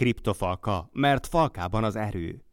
Kriptofalka, 0.00 0.88
mert 0.92 1.26
falkában 1.26 1.84
az 1.84 1.96
erő. 1.96 2.44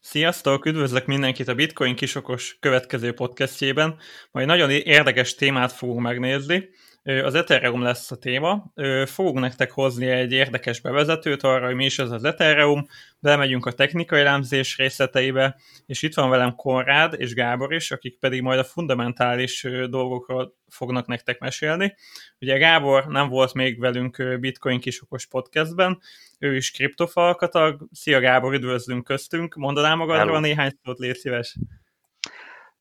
Sziasztok! 0.00 0.66
Üdvözlök 0.66 1.06
mindenkit 1.06 1.48
a 1.48 1.54
Bitcoin 1.54 1.96
kisokos 1.96 2.56
következő 2.60 3.12
podcastjében. 3.12 3.98
Majd 4.30 4.46
nagyon 4.46 4.70
érdekes 4.70 5.34
témát 5.34 5.72
fogunk 5.72 6.00
megnézni. 6.00 6.68
Az 7.06 7.34
Ethereum 7.34 7.82
lesz 7.82 8.10
a 8.10 8.16
téma. 8.16 8.72
Fogunk 9.04 9.38
nektek 9.38 9.70
hozni 9.70 10.06
egy 10.06 10.32
érdekes 10.32 10.80
bevezetőt 10.80 11.42
arra, 11.42 11.66
hogy 11.66 11.74
mi 11.74 11.84
is 11.84 11.98
ez 11.98 12.10
az 12.10 12.24
Ethereum, 12.24 12.86
belemegyünk 13.18 13.66
a 13.66 13.72
technikai 13.72 14.20
elemzés 14.20 14.76
részleteibe, 14.76 15.56
és 15.86 16.02
itt 16.02 16.14
van 16.14 16.30
velem 16.30 16.54
Konrád 16.54 17.14
és 17.20 17.34
Gábor 17.34 17.74
is, 17.74 17.90
akik 17.90 18.18
pedig 18.18 18.42
majd 18.42 18.58
a 18.58 18.64
fundamentális 18.64 19.66
dolgokról 19.88 20.54
fognak 20.68 21.06
nektek 21.06 21.38
mesélni. 21.38 21.94
Ugye 22.40 22.58
Gábor 22.58 23.06
nem 23.06 23.28
volt 23.28 23.54
még 23.54 23.80
velünk 23.80 24.38
Bitcoin 24.40 24.80
kisokos 24.80 25.26
podcastben, 25.26 25.98
ő 26.38 26.56
is 26.56 26.70
kriptofalkatag. 26.70 27.88
Szia 27.92 28.20
Gábor, 28.20 28.54
üdvözlünk 28.54 29.04
köztünk. 29.04 29.54
Mondanám 29.54 29.98
magadról 29.98 30.40
néhány 30.40 30.72
szót, 30.84 30.98
légy 30.98 31.16
szíves. 31.16 31.56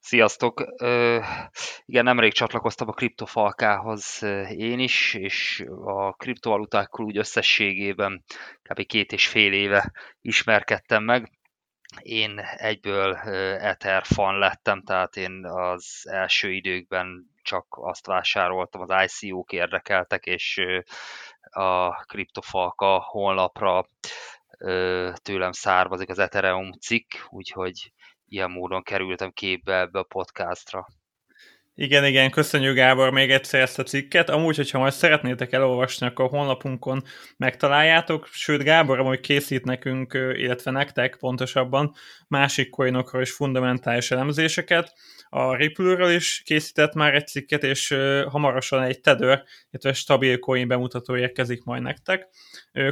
Sziasztok! 0.08 0.66
Igen, 1.86 2.04
nemrég 2.04 2.34
csatlakoztam 2.34 2.88
a 2.88 2.92
kriptofalkához 2.92 4.24
én 4.50 4.80
is, 4.80 5.14
és 5.14 5.66
a 5.86 6.14
kriptovalutákkal 6.14 7.06
úgy 7.06 7.18
összességében 7.18 8.24
kb. 8.62 8.86
két 8.86 9.12
és 9.12 9.28
fél 9.28 9.54
éve 9.54 9.92
ismerkedtem 10.22 11.04
meg. 11.04 11.32
Én 12.00 12.40
egyből 12.40 13.16
Ether 13.60 14.04
fan 14.06 14.38
lettem, 14.38 14.82
tehát 14.84 15.16
én 15.16 15.46
az 15.46 16.08
első 16.10 16.52
időkben 16.52 17.30
csak 17.42 17.66
azt 17.70 18.06
vásároltam, 18.06 18.82
az 18.82 19.22
ICO-k 19.22 19.52
érdekeltek, 19.52 20.26
és 20.26 20.62
a 21.50 22.04
kriptofalka 22.04 23.00
honlapra 23.00 23.90
tőlem 25.24 25.52
származik 25.52 26.10
az 26.10 26.20
Ethereum 26.20 26.72
cikk, 26.72 27.12
úgyhogy 27.30 27.92
ilyen 28.28 28.52
módon 28.52 28.84
kerültem 28.84 29.32
képbe 29.32 29.80
ebbe 29.80 30.00
a 30.00 30.04
podcastra. 30.04 30.88
Igen, 31.78 32.06
igen, 32.06 32.32
köszönjük 32.32 32.76
Gábor 32.76 33.12
még 33.12 33.32
egyszer 33.32 33.62
ezt 33.62 33.80
a 33.80 33.84
cikket. 33.84 34.30
Amúgy, 34.30 34.56
hogyha 34.56 34.80
majd 34.80 34.94
szeretnétek 34.94 35.54
elolvasni, 35.54 36.08
akkor 36.08 36.26
a 36.26 36.28
honlapunkon 36.28 37.04
megtaláljátok, 37.38 38.28
sőt 38.32 38.64
Gábor 38.64 39.00
amúgy 39.00 39.20
készít 39.20 39.66
nekünk, 39.66 40.14
illetve 40.14 40.72
nektek 40.72 41.18
pontosabban 41.20 41.94
másik 42.28 42.70
coinokról 42.70 43.22
is 43.22 43.32
fundamentális 43.32 44.12
elemzéseket. 44.12 44.94
A 45.30 45.56
Ripple-ről 45.56 46.10
is 46.10 46.42
készített 46.46 46.94
már 46.94 47.14
egy 47.14 47.28
cikket, 47.28 47.64
és 47.64 47.96
hamarosan 48.28 48.84
egy 48.84 49.00
Tether, 49.00 49.44
illetve 49.72 49.94
stabil 49.94 50.40
coin 50.40 50.68
bemutató 50.68 51.18
érkezik 51.18 51.64
majd 51.64 51.82
nektek. 51.82 52.28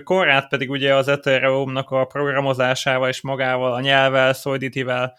Konrád 0.04 0.48
pedig 0.48 0.70
ugye 0.70 0.95
az 0.95 1.08
Ethereum-nak 1.08 1.89
a 1.89 2.06
programozásával 2.06 3.09
és 3.09 3.22
magával, 3.22 3.73
a 3.73 3.81
nyelvvel, 3.81 4.34
Solidity-vel 4.34 5.17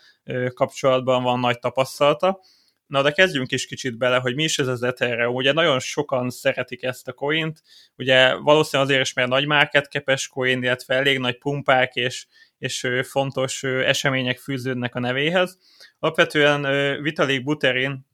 kapcsolatban 0.55 1.23
van 1.23 1.41
nagy 1.41 1.59
tapasztalata 1.59 2.41
Na 2.87 3.03
de 3.03 3.11
kezdjünk 3.11 3.53
is 3.53 3.67
kicsit 3.67 3.99
bele, 3.99 4.19
hogy 4.19 4.35
mi 4.35 4.43
is 4.43 4.59
ez 4.59 4.67
az 4.67 4.83
Ethereum. 4.83 5.35
Ugye 5.35 5.53
nagyon 5.53 5.81
sokan 5.81 6.31
szeretik 6.31 6.83
ezt 6.83 7.09
a 7.09 7.13
coint, 7.13 7.63
ugye 7.97 8.35
valószínűleg 8.35 8.91
azért 8.91 9.07
is, 9.07 9.13
mert 9.13 9.29
nagy 9.29 9.47
market 9.47 9.91
capes 9.91 10.29
coin, 10.29 10.63
illetve 10.63 10.95
elég 10.95 11.19
nagy 11.19 11.39
pumpák 11.39 11.95
és, 11.95 12.27
és 12.59 12.89
fontos 13.03 13.63
események 13.63 14.39
fűződnek 14.39 14.95
a 14.95 15.01
nevéhez. 15.01 15.59
Alapvetően 15.99 16.63
Vitalik 17.03 17.45
Buterin, 17.45 18.07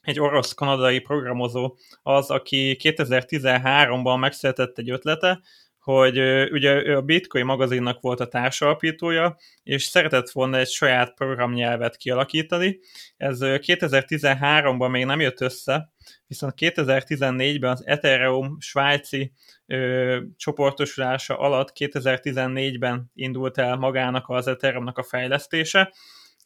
egy 0.00 0.20
orosz-kanadai 0.20 0.98
programozó 0.98 1.76
az, 2.02 2.30
aki 2.30 2.76
2013-ban 2.82 4.18
megszületett 4.18 4.78
egy 4.78 4.90
ötlete, 4.90 5.40
hogy 5.84 6.18
ugye 6.50 6.96
a 6.96 7.02
Bitcoin 7.02 7.44
magazinnak 7.44 8.00
volt 8.00 8.20
a 8.20 8.28
társalapítója, 8.28 9.36
és 9.62 9.84
szeretett 9.84 10.30
volna 10.30 10.58
egy 10.58 10.68
saját 10.68 11.14
programnyelvet 11.14 11.96
kialakítani. 11.96 12.78
Ez 13.16 13.38
2013-ban 13.40 14.90
még 14.90 15.04
nem 15.04 15.20
jött 15.20 15.40
össze, 15.40 15.92
viszont 16.26 16.54
2014-ben 16.56 17.70
az 17.70 17.86
Ethereum 17.86 18.56
svájci 18.60 19.32
ö, 19.66 20.20
csoportosulása 20.36 21.38
alatt 21.38 21.72
2014-ben 21.74 23.10
indult 23.14 23.58
el 23.58 23.76
magának 23.76 24.28
az 24.28 24.46
Ethereumnak 24.46 24.98
a 24.98 25.02
fejlesztése, 25.02 25.92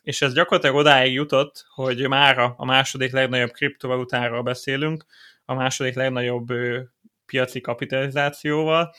és 0.03 0.23
ez 0.23 0.35
gyakorlatilag 0.35 0.77
odáig 0.77 1.13
jutott, 1.13 1.65
hogy 1.75 2.09
mára 2.09 2.55
a 2.57 2.65
második 2.65 3.13
legnagyobb 3.13 3.51
kriptovalutáról 3.51 4.43
beszélünk, 4.43 5.05
a 5.45 5.55
második 5.55 5.95
legnagyobb 5.95 6.51
ö, 6.51 6.81
piaci 7.29 7.61
kapitalizációval, 7.61 8.95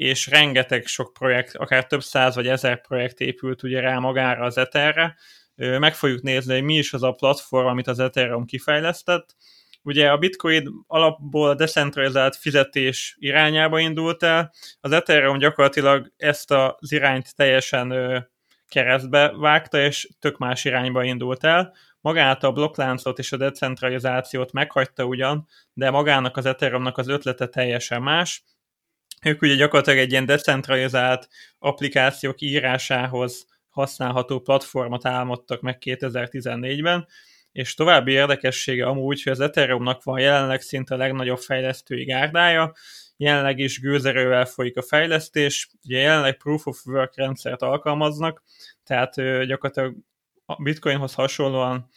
és 0.00 0.26
rengeteg 0.26 0.86
sok 0.86 1.12
projekt, 1.12 1.56
akár 1.56 1.86
több 1.86 2.02
száz 2.02 2.34
vagy 2.34 2.48
ezer 2.48 2.80
projekt 2.80 3.20
épült 3.20 3.62
ugye 3.62 3.80
rá 3.80 3.98
magára 3.98 4.44
az 4.44 4.58
Etherre. 4.58 5.16
Meg 5.54 5.94
fogjuk 5.94 6.22
nézni, 6.22 6.52
hogy 6.52 6.62
mi 6.62 6.74
is 6.74 6.92
az 6.92 7.02
a 7.02 7.12
platform, 7.12 7.66
amit 7.66 7.86
az 7.86 7.98
Ethereum 7.98 8.44
kifejlesztett. 8.44 9.36
Ugye 9.82 10.10
a 10.10 10.16
Bitcoin 10.16 10.68
alapból 10.86 11.48
a 11.48 11.54
decentralizált 11.54 12.36
fizetés 12.36 13.16
irányába 13.18 13.78
indult 13.78 14.22
el, 14.22 14.52
az 14.80 14.92
Ethereum 14.92 15.38
gyakorlatilag 15.38 16.12
ezt 16.16 16.50
az 16.50 16.92
irányt 16.92 17.36
teljesen 17.36 17.94
keresztbe 18.68 19.32
vágta, 19.36 19.78
és 19.80 20.08
tök 20.18 20.38
más 20.38 20.64
irányba 20.64 21.04
indult 21.04 21.44
el. 21.44 21.74
Magát 22.00 22.44
a 22.44 22.52
blokkláncot 22.52 23.18
és 23.18 23.32
a 23.32 23.36
decentralizációt 23.36 24.52
meghagyta 24.52 25.04
ugyan, 25.04 25.46
de 25.72 25.90
magának 25.90 26.36
az 26.36 26.46
Ethereumnak 26.46 26.98
az 26.98 27.08
ötlete 27.08 27.46
teljesen 27.46 28.02
más, 28.02 28.42
ők 29.24 29.42
ugye 29.42 29.54
gyakorlatilag 29.54 29.98
egy 29.98 30.10
ilyen 30.10 30.26
decentralizált 30.26 31.28
applikációk 31.58 32.40
írásához 32.40 33.46
használható 33.68 34.40
platformot 34.40 35.06
álmodtak 35.06 35.60
meg 35.60 35.78
2014-ben, 35.80 37.06
és 37.52 37.74
további 37.74 38.12
érdekessége 38.12 38.86
amúgy, 38.86 39.22
hogy 39.22 39.32
az 39.32 39.40
Ethereumnak 39.40 40.02
van 40.02 40.20
jelenleg 40.20 40.60
szinte 40.60 40.94
a 40.94 40.98
legnagyobb 40.98 41.38
fejlesztői 41.38 42.04
gárdája, 42.04 42.72
jelenleg 43.16 43.58
is 43.58 43.80
gőzerővel 43.80 44.44
folyik 44.44 44.76
a 44.76 44.82
fejlesztés, 44.82 45.68
ugye 45.84 45.98
jelenleg 45.98 46.36
Proof 46.36 46.66
of 46.66 46.86
Work 46.86 47.16
rendszert 47.16 47.62
alkalmaznak, 47.62 48.42
tehát 48.84 49.14
gyakorlatilag 49.46 49.96
a 50.44 50.62
Bitcoinhoz 50.62 51.14
hasonlóan 51.14 51.88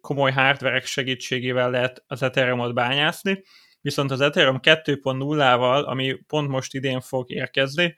komoly 0.00 0.32
hardverek 0.32 0.84
segítségével 0.84 1.70
lehet 1.70 2.04
az 2.06 2.22
Ethereumot 2.22 2.74
bányászni, 2.74 3.42
viszont 3.86 4.10
az 4.10 4.20
Ethereum 4.20 4.58
2.0-val, 4.62 5.84
ami 5.84 6.18
pont 6.26 6.48
most 6.48 6.74
idén 6.74 7.00
fog 7.00 7.30
érkezni, 7.30 7.96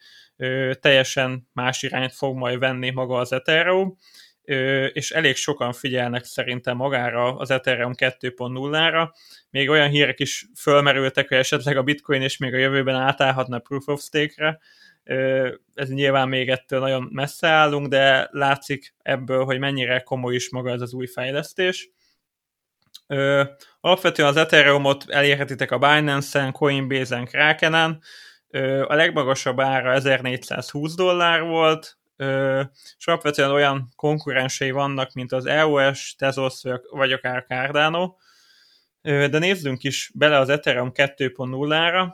teljesen 0.80 1.48
más 1.52 1.82
irányt 1.82 2.12
fog 2.12 2.36
majd 2.36 2.58
venni 2.58 2.90
maga 2.90 3.18
az 3.18 3.32
Ethereum, 3.32 3.96
és 4.92 5.10
elég 5.10 5.36
sokan 5.36 5.72
figyelnek 5.72 6.24
szerintem 6.24 6.76
magára 6.76 7.36
az 7.36 7.50
Ethereum 7.50 7.92
2.0-ra. 7.96 9.08
Még 9.50 9.68
olyan 9.68 9.88
hírek 9.88 10.20
is 10.20 10.46
fölmerültek, 10.60 11.28
hogy 11.28 11.36
esetleg 11.36 11.76
a 11.76 11.82
Bitcoin 11.82 12.22
is 12.22 12.36
még 12.36 12.54
a 12.54 12.58
jövőben 12.58 12.94
átállhatna 12.94 13.58
Proof 13.58 13.88
of 13.88 14.00
Stake-re. 14.02 14.58
Ez 15.74 15.90
nyilván 15.90 16.28
még 16.28 16.48
ettől 16.48 16.80
nagyon 16.80 17.08
messze 17.12 17.48
állunk, 17.48 17.86
de 17.86 18.28
látszik 18.30 18.94
ebből, 19.02 19.44
hogy 19.44 19.58
mennyire 19.58 20.00
komoly 20.00 20.34
is 20.34 20.50
maga 20.50 20.70
ez 20.70 20.80
az 20.80 20.92
új 20.92 21.06
fejlesztés. 21.06 21.90
Ö, 23.10 23.42
alapvetően 23.80 24.28
az 24.28 24.36
Ethereumot 24.36 25.04
elérhetitek 25.10 25.70
a 25.70 25.78
Binance-en, 25.78 26.52
Coinbase-en, 26.52 27.24
Krakenen. 27.24 28.02
Ö, 28.50 28.84
a 28.88 28.94
legmagasabb 28.94 29.60
ára 29.60 29.92
1420 29.92 30.94
dollár 30.94 31.42
volt, 31.42 31.98
ö, 32.16 32.62
és 32.98 33.06
alapvetően 33.06 33.50
olyan 33.50 33.88
konkurensei 33.96 34.70
vannak, 34.70 35.12
mint 35.12 35.32
az 35.32 35.46
EOS, 35.46 36.14
Tezos 36.18 36.62
vagy 36.90 37.12
akár 37.12 37.44
Cardano. 37.44 38.14
Ö, 39.02 39.26
de 39.28 39.38
nézzünk 39.38 39.82
is 39.82 40.10
bele 40.14 40.38
az 40.38 40.48
Ethereum 40.48 40.90
2.0-ra. 40.94 42.08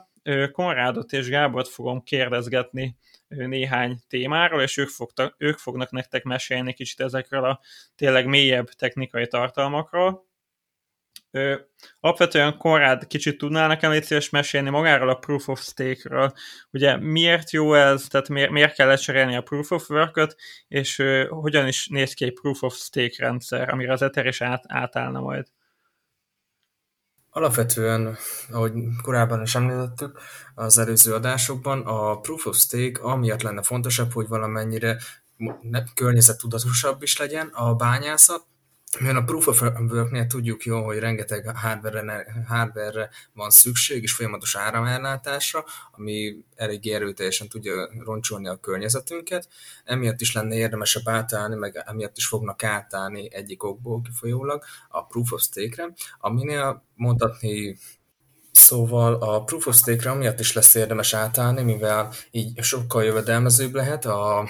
Konrádot 0.51 1.13
és 1.13 1.29
Gábort 1.29 1.67
fogom 1.67 2.03
kérdezgetni 2.03 2.97
néhány 3.27 3.97
témáról, 4.07 4.61
és 4.61 4.77
ők, 4.77 4.89
fogta, 4.89 5.35
ők 5.37 5.57
fognak 5.57 5.91
nektek 5.91 6.23
mesélni 6.23 6.73
kicsit 6.73 6.99
ezekről 6.99 7.43
a 7.43 7.59
tényleg 7.95 8.25
mélyebb 8.25 8.69
technikai 8.69 9.27
tartalmakról. 9.27 10.24
Ö, 11.35 11.55
alapvetően 11.99 12.57
Konrád 12.57 13.07
kicsit 13.07 13.37
tudnál 13.37 13.67
nekem 13.67 13.91
egy 13.91 14.03
szíves 14.03 14.29
mesélni 14.29 14.69
magáról 14.69 15.09
a 15.09 15.15
Proof 15.15 15.47
of 15.47 15.61
Stake-ről. 15.61 16.33
Ugye 16.71 16.97
miért 16.97 17.51
jó 17.51 17.73
ez, 17.73 18.07
tehát 18.07 18.29
miért, 18.29 18.51
miért 18.51 18.75
kell 18.75 18.87
lecserélni 18.87 19.35
a 19.35 19.41
Proof 19.41 19.71
of 19.71 19.89
Work-ot, 19.89 20.35
és 20.67 20.99
ö, 20.99 21.25
hogyan 21.29 21.67
is 21.67 21.87
néz 21.87 22.13
ki 22.13 22.25
egy 22.25 22.33
Proof 22.33 22.63
of 22.63 22.75
Stake 22.75 23.15
rendszer, 23.17 23.69
amire 23.69 23.93
az 23.93 24.01
Ether 24.01 24.25
is 24.25 24.41
át, 24.41 24.63
átállna 24.67 25.19
majd? 25.19 25.47
Alapvetően, 27.29 28.17
ahogy 28.51 28.73
korábban 29.01 29.41
is 29.41 29.55
említettük 29.55 30.19
az 30.53 30.77
előző 30.77 31.13
adásokban, 31.13 31.81
a 31.81 32.19
Proof 32.19 32.45
of 32.45 32.57
Stake 32.57 33.01
amiatt 33.01 33.41
lenne 33.41 33.63
fontosabb, 33.63 34.11
hogy 34.11 34.27
valamennyire 34.27 34.97
környezettudatosabb 35.93 37.01
is 37.01 37.17
legyen 37.17 37.47
a 37.47 37.73
bányászat, 37.73 38.45
Mert 38.99 39.17
a 39.17 39.23
Proof 39.23 39.47
of 39.47 39.61
Work-nél 39.61 40.27
tudjuk 40.27 40.63
jó, 40.63 40.83
hogy 40.83 40.99
rengeteg 40.99 41.57
hardware-re, 41.57 42.25
hardware 42.47 43.09
van 43.33 43.49
szükség, 43.49 44.03
és 44.03 44.13
folyamatos 44.13 44.55
áramellátásra, 44.55 45.63
ami 45.91 46.35
elég 46.55 46.87
erőteljesen 46.87 47.47
tudja 47.47 47.89
roncsolni 48.03 48.47
a 48.47 48.55
környezetünket. 48.55 49.47
Emiatt 49.85 50.21
is 50.21 50.33
lenne 50.33 50.55
érdemesebb 50.55 51.07
átállni, 51.07 51.55
meg 51.55 51.83
emiatt 51.85 52.17
is 52.17 52.25
fognak 52.25 52.63
átállni 52.63 53.33
egyik 53.33 53.63
okból 53.63 54.01
kifolyólag 54.01 54.63
a 54.89 55.05
Proof 55.05 55.31
of 55.31 55.41
Stake-re, 55.41 55.93
aminél 56.19 56.83
mondhatni 56.95 57.77
Szóval 58.51 59.13
a 59.13 59.43
Proof 59.43 59.67
of 59.67 59.75
Stake-re 59.75 60.11
amiatt 60.11 60.39
is 60.39 60.53
lesz 60.53 60.75
érdemes 60.75 61.13
átállni, 61.13 61.61
mivel 61.61 62.11
így 62.31 62.63
sokkal 62.63 63.03
jövedelmezőbb 63.03 63.73
lehet 63.73 64.05
a 64.05 64.47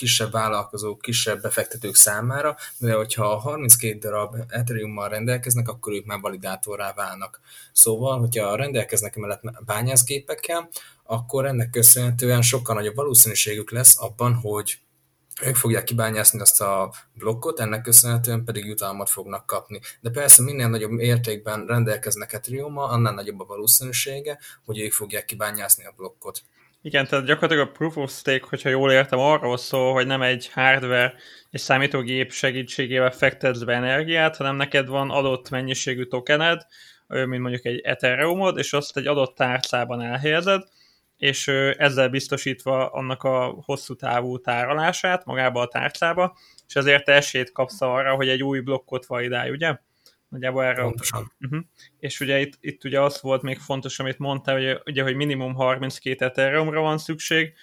kisebb 0.00 0.30
vállalkozók, 0.30 1.00
kisebb 1.00 1.42
befektetők 1.42 1.94
számára, 1.94 2.56
mivel 2.78 2.96
hogyha 2.96 3.36
32 3.36 3.98
darab 3.98 4.36
Ethereum-mal 4.48 5.08
rendelkeznek, 5.08 5.68
akkor 5.68 5.92
ők 5.92 6.04
már 6.04 6.20
validátorrá 6.20 6.92
válnak. 6.92 7.40
Szóval, 7.72 8.18
hogyha 8.18 8.56
rendelkeznek 8.56 9.16
emellett 9.16 9.42
bányászgépekkel, 9.64 10.68
akkor 11.04 11.46
ennek 11.46 11.70
köszönhetően 11.70 12.42
sokkal 12.42 12.74
nagyobb 12.74 12.94
valószínűségük 12.94 13.70
lesz 13.70 14.00
abban, 14.02 14.34
hogy 14.34 14.78
ők 15.42 15.56
fogják 15.56 15.84
kibányászni 15.84 16.40
azt 16.40 16.60
a 16.60 16.92
blokkot, 17.14 17.60
ennek 17.60 17.82
köszönhetően 17.82 18.44
pedig 18.44 18.64
jutalmat 18.64 19.08
fognak 19.08 19.46
kapni. 19.46 19.80
De 20.00 20.10
persze 20.10 20.42
minél 20.42 20.68
nagyobb 20.68 20.98
értékben 20.98 21.66
rendelkeznek 21.66 22.32
ethereum 22.32 22.78
annál 22.78 23.14
nagyobb 23.14 23.40
a 23.40 23.44
valószínűsége, 23.44 24.38
hogy 24.64 24.80
ők 24.80 24.92
fogják 24.92 25.24
kibányászni 25.24 25.84
a 25.84 25.94
blokkot. 25.96 26.42
Igen, 26.82 27.06
tehát 27.06 27.24
gyakorlatilag 27.24 27.68
a 27.68 27.70
Proof 27.70 27.96
of 27.96 28.10
Stake, 28.12 28.46
hogyha 28.48 28.68
jól 28.68 28.92
értem, 28.92 29.18
arról 29.18 29.56
szól, 29.56 29.92
hogy 29.92 30.06
nem 30.06 30.22
egy 30.22 30.50
hardware 30.52 31.14
és 31.50 31.60
számítógép 31.60 32.32
segítségével 32.32 33.10
fektetsz 33.10 33.62
be 33.62 33.74
energiát, 33.74 34.36
hanem 34.36 34.56
neked 34.56 34.88
van 34.88 35.10
adott 35.10 35.50
mennyiségű 35.50 36.04
tokened, 36.04 36.66
mint 37.06 37.42
mondjuk 37.42 37.64
egy 37.64 37.80
Ethereumod, 37.80 38.58
és 38.58 38.72
azt 38.72 38.96
egy 38.96 39.06
adott 39.06 39.36
tárcában 39.36 40.00
elhelyezed, 40.00 40.62
és 41.16 41.48
ezzel 41.76 42.08
biztosítva 42.08 42.86
annak 42.86 43.22
a 43.22 43.62
hosszú 43.64 43.94
távú 43.94 44.38
tárolását 44.38 45.24
magába 45.24 45.60
a 45.60 45.68
tárcába, 45.68 46.36
és 46.68 46.74
ezért 46.74 47.08
esélyt 47.08 47.52
kapsz 47.52 47.80
arra, 47.80 48.14
hogy 48.14 48.28
egy 48.28 48.42
új 48.42 48.60
blokkot 48.60 49.06
validálj, 49.06 49.50
ugye? 49.50 49.78
Nagyjából 50.30 50.64
erre. 50.64 50.82
Pontosan. 50.82 51.32
Uh-huh. 51.40 51.60
És 51.98 52.20
ugye 52.20 52.40
itt, 52.40 52.58
itt 52.60 52.84
ugye 52.84 53.00
az 53.00 53.20
volt 53.20 53.42
még 53.42 53.58
fontos, 53.58 53.98
amit 53.98 54.18
mondtál, 54.18 54.54
hogy, 54.54 54.80
ugye, 54.84 55.02
hogy 55.02 55.14
minimum 55.14 55.54
32 55.54 56.24
Ethereumra 56.24 56.80
van 56.80 56.98
szükség. 56.98 57.54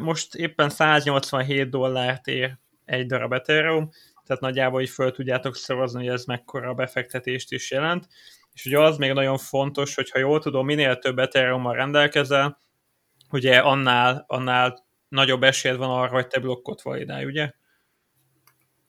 Most 0.00 0.34
éppen 0.34 0.68
187 0.68 1.70
dollárt 1.70 2.26
ér 2.26 2.58
egy 2.84 3.06
darab 3.06 3.32
Ethereum, 3.32 3.90
tehát 4.24 4.42
nagyjából 4.42 4.80
így 4.80 4.88
föl 4.88 5.10
tudjátok 5.10 5.56
szorozni, 5.56 6.04
hogy 6.04 6.14
ez 6.14 6.24
mekkora 6.24 6.74
befektetést 6.74 7.52
is 7.52 7.70
jelent. 7.70 8.08
És 8.52 8.66
ugye 8.66 8.78
az 8.78 8.96
még 8.96 9.12
nagyon 9.12 9.38
fontos, 9.38 9.94
hogy 9.94 10.10
ha 10.10 10.18
jól 10.18 10.40
tudom, 10.40 10.66
minél 10.66 10.98
több 10.98 11.18
ethereum 11.18 11.70
rendelkezel, 11.70 12.58
ugye 13.30 13.58
annál, 13.58 14.24
annál 14.26 14.86
nagyobb 15.08 15.42
esélyed 15.42 15.76
van 15.76 15.90
arra, 15.90 16.12
hogy 16.12 16.26
te 16.26 16.40
blokkot 16.40 16.82
validálj, 16.82 17.24
ugye? 17.24 17.52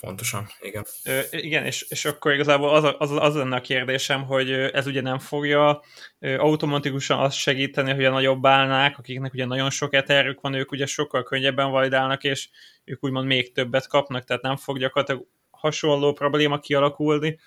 Pontosan, 0.02 0.48
igen. 0.62 0.86
Ö, 1.06 1.20
igen, 1.32 1.66
és, 1.66 1.86
és 1.90 2.06
akkor 2.06 2.34
igazából 2.34 2.70
az, 2.70 2.96
az, 2.98 3.12
az 3.12 3.36
lenne 3.36 3.56
a 3.56 3.62
kérdésem, 3.62 4.24
hogy 4.24 4.52
ez 4.52 4.88
ugye 4.88 5.02
nem 5.02 5.20
fogja 5.20 5.82
automatikusan 6.20 7.20
azt 7.20 7.36
segíteni, 7.36 7.94
hogy 7.94 8.06
a 8.06 8.12
nagyobb 8.12 8.46
állnák, 8.46 8.98
akiknek 8.98 9.34
ugye 9.34 9.46
nagyon 9.46 9.70
sok 9.70 9.94
eterük 9.94 10.42
van, 10.42 10.54
ők 10.54 10.72
ugye 10.72 10.86
sokkal 10.86 11.24
könnyebben 11.24 11.72
validálnak, 11.72 12.24
és 12.24 12.50
ők 12.84 13.04
úgymond 13.04 13.28
még 13.28 13.52
többet 13.52 13.88
kapnak, 13.88 14.24
tehát 14.24 14.42
nem 14.42 14.56
fog 14.56 14.80
gyakorlatilag 14.80 15.28
hasonló 15.50 16.14
probléma 16.14 16.60
kialakulni, 16.60 17.40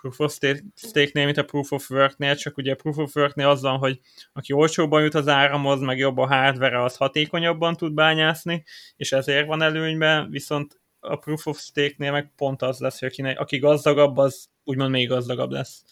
Proof 0.00 0.20
of 0.20 0.38
Stake-nél, 0.74 1.24
mint 1.24 1.36
a 1.36 1.44
Proof 1.44 1.72
of 1.72 1.90
Work-nél, 1.90 2.36
csak 2.36 2.56
ugye 2.56 2.74
Proof 2.74 2.96
of 2.96 3.16
Work-nél 3.16 3.48
az 3.48 3.60
van, 3.60 3.78
hogy 3.78 4.00
aki 4.32 4.52
olcsóbban 4.52 5.02
jut 5.02 5.14
az 5.14 5.28
áramhoz, 5.28 5.80
meg 5.80 5.98
jobb 5.98 6.18
a 6.18 6.26
hardware, 6.26 6.82
az 6.82 6.96
hatékonyabban 6.96 7.76
tud 7.76 7.94
bányászni, 7.94 8.64
és 8.96 9.12
ezért 9.12 9.46
van 9.46 9.62
előnyben, 9.62 10.30
viszont 10.30 10.82
a 11.04 11.16
Proof 11.16 11.46
of 11.46 11.58
Stake-nél 11.58 12.12
meg 12.12 12.32
pont 12.36 12.62
az 12.62 12.78
lesz, 12.78 12.98
hogy 12.98 13.08
aki, 13.08 13.22
aki 13.22 13.58
gazdagabb, 13.58 14.16
az 14.16 14.48
úgymond 14.64 14.90
még 14.90 15.08
gazdagabb 15.08 15.50
lesz. 15.50 15.84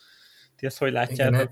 Ti 0.56 0.66
ezt 0.66 0.78
hogy 0.78 0.92
látjátok? 0.92 1.34
Igen, 1.34 1.50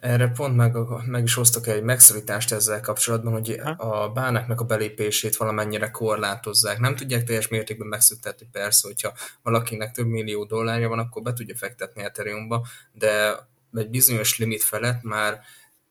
erre 0.00 0.28
pont 0.28 0.56
meg, 0.56 0.76
meg 1.06 1.24
is 1.24 1.34
hoztak 1.34 1.66
egy 1.66 1.82
megszorítást 1.82 2.52
ezzel 2.52 2.80
kapcsolatban, 2.80 3.32
hogy 3.32 3.60
ha? 3.62 3.70
a 3.70 4.12
bánáknak 4.12 4.60
a 4.60 4.64
belépését 4.64 5.36
valamennyire 5.36 5.90
korlátozzák. 5.90 6.78
Nem 6.78 6.96
tudják 6.96 7.24
teljes 7.24 7.48
mértékben 7.48 7.88
megszüntetni 7.88 8.48
persze, 8.52 8.86
hogyha 8.86 9.12
valakinek 9.42 9.90
több 9.90 10.06
millió 10.06 10.44
dollárja 10.44 10.88
van, 10.88 10.98
akkor 10.98 11.22
be 11.22 11.32
tudja 11.32 11.56
fektetni 11.56 12.02
Ethereumba, 12.02 12.66
de 12.92 13.36
egy 13.74 13.90
bizonyos 13.90 14.38
limit 14.38 14.62
felett 14.62 15.02
már 15.02 15.40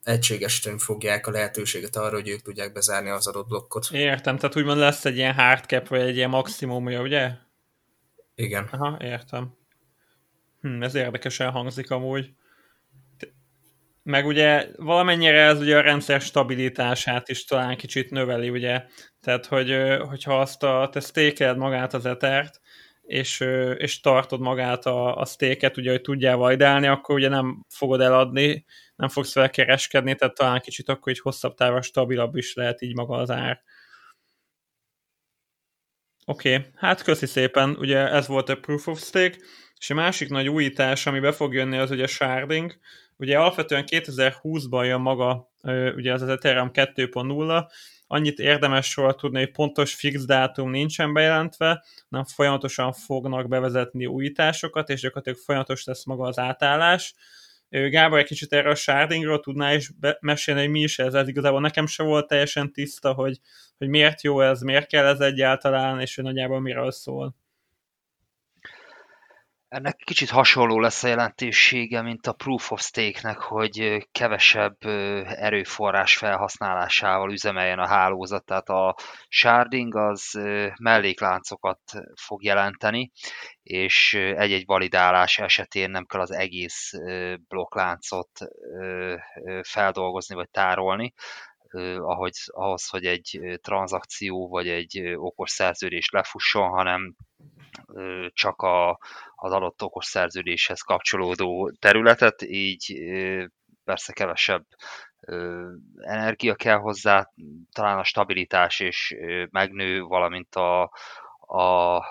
egységesíteni 0.06 0.80
fogják 0.80 1.28
a 1.28 1.32
lehetőséget 1.32 1.96
arra, 1.96 2.16
hogy 2.16 2.30
ők 2.30 2.42
tudják 2.42 2.72
bezárni 2.72 3.10
az 3.10 3.28
adott 3.28 3.48
blokkot. 3.48 3.88
Értem, 3.92 4.38
tehát 4.38 4.56
úgymond 4.56 4.80
lesz 4.80 5.06
egy 5.06 5.16
ilyen 5.16 5.34
hardcap, 5.34 5.88
vagy 5.88 6.02
egy 6.02 6.16
ilyen 6.16 6.30
maximumja, 6.30 7.02
ugye? 7.02 7.32
Igen. 8.36 8.68
Aha, 8.72 8.98
értem. 9.02 9.58
Hm, 10.62 10.84
ez 10.84 10.96
érdekesen 10.96 11.52
hangzik 11.52 11.92
amúgy. 11.92 12.34
Meg 14.04 14.26
ugye 14.26 14.68
valamennyire 14.76 15.42
ez 15.42 15.60
ugye 15.60 15.78
a 15.78 15.82
rendszer 15.82 16.22
stabilitását 16.22 17.30
is 17.30 17.46
talán 17.46 17.78
kicsit 17.78 18.10
növeli, 18.10 18.50
ugye. 18.50 18.84
Tehát, 19.22 19.46
hogy, 19.46 19.78
hogyha 20.08 20.40
azt 20.40 20.64
a, 20.64 20.90
te 20.92 21.00
stékeled 21.00 21.58
magát 21.58 21.94
az 21.94 22.06
etert, 22.06 22.62
és, 23.02 23.40
és 23.78 24.00
tartod 24.00 24.40
magát 24.40 24.86
a, 24.86 25.18
a 25.18 25.26
stéket, 25.26 25.78
ugye, 25.78 25.92
hogy 25.92 26.02
tudjál 26.02 26.36
vajdálni, 26.36 26.88
akkor 26.88 27.16
ugye 27.16 27.30
nem 27.30 27.66
fogod 27.70 28.02
eladni, 28.02 28.66
nem 28.96 29.10
fogsz 29.10 29.34
vele 29.34 29.50
kereskedni, 29.50 30.16
tehát 30.16 30.36
talán 30.36 30.60
kicsit 30.60 30.90
akkor 30.90 31.12
így 31.12 31.20
hosszabb 31.20 31.56
távra 31.56 31.82
stabilabb 31.82 32.36
is 32.36 32.54
lehet 32.54 32.82
így 32.82 32.96
maga 32.96 33.16
az 33.16 33.30
ár. 33.30 33.64
Oké, 36.26 36.56
okay. 36.56 36.70
hát 36.76 37.02
köszi 37.02 37.26
szépen, 37.26 37.76
ugye 37.80 38.10
ez 38.10 38.28
volt 38.28 38.50
a 38.50 38.56
Proof 38.56 38.88
of 38.88 39.02
Stake, 39.02 39.38
és 39.80 39.90
a 39.90 39.94
másik 39.94 40.30
nagy 40.30 40.50
újítás, 40.50 41.06
ami 41.06 41.20
be 41.20 41.32
fog 41.32 41.54
jönni, 41.54 41.78
az 41.78 41.92
ugye 41.92 42.08
sharding, 42.08 42.80
Ugye 43.18 43.38
alapvetően 43.38 43.84
2020-ban 43.88 44.86
jön 44.86 45.02
maga 45.02 45.52
ugye 45.96 46.14
az, 46.14 46.22
az 46.22 46.28
Ethereum 46.28 46.70
2.0, 46.74 47.66
annyit 48.08 48.40
érdemes 48.40 48.96
róla 48.96 49.14
tudni, 49.14 49.38
hogy 49.38 49.52
pontos 49.52 49.94
fix 49.96 50.26
dátum 50.26 50.70
nincsen 50.70 51.14
bejelentve, 51.14 51.84
hanem 52.10 52.26
folyamatosan 52.26 52.94
fognak 52.94 53.48
bevezetni 53.48 54.06
újításokat, 54.06 54.90
és 54.90 55.02
gyakorlatilag 55.02 55.40
folyamatos 55.40 55.84
lesz 55.84 56.06
maga 56.06 56.24
az 56.28 56.40
átállás. 56.40 57.16
Gábor, 57.90 58.20
egy 58.20 58.26
kicsit 58.26 58.54
erre 58.54 58.70
a 58.70 58.76
shardingról 58.76 59.40
tudná 59.40 59.74
is 59.74 59.92
mesélni, 60.20 60.62
hogy 60.62 60.70
mi 60.70 60.80
is 60.80 61.00
ez? 61.00 61.14
Ez 61.14 61.28
igazából 61.28 61.62
nekem 61.62 61.88
se 61.88 62.04
volt 62.04 62.28
teljesen 62.28 62.72
tiszta, 62.72 63.14
hogy, 63.14 63.40
hogy 63.78 63.88
miért 63.88 64.24
jó 64.24 64.42
ez, 64.42 64.62
miért 64.62 64.88
kell 64.88 65.06
ez 65.06 65.20
egyáltalán, 65.20 66.00
és 66.00 66.16
hogy 66.16 66.24
nagyjából 66.24 66.62
miről 66.62 66.92
szól. 66.92 67.36
Ennek 69.76 69.96
kicsit 69.96 70.30
hasonló 70.30 70.80
lesz 70.80 71.04
a 71.04 71.08
jelentősége, 71.08 72.02
mint 72.02 72.28
a 72.28 72.34
Proof 72.34 72.72
of 72.72 72.82
Stake-nek, 72.82 73.38
hogy 73.38 74.08
kevesebb 74.12 74.78
erőforrás 75.26 76.18
felhasználásával 76.18 77.32
üzemeljen 77.32 77.80
a 77.80 77.88
hálózat. 77.88 78.46
Tehát 78.46 78.70
a 78.70 78.96
sharding 79.28 79.96
az 79.96 80.40
mellékláncokat 80.80 81.80
fog 82.22 82.44
jelenteni, 82.44 83.12
és 83.64 84.14
egy-egy 84.14 84.66
validálás 84.66 85.40
esetén 85.40 85.90
nem 85.90 86.06
kell 86.06 86.22
az 86.22 86.32
egész 86.32 86.92
blokkláncot 87.48 88.30
feldolgozni 89.62 90.36
vagy 90.36 90.50
tárolni, 90.50 91.14
ahogy, 91.98 92.34
ahhoz, 92.46 92.90
hogy 92.90 93.06
egy 93.06 93.60
tranzakció 93.62 94.48
vagy 94.50 94.68
egy 94.68 95.14
okos 95.16 95.52
szerződés 95.52 96.10
lefusson, 96.10 96.70
hanem 96.70 97.16
csak 98.34 98.62
a, 98.62 99.00
az 99.36 99.52
adott 99.52 99.84
okos 99.84 100.06
szerződéshez 100.06 100.82
kapcsolódó 100.82 101.72
területet, 101.80 102.42
így 102.42 103.00
persze 103.84 104.14
kevesebb 104.14 104.66
energia 105.98 106.56
kell 106.56 106.78
hozzá, 106.78 107.32
talán 107.72 107.98
a 107.98 108.04
stabilitás 108.04 108.80
is 108.80 109.16
megnő, 109.50 110.02
valamint 110.02 110.56
a, 110.56 110.82
a 111.40 112.02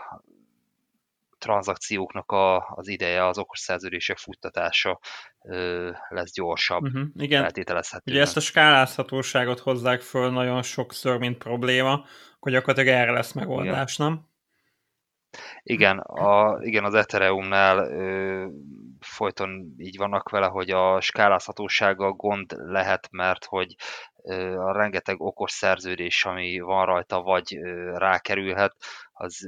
tranzakcióknak 1.38 2.32
a, 2.32 2.68
az 2.68 2.88
ideje, 2.88 3.26
az 3.26 3.38
okos 3.38 3.58
szerződések 3.58 4.18
futtatása 4.18 5.00
ö, 5.42 5.90
lesz 6.08 6.32
gyorsabb, 6.32 6.82
uh-huh, 6.82 7.06
igen. 7.14 7.42
feltételezhető. 7.42 8.12
Ugye 8.12 8.20
ezt 8.20 8.36
a 8.36 8.40
skálázhatóságot 8.40 9.58
hozzák 9.58 10.00
föl 10.00 10.30
nagyon 10.30 10.62
sokszor, 10.62 11.18
mint 11.18 11.38
probléma, 11.38 12.04
hogy 12.38 12.52
gyakorlatilag 12.52 12.98
erre 12.98 13.12
lesz 13.12 13.32
megoldás, 13.32 13.94
igen. 13.94 14.10
nem? 14.10 14.26
Igen, 15.62 15.98
a, 15.98 16.58
igen 16.62 16.84
az 16.84 16.94
Ethereumnál 16.94 17.78
ö, 17.78 18.46
folyton 19.00 19.74
így 19.78 19.96
vannak 19.96 20.28
vele, 20.28 20.46
hogy 20.46 20.70
a 20.70 21.00
skálázhatósága 21.00 22.12
gond 22.12 22.52
lehet, 22.56 23.08
mert 23.10 23.44
hogy 23.44 23.74
ö, 24.22 24.58
a 24.58 24.72
rengeteg 24.72 25.20
okos 25.20 25.50
szerződés, 25.52 26.24
ami 26.24 26.58
van 26.58 26.86
rajta, 26.86 27.22
vagy 27.22 27.56
ö, 27.56 27.98
rákerülhet, 27.98 28.76
az 29.12 29.38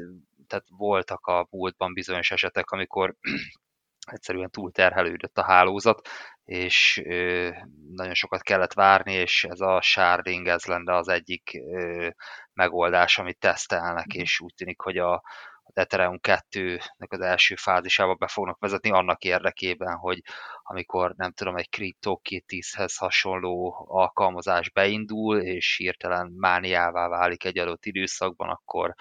tehát 0.47 0.65
voltak 0.69 1.27
a 1.27 1.47
múltban 1.51 1.93
bizonyos 1.93 2.31
esetek, 2.31 2.71
amikor 2.71 3.15
egyszerűen 4.13 4.51
túlterhelődött 4.51 5.39
a 5.39 5.45
hálózat, 5.45 6.09
és 6.45 7.03
ö, 7.05 7.49
nagyon 7.93 8.15
sokat 8.15 8.43
kellett 8.43 8.73
várni, 8.73 9.13
és 9.13 9.45
ez 9.45 9.61
a 9.61 9.81
sharding, 9.81 10.47
ez 10.47 10.65
lenne 10.65 10.97
az 10.97 11.09
egyik 11.09 11.51
ö, 11.55 12.09
megoldás, 12.53 13.19
amit 13.19 13.39
tesztelnek, 13.39 14.15
és 14.15 14.41
úgy 14.41 14.55
tűnik, 14.55 14.81
hogy 14.81 14.99
a, 14.99 15.23
az 15.67 15.77
Ethereum 15.77 16.19
2-nek 16.23 17.09
az 17.09 17.21
első 17.21 17.55
fázisába 17.55 18.15
be 18.15 18.29
fognak 18.29 18.59
vezetni 18.59 18.91
annak 18.91 19.25
érdekében, 19.25 19.97
hogy 19.97 20.23
amikor 20.63 21.15
nem 21.17 21.33
tudom, 21.33 21.57
egy 21.57 21.69
Crypto 21.69 22.21
210-hez 22.31 22.95
hasonló 22.97 23.87
alkalmazás 23.89 24.71
beindul, 24.71 25.41
és 25.41 25.77
hirtelen 25.77 26.33
mániává 26.37 27.09
válik 27.09 27.45
egy 27.45 27.59
adott 27.59 27.85
időszakban, 27.85 28.49
akkor, 28.49 28.95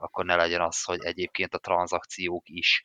akkor 0.00 0.24
ne 0.24 0.36
legyen 0.36 0.60
az, 0.60 0.84
hogy 0.84 1.04
egyébként 1.04 1.54
a 1.54 1.58
tranzakciók 1.58 2.48
is 2.48 2.82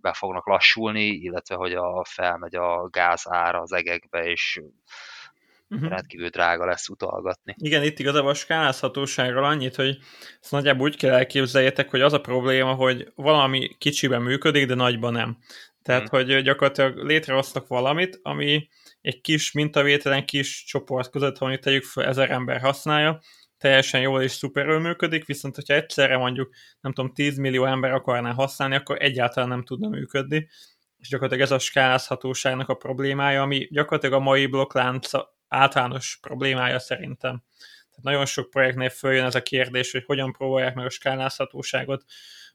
be 0.00 0.12
fognak 0.12 0.46
lassulni, 0.46 1.06
illetve 1.06 1.54
hogy 1.54 1.74
a, 1.74 2.04
felmegy 2.04 2.54
a 2.54 2.88
gáz 2.88 3.22
ára 3.28 3.60
az 3.60 3.72
egekbe, 3.72 4.24
és 4.24 4.60
uh-huh. 5.74 5.88
rendkívül 5.88 6.28
drága 6.28 6.64
lesz 6.64 6.88
utalgatni. 6.88 7.54
Igen, 7.58 7.82
itt 7.82 7.98
igazából 7.98 8.30
a 8.30 8.34
skálázhatóságról 8.34 9.44
annyit, 9.44 9.74
hogy 9.74 9.98
ezt 10.40 10.50
nagyjából 10.50 10.86
úgy 10.86 10.96
kell 10.96 11.12
elképzeljétek, 11.12 11.90
hogy 11.90 12.00
az 12.00 12.12
a 12.12 12.20
probléma, 12.20 12.74
hogy 12.74 13.12
valami 13.14 13.76
kicsiben 13.78 14.22
működik, 14.22 14.66
de 14.66 14.74
nagyban 14.74 15.12
nem. 15.12 15.38
Tehát, 15.82 16.08
hmm. 16.08 16.18
hogy 16.18 16.42
gyakorlatilag 16.42 16.96
létrehoztak 16.96 17.66
valamit, 17.66 18.18
ami 18.22 18.68
egy 19.00 19.20
kis 19.20 19.52
mintavételen 19.52 20.24
kis 20.24 20.64
csoport 20.64 21.10
között, 21.10 21.38
ha 21.38 21.58
tegyük 21.58 21.84
fel, 21.84 22.04
ezer 22.04 22.30
ember 22.30 22.60
használja, 22.60 23.20
teljesen 23.58 24.00
jól 24.00 24.22
és 24.22 24.30
szuperül 24.30 24.78
működik, 24.78 25.24
viszont 25.24 25.54
hogyha 25.54 25.74
egyszerre 25.74 26.16
mondjuk, 26.16 26.54
nem 26.80 26.92
tudom, 26.92 27.12
10 27.12 27.36
millió 27.36 27.64
ember 27.64 27.92
akarná 27.92 28.32
használni, 28.32 28.74
akkor 28.74 28.96
egyáltalán 29.00 29.48
nem 29.48 29.64
tudna 29.64 29.88
működni, 29.88 30.48
és 30.98 31.08
gyakorlatilag 31.08 31.44
ez 31.46 31.52
a 31.52 31.58
skálázhatóságnak 31.58 32.68
a 32.68 32.74
problémája, 32.74 33.42
ami 33.42 33.68
gyakorlatilag 33.70 34.20
a 34.20 34.22
mai 34.22 34.46
blokklánc 34.46 35.10
általános 35.52 36.18
problémája 36.20 36.78
szerintem. 36.78 37.42
Tehát 37.88 38.02
nagyon 38.02 38.26
sok 38.26 38.50
projektnél 38.50 38.88
följön 38.90 39.24
ez 39.24 39.34
a 39.34 39.42
kérdés, 39.42 39.92
hogy 39.92 40.04
hogyan 40.04 40.32
próbálják 40.32 40.74
meg 40.74 40.86
a 40.86 40.90
skálázhatóságot 40.90 42.04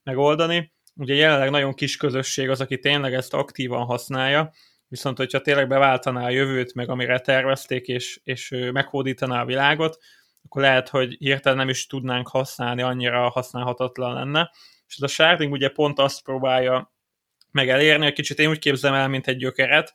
megoldani. 0.03 0.71
Ugye 0.95 1.13
jelenleg 1.13 1.49
nagyon 1.49 1.73
kis 1.73 1.97
közösség 1.97 2.49
az, 2.49 2.61
aki 2.61 2.79
tényleg 2.79 3.13
ezt 3.13 3.33
aktívan 3.33 3.85
használja, 3.85 4.51
viszont 4.87 5.17
hogyha 5.17 5.41
tényleg 5.41 5.67
beváltaná 5.67 6.25
a 6.25 6.29
jövőt, 6.29 6.73
meg 6.73 6.89
amire 6.89 7.19
tervezték, 7.19 7.87
és, 7.87 8.19
és 8.23 8.55
meghódítaná 8.71 9.41
a 9.41 9.45
világot, 9.45 9.97
akkor 10.43 10.61
lehet, 10.61 10.89
hogy 10.89 11.15
hirtelen 11.19 11.57
nem 11.57 11.69
is 11.69 11.87
tudnánk 11.87 12.27
használni, 12.27 12.81
annyira 12.81 13.29
használhatatlan 13.29 14.13
lenne. 14.13 14.51
És 14.87 14.95
ez 14.95 15.01
a 15.01 15.07
sharding 15.07 15.51
ugye 15.51 15.69
pont 15.69 15.99
azt 15.99 16.23
próbálja 16.23 16.93
meg 17.51 17.69
elérni, 17.69 18.03
hogy 18.03 18.13
kicsit 18.13 18.39
én 18.39 18.49
úgy 18.49 18.59
képzem 18.59 18.93
el, 18.93 19.07
mint 19.07 19.27
egy 19.27 19.37
gyökeret, 19.37 19.93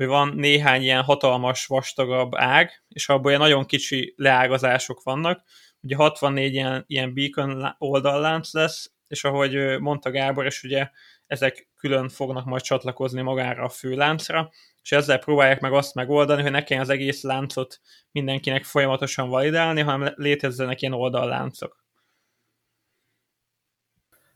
hogy 0.00 0.08
van 0.08 0.32
néhány 0.36 0.82
ilyen 0.82 1.02
hatalmas, 1.02 1.66
vastagabb 1.66 2.32
ág, 2.34 2.84
és 2.88 3.08
abból 3.08 3.30
ilyen 3.30 3.42
nagyon 3.42 3.66
kicsi 3.66 4.14
leágazások 4.16 5.02
vannak. 5.02 5.42
Ugye 5.80 5.96
64 5.96 6.52
ilyen, 6.52 6.84
ilyen 6.86 7.14
beacon 7.14 7.74
oldallánc 7.78 8.52
lesz, 8.52 8.92
és 9.08 9.24
ahogy 9.24 9.78
mondta 9.78 10.10
Gábor, 10.10 10.44
és 10.46 10.62
ugye 10.62 10.90
ezek 11.26 11.68
külön 11.76 12.08
fognak 12.08 12.44
majd 12.44 12.62
csatlakozni 12.62 13.22
magára 13.22 13.64
a 13.64 13.68
főláncra, 13.68 14.50
és 14.82 14.92
ezzel 14.92 15.18
próbálják 15.18 15.60
meg 15.60 15.72
azt 15.72 15.94
megoldani, 15.94 16.42
hogy 16.42 16.50
ne 16.50 16.62
kelljen 16.62 16.84
az 16.84 16.92
egész 16.92 17.22
láncot 17.22 17.80
mindenkinek 18.12 18.64
folyamatosan 18.64 19.28
validálni, 19.28 19.80
hanem 19.80 20.12
létezzenek 20.16 20.80
ilyen 20.80 20.94
oldalláncok. 20.94 21.79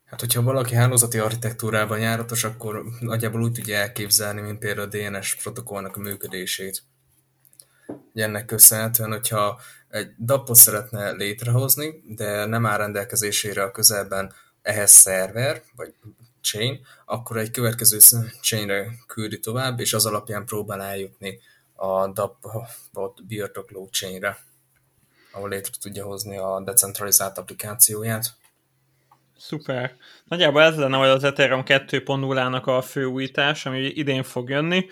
Hát, 0.05 0.19
hogyha 0.19 0.41
valaki 0.41 0.75
hálózati 0.75 1.17
architektúrában 1.17 1.99
járatos, 1.99 2.43
akkor 2.43 2.83
nagyjából 2.99 3.41
úgy 3.41 3.51
tudja 3.51 3.77
elképzelni, 3.77 4.41
mint 4.41 4.59
például 4.59 4.87
a 4.87 4.97
DNS 4.97 5.35
protokollnak 5.35 5.95
a 5.95 5.99
működését. 5.99 6.83
Ugye 8.13 8.23
ennek 8.23 8.45
köszönhetően, 8.45 9.11
hogyha 9.11 9.59
egy 9.89 10.13
DAP-ot 10.19 10.55
szeretne 10.55 11.11
létrehozni, 11.11 12.03
de 12.07 12.45
nem 12.45 12.65
áll 12.65 12.77
rendelkezésére 12.77 13.63
a 13.63 13.71
közelben 13.71 14.33
ehhez 14.61 14.91
szerver, 14.91 15.63
vagy 15.75 15.93
chain, 16.41 16.85
akkor 17.05 17.37
egy 17.37 17.51
következő 17.51 17.97
chainre 18.41 18.91
küldi 19.07 19.39
tovább, 19.39 19.79
és 19.79 19.93
az 19.93 20.05
alapján 20.05 20.45
próbál 20.45 20.81
eljutni 20.81 21.39
a 21.75 22.07
DAP-bot 22.07 23.25
birtokló 23.27 23.87
chainre, 23.91 24.37
ahol 25.31 25.49
létre 25.49 25.71
tudja 25.81 26.05
hozni 26.05 26.37
a 26.37 26.61
decentralizált 26.65 27.37
applikációját. 27.37 28.33
Szuper. 29.37 29.95
Nagyjából 30.25 30.61
ez 30.61 30.77
lenne 30.77 30.99
az 30.99 31.23
Ethereum 31.23 31.63
2.0-nak 31.65 32.63
a 32.63 32.81
fő 32.81 33.05
újítás, 33.05 33.65
ami 33.65 33.79
idén 33.79 34.23
fog 34.23 34.49
jönni. 34.49 34.85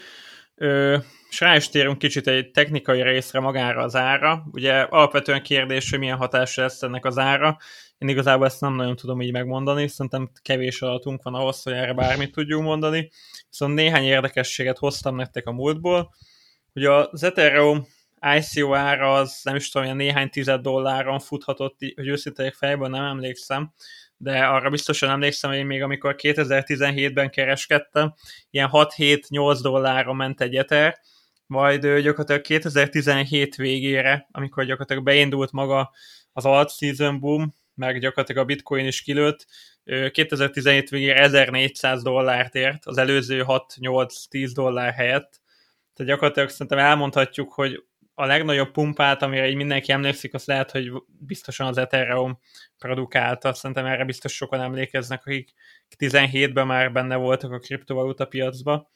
Ö, 0.56 0.98
és 1.30 1.40
rá 1.40 1.56
is 1.56 1.70
térünk 1.70 1.98
kicsit 1.98 2.28
egy 2.28 2.52
technikai 2.52 3.02
részre 3.02 3.40
magára 3.40 3.84
az 3.84 3.96
ára. 3.96 4.46
Ugye 4.52 4.82
alapvetően 4.82 5.44
kérdés, 5.44 5.90
hogy 5.90 6.00
milyen 6.00 6.18
hatása 6.18 6.62
lesz 6.62 6.82
ennek 6.82 7.06
az 7.06 7.18
ára. 7.18 7.58
Én 7.98 8.10
igazából 8.10 8.46
ezt 8.46 8.62
nem 8.62 8.74
nagyon 8.74 8.96
tudom 8.96 9.22
így 9.22 9.32
megmondani, 9.32 9.88
szerintem 9.88 10.30
kevés 10.42 10.82
adatunk 10.82 11.24
van 11.24 11.34
ahhoz, 11.34 11.64
hogy 11.64 11.74
erre 11.74 11.94
bármit 11.94 12.32
tudjunk 12.32 12.64
mondani. 12.64 13.12
Viszont 13.50 13.74
néhány 13.74 14.04
érdekességet 14.04 14.78
hoztam 14.78 15.16
nektek 15.16 15.48
a 15.48 15.52
múltból. 15.52 16.14
Ugye 16.74 16.92
az 16.92 17.24
Ethereum 17.24 17.88
ICO 18.38 18.74
ára 18.74 19.14
az 19.14 19.40
nem 19.44 19.56
is 19.56 19.70
tudom, 19.70 19.86
ilyen 19.86 19.98
néhány 19.98 20.30
tized 20.30 20.62
dolláron 20.62 21.20
futhatott, 21.20 21.76
hogy 21.96 22.08
őszintén 22.08 22.52
fejben 22.52 22.92
nem 22.92 23.04
emlékszem, 23.04 23.74
de 24.18 24.46
arra 24.46 24.70
biztosan 24.70 25.10
emlékszem, 25.10 25.50
hogy 25.50 25.60
én 25.60 25.66
még 25.66 25.82
amikor 25.82 26.16
2017-ben 26.18 27.30
kereskedtem, 27.30 28.14
ilyen 28.50 28.70
6-7-8 28.72 29.60
dollárra 29.62 30.14
ment 30.14 30.42
egy 30.42 30.56
Ether, 30.56 31.00
majd 31.46 31.82
gyakorlatilag 31.82 32.42
2017 32.42 33.56
végére, 33.56 34.28
amikor 34.32 34.64
gyakorlatilag 34.64 35.04
beindult 35.04 35.52
maga 35.52 35.92
az 36.34 36.46
alt 36.46 36.76
season 36.76 37.20
boom, 37.20 37.54
meg 37.74 38.00
gyakorlatilag 38.00 38.44
a 38.44 38.46
bitcoin 38.46 38.86
is 38.86 39.02
kilőtt, 39.02 39.46
2017 40.12 40.90
végére 40.90 41.20
1400 41.20 42.04
dollárt 42.04 42.56
ért, 42.56 42.86
az 42.86 42.98
előző 42.98 43.44
6-8-10 43.48 44.52
dollár 44.54 44.94
helyett. 44.94 45.42
Tehát 45.94 46.12
gyakorlatilag 46.12 46.50
szerintem 46.50 46.78
elmondhatjuk, 46.78 47.54
hogy 47.54 47.84
a 48.14 48.26
legnagyobb 48.26 48.72
pumpát, 48.72 49.22
amire 49.22 49.48
így 49.48 49.56
mindenki 49.56 49.92
emlékszik, 49.92 50.34
az 50.34 50.46
lehet, 50.46 50.72
hogy 50.72 50.92
biztosan 51.08 51.68
az 51.68 51.78
Ethereum 51.78 52.40
produkálta. 52.78 53.54
Szerintem 53.54 53.86
erre 53.86 54.06
biztos 54.06 54.34
sokan 54.36 54.62
emlékeznek, 54.62 55.26
akik 55.26 55.54
17-ben 55.98 56.68
már 56.68 56.92
benne 56.92 57.16
voltak 57.16 57.52
a 57.52 57.60
kriptovaluta 57.60 58.26
piacba. 58.26 58.90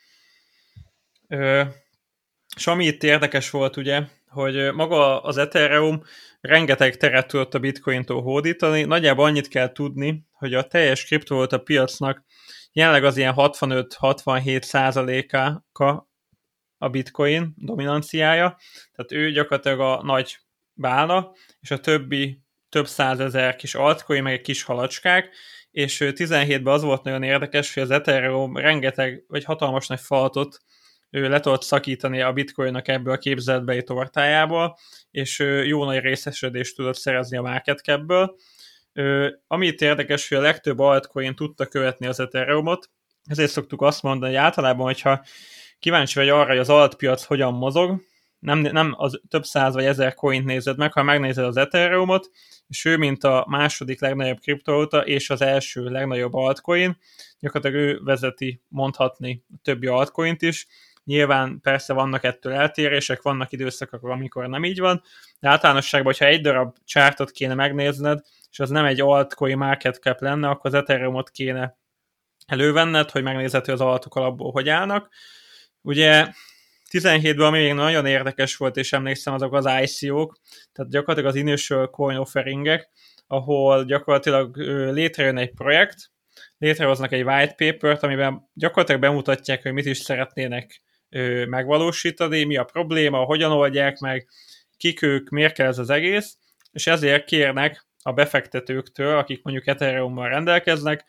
És 2.56 2.68
ami 2.68 2.86
itt 2.86 3.04
érdekes 3.04 3.50
volt 3.50 3.78
ugye, 3.78 4.04
hogy 4.28 4.74
maga 4.74 5.22
az 5.22 5.38
Ethereum 5.38 6.04
rengeteg 6.42 6.98
teret 6.98 7.28
tudott 7.28 7.54
a 7.54 7.60
Bitcoin-tól 7.60 8.22
hódítani. 8.22 8.84
Nagyjából 8.84 9.26
annyit 9.26 9.48
kell 9.48 9.72
tudni, 9.72 10.26
hogy 10.32 10.54
a 10.54 10.68
teljes 10.68 11.06
kriptovaluta 11.06 11.58
piacnak 11.58 12.24
jelenleg 12.72 13.04
az 13.04 13.18
ilyen 13.18 13.34
65-67 13.38 14.62
százaléka 14.62 15.66
a 16.78 16.90
bitcoin 16.90 17.54
dominanciája, 17.56 18.58
tehát 18.96 19.12
ő 19.12 19.32
gyakorlatilag 19.32 19.80
a 19.80 20.02
nagy 20.04 20.38
bálna, 20.74 21.32
és 21.60 21.72
a 21.72 21.80
többi 21.80 22.42
több 22.70 22.88
százezer 22.88 23.56
kis 23.56 23.76
altcoin, 23.76 24.24
meg 24.24 24.34
egy 24.34 24.42
kis 24.42 24.64
halacskák, 24.64 25.36
és 25.72 25.98
17-ben 26.06 26.74
az 26.74 26.82
volt 26.82 27.04
nagyon 27.04 27.24
érdekes, 27.24 27.74
hogy 27.74 27.84
az 27.84 27.92
Ethereum 27.92 28.58
rengeteg, 28.58 29.24
vagy 29.28 29.44
hatalmas 29.44 29.88
nagy 29.88 30.00
faltot 30.00 30.60
ő 31.10 31.30
le 31.30 31.40
tudott 31.40 31.64
szakítani 31.64 32.22
a 32.22 32.34
bitcoinnak 32.34 32.88
ebből 32.88 33.14
a 33.14 33.18
képzeletbeli 33.18 33.84
tortájából, 33.84 34.78
és 35.12 35.40
jó 35.64 35.86
nagy 35.86 36.00
részesedést 36.00 36.76
tudott 36.76 36.96
szerezni 36.96 37.38
a 37.38 37.42
market 37.42 37.80
capből. 37.80 38.36
Amit 39.48 39.82
érdekes, 39.82 40.28
hogy 40.28 40.38
a 40.38 40.42
legtöbb 40.42 40.80
altcoin 40.80 41.36
tudta 41.36 41.66
követni 41.66 42.08
az 42.08 42.20
Ethereumot, 42.20 42.90
ezért 43.24 43.52
szoktuk 43.52 43.82
azt 43.82 44.04
mondani, 44.04 44.32
hogy 44.32 44.42
általában, 44.42 44.86
hogyha 44.86 45.26
kíváncsi 45.80 46.20
vagy 46.20 46.30
arra, 46.30 46.48
hogy 46.48 46.58
az 46.58 46.70
altpiac 46.70 47.24
hogyan 47.24 47.54
mozog, 47.54 48.02
nem, 48.40 48.60
nem 48.60 48.94
az 48.98 49.22
több 49.30 49.44
száz 49.44 49.74
vagy 49.74 49.86
ezer 49.86 50.14
coint 50.14 50.46
nézed 50.46 50.78
meg, 50.78 50.94
ha 50.94 51.04
megnézed 51.04 51.46
az 51.46 51.58
Ethereumot, 51.58 52.30
és 52.68 52.86
ő, 52.86 52.98
mint 52.98 53.24
a 53.24 53.46
második 53.50 54.02
legnagyobb 54.02 54.40
kriptovaluta 54.40 55.06
és 55.06 55.30
az 55.30 55.42
első 55.42 55.84
legnagyobb 55.84 56.34
altcoin, 56.34 56.98
gyakorlatilag 57.40 57.86
ő 57.86 58.00
vezeti 58.04 58.62
mondhatni 58.68 59.44
a 59.54 59.58
többi 59.62 59.88
altcoint 59.88 60.42
is. 60.42 60.68
Nyilván 61.04 61.60
persze 61.62 61.94
vannak 61.94 62.24
ettől 62.24 62.54
eltérések, 62.54 63.22
vannak 63.22 63.52
időszakok, 63.52 64.04
amikor 64.04 64.48
nem 64.48 64.64
így 64.64 64.80
van, 64.80 65.02
de 65.40 65.50
általánosságban, 65.50 66.12
hogyha 66.12 66.26
egy 66.26 66.42
darab 66.42 66.76
csártot 66.86 67.32
kéne 67.32 67.54
megnézned, 67.54 68.20
és 68.52 68.60
az 68.60 68.70
nem 68.70 68.86
egy 68.86 69.02
altcoin 69.02 69.58
market 69.58 69.96
cap 69.96 70.22
lenne, 70.22 70.50
akkor 70.50 70.66
az 70.66 70.74
Ethereumot 70.74 71.30
kéne 71.30 71.78
elővenned, 72.46 73.12
hogy 73.12 73.24
megnézed, 73.24 73.66
hogy 73.66 73.74
az 73.74 73.82
altok 73.82 74.16
alapból 74.16 74.52
hogy 74.52 74.70
állnak, 74.70 75.10
Ugye 75.88 76.28
17-ben 76.92 77.48
ami 77.48 77.60
még 77.60 77.74
nagyon 77.74 78.06
érdekes 78.06 78.56
volt, 78.56 78.78
és 78.78 78.94
emlékszem 78.94 79.34
azok 79.34 79.54
az 79.54 79.66
ICO-k, 79.82 80.38
tehát 80.72 80.92
gyakorlatilag 80.92 81.30
az 81.30 81.36
initial 81.36 81.90
coin 81.90 82.18
offeringek, 82.18 82.90
ahol 83.28 83.86
gyakorlatilag 83.86 84.58
létrejön 84.92 85.38
egy 85.38 85.54
projekt, 85.54 85.96
létrehoznak 86.58 87.12
egy 87.12 87.24
white 87.24 87.54
paper-t, 87.54 88.04
amiben 88.04 88.50
gyakorlatilag 88.54 89.02
bemutatják, 89.02 89.62
hogy 89.62 89.74
mit 89.74 89.86
is 89.86 89.98
szeretnének 89.98 90.82
megvalósítani, 91.48 92.44
mi 92.44 92.58
a 92.58 92.64
probléma, 92.64 93.24
hogyan 93.24 93.52
oldják 93.52 94.00
meg, 94.00 94.28
kik 94.78 95.02
ők, 95.02 95.30
miért 95.30 95.54
kell 95.54 95.68
ez 95.68 95.78
az 95.78 95.90
egész, 95.90 96.38
és 96.72 96.88
ezért 96.88 97.26
kérnek 97.26 97.88
a 98.04 98.12
befektetőktől, 98.12 99.18
akik 99.18 99.44
mondjuk 99.44 99.68
Ethereum-mal 99.68 100.30
rendelkeznek, 100.30 101.06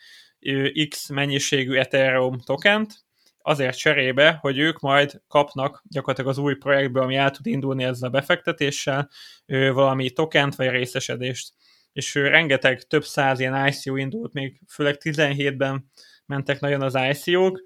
X 0.89 1.09
mennyiségű 1.09 1.75
Ethereum 1.75 2.41
tokent, 2.41 3.07
azért 3.43 3.79
cserébe, 3.79 4.39
hogy 4.41 4.59
ők 4.59 4.81
majd 4.81 5.23
kapnak 5.29 5.83
gyakorlatilag 5.89 6.31
az 6.31 6.39
új 6.39 6.55
projektből, 6.55 7.03
ami 7.03 7.17
el 7.17 7.31
tud 7.31 7.47
indulni 7.47 7.85
ezzel 7.85 8.09
a 8.09 8.13
befektetéssel, 8.13 9.11
valami 9.47 10.11
tokent 10.11 10.55
vagy 10.55 10.69
részesedést. 10.69 11.53
És 11.93 12.15
rengeteg, 12.15 12.83
több 12.83 13.05
száz 13.05 13.41
ilyen 13.41 13.67
ICO 13.67 13.97
indult, 13.97 14.33
még 14.33 14.61
főleg 14.69 14.97
17-ben 15.01 15.91
mentek 16.27 16.61
nagyon 16.61 16.83
az 16.83 16.99
ICO-k. 17.11 17.63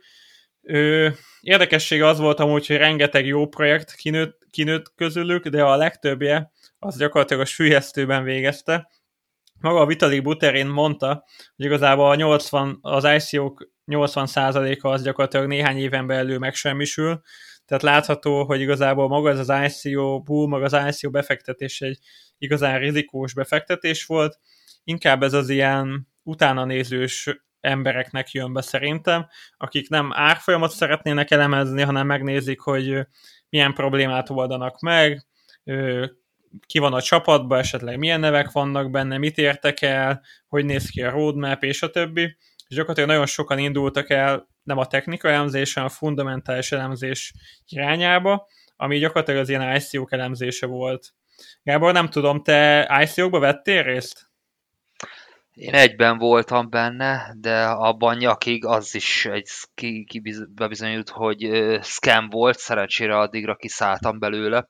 Érdekessége 1.40 2.06
az 2.06 2.18
volt 2.18 2.40
amúgy, 2.40 2.66
hogy 2.66 2.76
rengeteg 2.76 3.26
jó 3.26 3.46
projekt 3.48 3.94
kinőtt, 3.94 4.46
kinőtt 4.50 4.92
közülük, 4.94 5.48
de 5.48 5.62
a 5.62 5.76
legtöbbje 5.76 6.52
az 6.78 6.96
gyakorlatilag 6.96 7.42
a 7.42 7.46
sülyeztőben 7.46 8.24
végezte, 8.24 8.90
maga 9.60 9.80
a 9.80 9.86
Vitalik 9.86 10.22
Buterin 10.22 10.66
mondta, 10.66 11.24
hogy 11.56 11.64
igazából 11.64 12.10
a 12.10 12.14
80, 12.14 12.78
az 12.80 13.04
ICO-k 13.04 13.70
80%-a 13.86 14.88
az 14.88 15.02
gyakorlatilag 15.02 15.46
néhány 15.46 15.78
éven 15.78 16.06
belül 16.06 16.38
megsemmisül, 16.38 17.20
tehát 17.64 17.82
látható, 17.82 18.44
hogy 18.44 18.60
igazából 18.60 19.08
maga 19.08 19.30
ez 19.30 19.48
az 19.48 19.82
ICO 19.84 20.20
bull, 20.20 20.48
maga 20.48 20.64
az 20.64 20.96
ICO 20.96 21.10
befektetés 21.10 21.80
egy 21.80 21.98
igazán 22.38 22.78
rizikós 22.78 23.34
befektetés 23.34 24.04
volt, 24.04 24.38
inkább 24.84 25.22
ez 25.22 25.32
az 25.32 25.48
ilyen 25.48 26.08
utána 26.22 26.64
nézős 26.64 27.42
embereknek 27.60 28.30
jön 28.30 28.52
be 28.52 28.60
szerintem, 28.60 29.26
akik 29.56 29.88
nem 29.88 30.10
árfolyamot 30.12 30.70
szeretnének 30.70 31.30
elemezni, 31.30 31.82
hanem 31.82 32.06
megnézik, 32.06 32.60
hogy 32.60 33.06
milyen 33.48 33.74
problémát 33.74 34.30
oldanak 34.30 34.80
meg, 34.80 35.26
ki 36.66 36.78
van 36.78 36.92
a 36.92 37.02
csapatban, 37.02 37.58
esetleg 37.58 37.98
milyen 37.98 38.20
nevek 38.20 38.50
vannak 38.50 38.90
benne, 38.90 39.18
mit 39.18 39.38
értek 39.38 39.82
el, 39.82 40.22
hogy 40.48 40.64
néz 40.64 40.88
ki 40.88 41.02
a 41.02 41.10
roadmap, 41.10 41.62
és 41.62 41.82
a 41.82 41.90
többi. 41.90 42.36
És 42.72 42.78
gyakorlatilag 42.78 43.10
nagyon 43.10 43.26
sokan 43.26 43.58
indultak 43.58 44.10
el 44.10 44.48
nem 44.62 44.78
a 44.78 44.86
technika 44.86 45.28
elemzés, 45.28 45.74
hanem 45.74 45.88
a 45.88 45.92
fundamentális 45.92 46.72
elemzés 46.72 47.32
irányába, 47.66 48.48
ami 48.76 48.98
gyakorlatilag 48.98 49.40
az 49.40 49.48
ilyen 49.48 49.76
ICO-k 49.76 50.12
elemzése 50.12 50.66
volt. 50.66 51.14
Gábor, 51.62 51.92
nem 51.92 52.08
tudom, 52.08 52.42
te 52.42 52.88
ICO-kba 53.02 53.38
vettél 53.38 53.82
részt? 53.82 54.30
Én 55.52 55.74
egyben 55.74 56.18
voltam 56.18 56.70
benne, 56.70 57.34
de 57.40 57.64
abban 57.64 58.16
nyakig 58.16 58.64
az 58.64 58.94
is 58.94 59.24
egy 59.26 59.48
ki, 59.74 60.04
ki 60.04 60.22
bebizonyult, 60.54 61.08
hogy 61.08 61.50
scam 61.82 62.28
volt, 62.28 62.58
szerencsére 62.58 63.18
addigra 63.18 63.56
kiszálltam 63.56 64.18
belőle. 64.18 64.68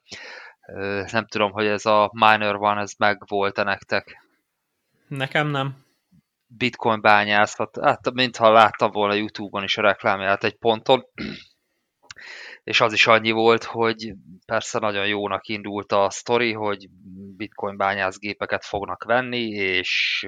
Nem 1.12 1.26
tudom, 1.26 1.50
hogy 1.52 1.66
ez 1.66 1.86
a 1.86 2.10
Miner 2.12 2.56
van, 2.56 2.78
ez 2.78 2.92
meg 2.98 3.22
volt-e 3.26 3.62
nektek? 3.62 4.24
Nekem 5.08 5.48
nem. 5.48 5.81
Bitcoin 6.56 7.00
bányászat, 7.00 7.78
hát 7.82 8.12
mintha 8.12 8.52
láttam 8.52 8.90
volna 8.90 9.14
YouTube-on 9.14 9.62
is 9.62 9.76
a 9.76 9.82
reklámját 9.82 10.44
egy 10.44 10.56
ponton, 10.56 11.04
és 12.64 12.80
az 12.80 12.92
is 12.92 13.06
annyi 13.06 13.30
volt, 13.30 13.64
hogy 13.64 14.12
persze 14.46 14.78
nagyon 14.78 15.06
jónak 15.06 15.46
indult 15.46 15.92
a 15.92 16.10
sztori, 16.10 16.52
hogy 16.52 16.88
bitcoin 17.36 17.76
bányászgépeket 17.76 18.64
fognak 18.64 19.04
venni, 19.04 19.48
és 19.48 20.26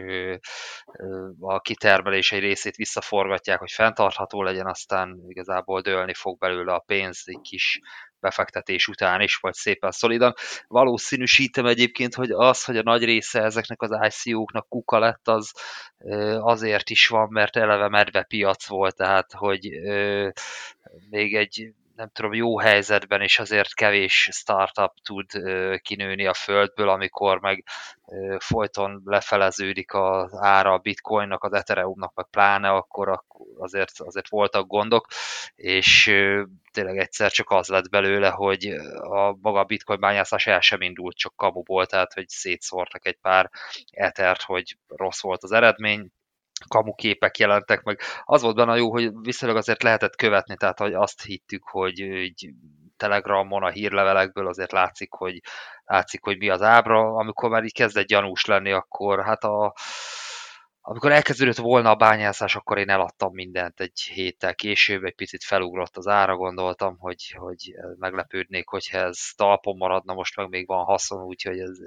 a 1.40 1.60
kitermelés 1.60 2.32
egy 2.32 2.40
részét 2.40 2.76
visszaforgatják, 2.76 3.58
hogy 3.58 3.70
fenntartható 3.70 4.42
legyen, 4.42 4.66
aztán 4.66 5.20
igazából 5.28 5.80
dőlni 5.80 6.14
fog 6.14 6.38
belőle 6.38 6.72
a 6.72 6.84
pénz 6.86 7.22
egy 7.24 7.40
kis 7.40 7.80
befektetés 8.24 8.88
után 8.88 9.20
is, 9.20 9.36
vagy 9.36 9.54
szépen 9.54 9.90
szolidan. 9.90 10.34
Valószínűsítem 10.68 11.66
egyébként, 11.66 12.14
hogy 12.14 12.30
az, 12.30 12.64
hogy 12.64 12.76
a 12.76 12.82
nagy 12.82 13.04
része 13.04 13.42
ezeknek 13.42 13.82
az 13.82 13.90
ICO-knak 14.08 14.68
kuka 14.68 14.98
lett, 14.98 15.28
az 15.28 15.52
azért 16.38 16.90
is 16.90 17.08
van, 17.08 17.28
mert 17.30 17.56
eleve 17.56 17.88
medvepiac 17.88 18.66
volt, 18.66 18.96
tehát 18.96 19.32
hogy 19.32 19.68
még 21.10 21.34
egy 21.34 21.72
nem 21.96 22.10
tudom, 22.12 22.34
jó 22.34 22.58
helyzetben, 22.58 23.20
és 23.20 23.38
azért 23.38 23.74
kevés 23.74 24.28
startup 24.32 24.92
tud 25.02 25.26
kinőni 25.80 26.26
a 26.26 26.34
földből, 26.34 26.88
amikor 26.88 27.40
meg 27.40 27.64
folyton 28.38 29.02
lefeleződik 29.04 29.92
az 29.92 30.34
ára 30.34 30.72
a 30.72 30.78
bitcoinnak, 30.78 31.44
az 31.44 31.52
ethereumnak, 31.52 32.14
meg 32.14 32.26
pláne, 32.30 32.70
akkor 32.70 33.24
azért, 33.58 33.90
azért 33.96 34.28
voltak 34.28 34.66
gondok, 34.66 35.06
és 35.54 36.04
tényleg 36.72 36.98
egyszer 36.98 37.30
csak 37.30 37.50
az 37.50 37.68
lett 37.68 37.88
belőle, 37.90 38.28
hogy 38.28 38.66
a 39.00 39.36
maga 39.40 39.58
a 39.58 39.64
bitcoin 39.64 40.00
bányászás 40.00 40.46
el 40.46 40.60
sem 40.60 40.80
indult, 40.80 41.16
csak 41.16 41.36
kamuból, 41.36 41.86
tehát 41.86 42.12
hogy 42.12 42.28
szétszórtak 42.28 43.06
egy 43.06 43.18
pár 43.20 43.50
etert, 43.90 44.42
hogy 44.42 44.78
rossz 44.88 45.20
volt 45.20 45.42
az 45.42 45.52
eredmény, 45.52 46.10
kamuképek 46.68 47.38
jelentek 47.38 47.82
meg. 47.82 48.00
Az 48.24 48.42
volt 48.42 48.56
benne 48.56 48.76
jó, 48.76 48.90
hogy 48.90 49.10
viszonylag 49.20 49.58
azért 49.58 49.82
lehetett 49.82 50.16
követni, 50.16 50.56
tehát 50.56 50.78
hogy 50.78 50.94
azt 50.94 51.22
hittük, 51.22 51.62
hogy 51.64 51.98
így 51.98 52.50
Telegramon, 52.96 53.62
a 53.62 53.70
hírlevelekből 53.70 54.46
azért 54.46 54.72
látszik, 54.72 55.12
hogy, 55.12 55.40
látszik, 55.84 56.24
hogy 56.24 56.38
mi 56.38 56.48
az 56.48 56.62
ábra. 56.62 57.14
Amikor 57.14 57.50
már 57.50 57.64
így 57.64 57.72
kezdett 57.72 58.06
gyanús 58.06 58.44
lenni, 58.44 58.72
akkor 58.72 59.24
hát 59.24 59.44
a, 59.44 59.74
amikor 60.86 61.12
elkezdődött 61.12 61.56
volna 61.56 61.90
a 61.90 61.94
bányászás, 61.94 62.56
akkor 62.56 62.78
én 62.78 62.88
eladtam 62.88 63.32
mindent 63.32 63.80
egy 63.80 64.00
héttel 64.00 64.54
később, 64.54 65.04
egy 65.04 65.14
picit 65.14 65.44
felugrott 65.44 65.96
az 65.96 66.06
ára, 66.06 66.36
gondoltam, 66.36 66.98
hogy, 66.98 67.34
hogy 67.36 67.74
meglepődnék, 67.98 68.68
hogyha 68.68 68.98
ez 68.98 69.18
talpon 69.36 69.76
maradna, 69.76 70.14
most 70.14 70.36
meg 70.36 70.48
még 70.48 70.66
van 70.66 70.84
haszon, 70.84 71.22
úgyhogy 71.22 71.58
ez 71.58 71.78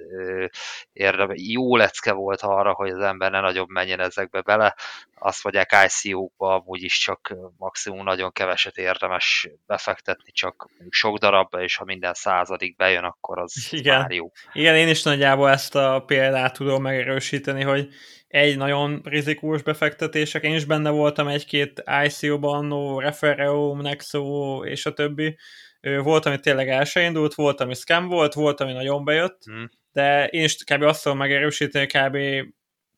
érdem, 0.93 1.29
jó 1.33 1.75
lecke 1.75 2.11
volt 2.11 2.41
arra, 2.41 2.73
hogy 2.73 2.89
az 2.89 2.99
ember 2.99 3.31
ne 3.31 3.39
nagyon 3.39 3.65
menjen 3.69 3.99
ezekbe 3.99 4.41
bele. 4.41 4.75
Azt 5.15 5.43
mondják 5.43 5.75
ICO-kba, 5.85 6.55
amúgy 6.55 6.83
is 6.83 6.97
csak 6.97 7.35
maximum 7.57 8.03
nagyon 8.03 8.31
keveset 8.31 8.77
érdemes 8.77 9.49
befektetni, 9.65 10.31
csak 10.31 10.69
sok 10.89 11.17
darabba, 11.17 11.61
és 11.61 11.75
ha 11.75 11.83
minden 11.83 12.13
századik 12.13 12.75
bejön, 12.75 13.03
akkor 13.03 13.39
az 13.39 13.67
Igen. 13.71 13.99
már 13.99 14.11
jó. 14.11 14.31
Igen, 14.53 14.75
én 14.75 14.87
is 14.87 15.03
nagyjából 15.03 15.49
ezt 15.49 15.75
a 15.75 16.03
példát 16.05 16.53
tudom 16.53 16.81
megerősíteni, 16.81 17.63
hogy 17.63 17.89
egy 18.27 18.57
nagyon 18.57 19.01
rizikós 19.03 19.61
befektetések, 19.61 20.43
én 20.43 20.55
is 20.55 20.65
benne 20.65 20.89
voltam 20.89 21.27
egy-két 21.27 21.83
ICO-ban, 22.05 22.65
no, 22.65 22.99
Refereum, 22.99 23.81
Nexo 23.81 24.63
és 24.65 24.85
a 24.85 24.93
többi. 24.93 25.37
Volt, 25.81 26.25
ami 26.25 26.39
tényleg 26.39 26.69
el 26.69 26.83
se 26.83 27.01
indult, 27.01 27.33
volt, 27.33 27.61
ami 27.61 27.73
scam 27.73 28.07
volt, 28.07 28.33
volt, 28.33 28.59
ami 28.59 28.71
nagyon 28.71 29.03
bejött, 29.03 29.43
hmm. 29.43 29.69
de 29.91 30.27
én 30.27 30.43
is 30.43 30.55
kb. 30.63 30.81
azt 30.81 31.03
tudom 31.03 31.17
megerősíteni, 31.17 31.85
kb. 31.85 32.17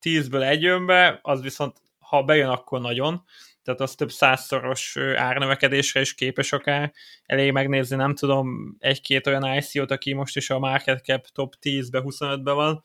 10-ből 0.01 0.49
egy 0.49 0.61
jön 0.61 0.85
be, 0.85 1.19
az 1.21 1.41
viszont 1.41 1.77
ha 1.99 2.23
bejön, 2.23 2.49
akkor 2.49 2.81
nagyon, 2.81 3.23
tehát 3.63 3.81
az 3.81 3.95
több 3.95 4.11
százszoros 4.11 4.97
árnövekedésre 5.15 5.99
is 5.99 6.13
képes 6.13 6.51
akár. 6.51 6.93
Elég 7.25 7.51
megnézni, 7.51 7.95
nem 7.95 8.15
tudom, 8.15 8.75
egy-két 8.79 9.27
olyan 9.27 9.55
ICO-t, 9.57 9.91
aki 9.91 10.13
most 10.13 10.35
is 10.35 10.49
a 10.49 10.59
market 10.59 11.03
cap 11.03 11.27
top 11.27 11.53
10-be, 11.61 12.01
25-be 12.03 12.51
van, 12.51 12.83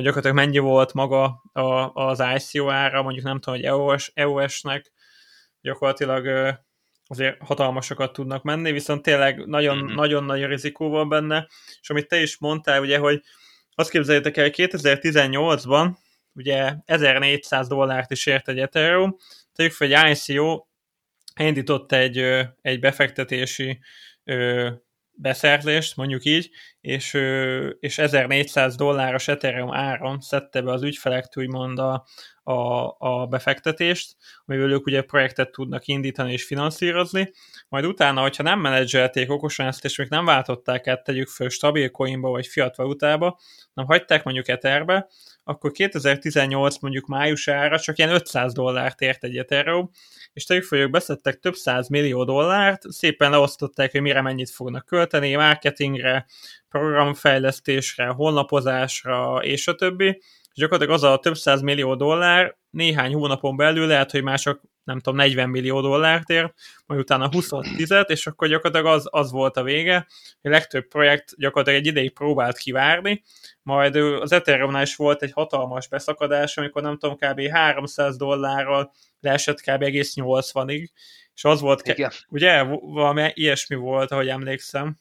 hogy 0.00 0.08
gyakorlatilag 0.08 0.46
mennyi 0.46 0.58
volt 0.58 0.92
maga 0.92 1.42
a, 1.52 1.92
az 1.94 2.22
ICO 2.36 2.70
ára, 2.70 3.02
mondjuk 3.02 3.24
nem 3.24 3.40
tudom, 3.40 3.54
hogy 3.54 3.64
EOS, 3.64 4.10
EOS-nek 4.14 4.92
gyakorlatilag 5.60 6.54
azért 7.06 7.42
hatalmasokat 7.42 8.12
tudnak 8.12 8.42
menni, 8.42 8.72
viszont 8.72 9.02
tényleg 9.02 9.46
nagyon, 9.46 9.76
mm-hmm. 9.76 9.94
nagyon 9.94 10.24
nagy 10.24 10.44
rizikó 10.44 10.88
van 10.88 11.08
benne, 11.08 11.48
és 11.80 11.90
amit 11.90 12.08
te 12.08 12.20
is 12.20 12.38
mondtál, 12.38 12.80
ugye, 12.80 12.98
hogy 12.98 13.22
azt 13.74 13.90
képzeljétek 13.90 14.36
el, 14.36 14.50
2018-ban 14.52 15.90
ugye 16.34 16.74
1400 16.84 17.68
dollárt 17.68 18.10
is 18.10 18.26
ért 18.26 18.48
egy 18.48 18.58
Ethereum, 18.58 19.16
tegyük 19.52 19.72
fel 19.72 19.92
egy 19.92 20.10
ICO 20.28 20.64
indított 21.36 21.92
egy, 21.92 22.18
egy 22.60 22.80
befektetési 22.80 23.80
beszerzést, 25.20 25.96
mondjuk 25.96 26.24
így, 26.24 26.50
és, 26.80 27.14
és 27.80 27.98
1400 27.98 28.76
dolláros 28.76 29.28
Ethereum 29.28 29.72
áron 29.72 30.20
szedte 30.20 30.62
be 30.62 30.72
az 30.72 30.82
ügyfelektől 30.82 31.44
úgymond 31.44 31.78
a, 31.78 32.04
a, 32.42 32.94
a 32.98 33.26
befektetést, 33.26 34.16
amivel 34.44 34.70
ők 34.70 34.86
ugye 34.86 35.02
projektet 35.02 35.50
tudnak 35.50 35.86
indítani 35.86 36.32
és 36.32 36.44
finanszírozni, 36.44 37.32
majd 37.68 37.84
utána, 37.84 38.20
hogyha 38.20 38.42
nem 38.42 38.60
menedzselték 38.60 39.30
okosan 39.30 39.66
ezt, 39.66 39.84
és 39.84 39.96
még 39.96 40.08
nem 40.08 40.24
váltották 40.24 40.86
át, 40.86 41.04
tegyük 41.04 41.28
föl 41.28 41.48
stabil 41.48 41.90
coinba 41.90 42.30
vagy 42.30 42.46
fiat 42.46 42.76
valutába, 42.76 43.38
nem 43.74 43.86
hagyták 43.86 44.24
mondjuk 44.24 44.48
Etherbe, 44.48 45.08
akkor 45.50 45.70
2018 45.70 46.78
mondjuk 46.78 47.06
májusára 47.06 47.78
csak 47.78 47.98
ilyen 47.98 48.10
500 48.10 48.52
dollárt 48.52 49.00
ért 49.00 49.24
egy 49.24 49.36
Ethereum, 49.36 49.90
és 50.32 50.46
ők 50.70 50.90
beszedtek 50.90 51.38
több 51.38 51.54
száz 51.54 51.88
millió 51.88 52.24
dollárt, 52.24 52.82
szépen 52.90 53.30
leosztották, 53.30 53.90
hogy 53.90 54.00
mire 54.00 54.20
mennyit 54.20 54.50
fognak 54.50 54.84
költeni, 54.84 55.34
marketingre, 55.34 56.26
programfejlesztésre, 56.68 58.06
honlapozásra, 58.06 59.38
és 59.42 59.68
a 59.68 59.74
többi, 59.74 60.22
gyakorlatilag 60.54 60.94
az 60.94 61.02
a 61.02 61.18
több 61.18 61.36
száz 61.36 61.60
millió 61.60 61.94
dollár 61.94 62.56
néhány 62.70 63.14
hónapon 63.14 63.56
belül 63.56 63.86
lehet, 63.86 64.10
hogy 64.10 64.22
már 64.22 64.38
csak 64.38 64.62
nem 64.84 65.00
tudom, 65.00 65.16
40 65.16 65.48
millió 65.48 65.80
dollárt 65.80 66.28
ér, 66.28 66.52
majd 66.86 67.00
utána 67.00 67.28
20 67.32 67.50
és 68.06 68.26
akkor 68.26 68.48
gyakorlatilag 68.48 68.94
az, 68.94 69.06
az 69.10 69.30
volt 69.30 69.56
a 69.56 69.62
vége, 69.62 70.06
hogy 70.40 70.50
a 70.50 70.54
legtöbb 70.54 70.88
projekt 70.88 71.32
gyakorlatilag 71.36 71.80
egy 71.80 71.86
ideig 71.86 72.12
próbált 72.12 72.56
kivárni, 72.56 73.22
majd 73.62 73.96
az 73.96 74.32
Ethereumnál 74.32 74.82
is 74.82 74.96
volt 74.96 75.22
egy 75.22 75.32
hatalmas 75.32 75.88
beszakadás, 75.88 76.56
amikor 76.56 76.82
nem 76.82 76.98
tudom, 76.98 77.16
kb. 77.16 77.40
300 77.40 78.16
dollárral 78.16 78.92
leesett 79.20 79.60
kb. 79.60 79.82
egész 79.82 80.12
80-ig, 80.16 80.88
és 81.34 81.44
az 81.44 81.60
volt, 81.60 81.88
Igen. 81.88 82.10
ugye, 82.28 82.62
valami 82.80 83.30
ilyesmi 83.34 83.76
volt, 83.76 84.10
ahogy 84.10 84.28
emlékszem. 84.28 84.96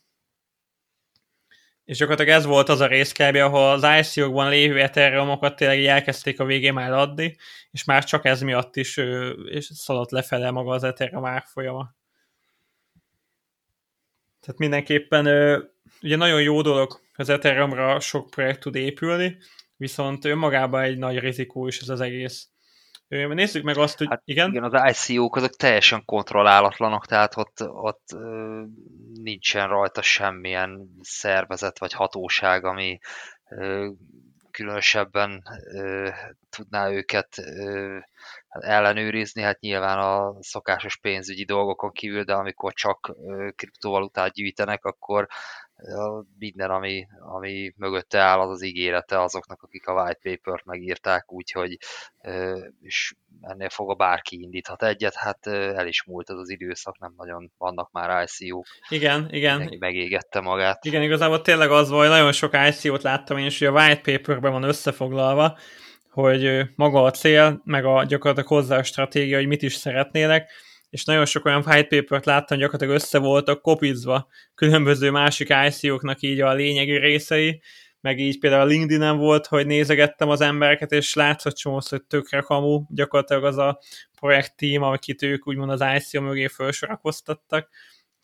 És 1.90 1.98
gyakorlatilag 1.98 2.38
ez 2.38 2.46
volt 2.46 2.70
az 2.70 2.80
a 2.80 2.88
rész 2.88 3.12
kb. 3.12 3.36
ahol 3.36 3.70
az 3.70 3.84
ICO-kban 4.00 4.50
lévő 4.50 4.82
Ethereumokat 4.82 5.56
tényleg 5.56 5.86
elkezdték 5.86 6.40
a 6.40 6.46
végén 6.46 6.74
már 6.74 6.92
adni, 6.92 7.36
és 7.72 7.84
már 7.84 8.04
csak 8.04 8.26
ez 8.26 8.42
miatt 8.42 8.76
is 8.76 8.98
és 9.46 9.72
szaladt 9.74 10.12
lefele 10.12 10.52
maga 10.52 10.72
az 10.72 10.84
Ethereum 10.84 11.26
árfolyama. 11.26 11.96
Tehát 14.40 14.60
mindenképpen 14.60 15.26
ugye 16.02 16.16
nagyon 16.16 16.42
jó 16.42 16.62
dolog, 16.62 17.00
az 17.16 17.30
Ethereumra 17.30 18.00
sok 18.00 18.30
projekt 18.30 18.60
tud 18.60 18.76
épülni, 18.76 19.38
viszont 19.78 20.26
önmagában 20.26 20.82
egy 20.82 20.98
nagy 20.98 21.20
rizikó 21.20 21.68
is 21.68 21.80
ez 21.80 21.90
az 21.90 22.02
egész. 22.02 22.50
Nézzük 23.10 23.64
meg 23.64 23.78
azt, 23.78 23.98
hogy 23.98 24.08
hát 24.10 24.22
igen. 24.26 24.50
Igen, 24.50 24.64
az 24.64 25.08
ICO-k 25.10 25.36
azok 25.36 25.56
teljesen 25.56 26.06
kontrollálatlanok, 26.06 27.06
tehát 27.06 27.38
ott, 27.38 27.62
ott 27.62 28.06
nincsen 29.14 29.68
rajta 29.68 30.02
semmilyen 30.02 30.90
szervezet 31.02 31.80
vagy 31.80 31.94
hatóság, 31.94 32.66
ami 32.66 33.00
különösebben 34.52 35.44
ö, 35.74 36.10
tudná 36.50 36.90
őket 36.90 37.38
ö, 37.38 37.98
ellenőrizni, 38.50 39.42
hát 39.42 39.60
nyilván 39.60 39.98
a 39.98 40.36
szokásos 40.40 40.98
pénzügyi 40.98 41.46
dolgokon 41.46 41.92
kívül, 41.92 42.24
de 42.24 42.34
amikor 42.34 42.74
csak 42.74 43.16
ö, 43.28 43.50
kriptovalutát 43.56 44.34
gyűjtenek, 44.34 44.86
akkor 44.86 45.28
minden, 46.38 46.70
ami, 46.70 47.08
ami 47.20 47.74
mögötte 47.78 48.20
áll, 48.20 48.40
az 48.40 48.50
az 48.50 48.64
ígérete 48.64 49.22
azoknak, 49.22 49.62
akik 49.62 49.88
a 49.88 49.94
white 49.94 50.20
paper-t 50.24 50.66
megírták, 50.66 51.32
úgyhogy 51.32 51.78
és 52.82 53.14
ennél 53.42 53.70
fogva 53.70 53.94
bárki 53.94 54.42
indíthat 54.42 54.84
egyet, 54.84 55.16
hát 55.16 55.48
el 55.48 55.88
is 55.88 56.04
múlt 56.04 56.30
ez 56.30 56.36
az 56.36 56.50
időszak, 56.50 57.00
nem 57.00 57.14
nagyon 57.18 57.52
vannak 57.58 57.92
már 57.92 58.28
ICO-k. 58.40 58.66
Igen, 58.90 59.28
igen. 59.32 59.58
Mindenki 59.58 59.78
megégette 59.78 60.40
magát. 60.40 60.86
Igen, 60.86 61.02
igazából 61.02 61.42
tényleg 61.42 61.72
az 61.72 61.90
volt, 61.90 62.10
nagyon 62.10 62.32
sok 62.32 62.54
ICO-t 62.68 63.02
láttam 63.02 63.38
én 63.38 63.46
is, 63.46 63.60
hogy 63.60 63.68
a 63.68 63.72
white 63.72 64.02
paperben 64.12 64.52
van 64.52 64.64
összefoglalva, 64.64 65.58
hogy 66.10 66.62
maga 66.76 67.04
a 67.04 67.12
cél, 67.12 67.62
meg 67.64 67.86
a 67.86 68.04
gyakorlatilag 68.04 68.50
hozzá 68.50 68.78
a 68.78 68.84
stratégia, 68.84 69.38
hogy 69.38 69.48
mit 69.48 69.62
is 69.62 69.74
szeretnének, 69.74 70.52
és 70.90 71.04
nagyon 71.04 71.26
sok 71.26 71.46
olyan 71.46 71.64
white 71.66 71.96
paper-t 71.96 72.26
láttam, 72.26 72.58
gyakorlatilag 72.58 72.96
össze 72.96 73.18
voltak 73.18 73.62
kopizva 73.62 74.28
különböző 74.56 75.12
másik 75.12 75.54
ICO-knak 75.68 76.22
így 76.22 76.42
a 76.42 76.54
lényegi 76.54 76.98
részei, 76.98 77.62
meg 78.02 78.20
így 78.20 78.40
például 78.40 78.62
a 78.62 78.66
LinkedIn-en 78.66 79.18
volt, 79.18 79.48
hogy 79.48 79.66
nézegettem 79.66 80.30
az 80.30 80.42
embereket, 80.42 80.92
és 80.92 81.14
látszott 81.14 81.56
csomósz, 81.56 81.90
hogy 81.90 82.04
tökre 82.04 82.40
kamu, 82.40 82.84
gyakorlatilag 82.90 83.44
az 83.44 83.58
a 83.58 83.80
projekt 84.20 84.56
team, 84.56 84.84
akit 84.84 85.22
ők 85.22 85.48
úgymond 85.48 85.70
az 85.70 85.84
ICO 85.96 86.22
mögé 86.22 86.48
felsorakoztattak, 86.48 87.70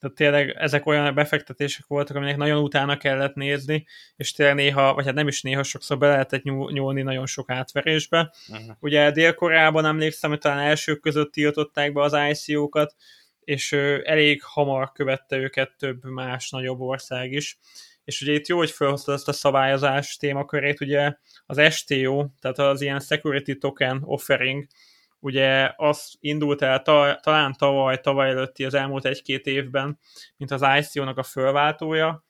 tehát 0.05 0.17
tényleg 0.17 0.55
ezek 0.57 0.85
olyan 0.85 1.15
befektetések 1.15 1.85
voltak, 1.87 2.15
aminek 2.15 2.37
nagyon 2.37 2.63
utána 2.63 2.97
kellett 2.97 3.35
nézni, 3.35 3.85
és 4.15 4.31
tényleg 4.31 4.55
néha, 4.55 4.93
vagy 4.93 5.05
hát 5.05 5.13
nem 5.13 5.27
is 5.27 5.41
néha, 5.41 5.63
sokszor 5.63 5.97
be 5.97 6.07
lehetett 6.07 6.43
nyúlni 6.43 7.01
nagyon 7.01 7.25
sok 7.25 7.49
átverésbe. 7.49 8.33
Uh-huh. 8.49 8.75
Ugye 8.79 9.11
Dél-Koreában 9.11 9.85
emlékszem, 9.85 10.29
hogy 10.29 10.39
talán 10.39 10.59
elsők 10.59 10.99
között 10.99 11.31
tiltották 11.31 11.93
be 11.93 12.01
az 12.01 12.17
ICO-kat, 12.29 12.95
és 13.39 13.71
elég 14.03 14.43
hamar 14.43 14.91
követte 14.91 15.37
őket 15.37 15.71
több 15.77 16.03
más 16.03 16.49
nagyobb 16.49 16.79
ország 16.79 17.31
is. 17.31 17.57
És 18.03 18.21
ugye 18.21 18.33
itt 18.33 18.47
jó, 18.47 18.57
hogy 18.57 18.71
felhozta 18.71 19.13
ezt 19.13 19.27
a 19.27 19.33
szabályozás 19.33 20.17
témakörét, 20.17 20.81
ugye 20.81 21.13
az 21.45 21.73
STO, 21.73 22.25
tehát 22.39 22.59
az 22.59 22.81
ilyen 22.81 22.99
Security 22.99 23.57
Token 23.59 24.01
Offering, 24.03 24.65
ugye 25.19 25.73
az 25.75 26.15
indult 26.19 26.61
el 26.61 26.81
ta, 26.81 27.19
talán 27.21 27.53
tavaly, 27.57 27.99
tavaly 27.99 28.29
előtti 28.29 28.65
az 28.65 28.73
elmúlt 28.73 29.05
egy-két 29.05 29.45
évben, 29.45 29.99
mint 30.37 30.51
az 30.51 30.65
ICO-nak 30.79 31.17
a 31.17 31.23
fölváltója. 31.23 32.25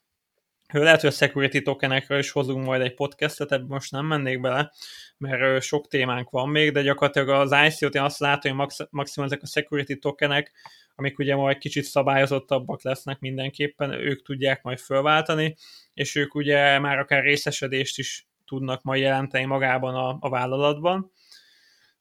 Lehet, 0.74 1.02
hogy 1.02 1.10
a 1.10 1.13
security 1.13 1.62
tokenekről 1.62 2.19
is 2.19 2.32
hozunk 2.32 2.65
majd 2.65 2.82
egy 2.82 2.93
podcastet, 2.93 3.52
ebben 3.52 3.67
most 3.67 3.91
nem 3.91 4.06
mennék 4.06 4.41
bele, 4.41 4.71
mert 5.17 5.62
sok 5.62 5.88
témánk 5.88 6.30
van 6.30 6.50
még, 6.50 6.71
de 6.71 6.82
gyakorlatilag 6.82 7.30
az 7.30 7.52
ICO-t 7.52 7.95
én 7.95 8.02
azt 8.02 8.19
látom, 8.19 8.52
hogy 8.52 8.60
max- 8.60 8.88
maximum 8.89 9.28
ezek 9.28 9.41
a 9.41 9.48
security 9.48 9.93
tokenek, 10.00 10.52
amik 10.95 11.19
ugye 11.19 11.36
majd 11.36 11.58
kicsit 11.58 11.84
szabályozottabbak 11.84 12.84
lesznek 12.84 13.19
mindenképpen, 13.19 13.91
ők 13.91 14.21
tudják 14.21 14.62
majd 14.62 14.80
fölváltani, 14.80 15.56
és 15.93 16.15
ők 16.15 16.36
ugye 16.36 16.80
már 16.80 17.00
akár 17.00 17.24
részesedést 17.24 17.98
is 17.98 18.28
tudnak 18.45 18.84
majd 18.84 19.02
jelenteni 19.02 19.45
magában 19.45 19.95
a, 19.95 20.17
a 20.19 20.30
vállalatban. 20.30 21.12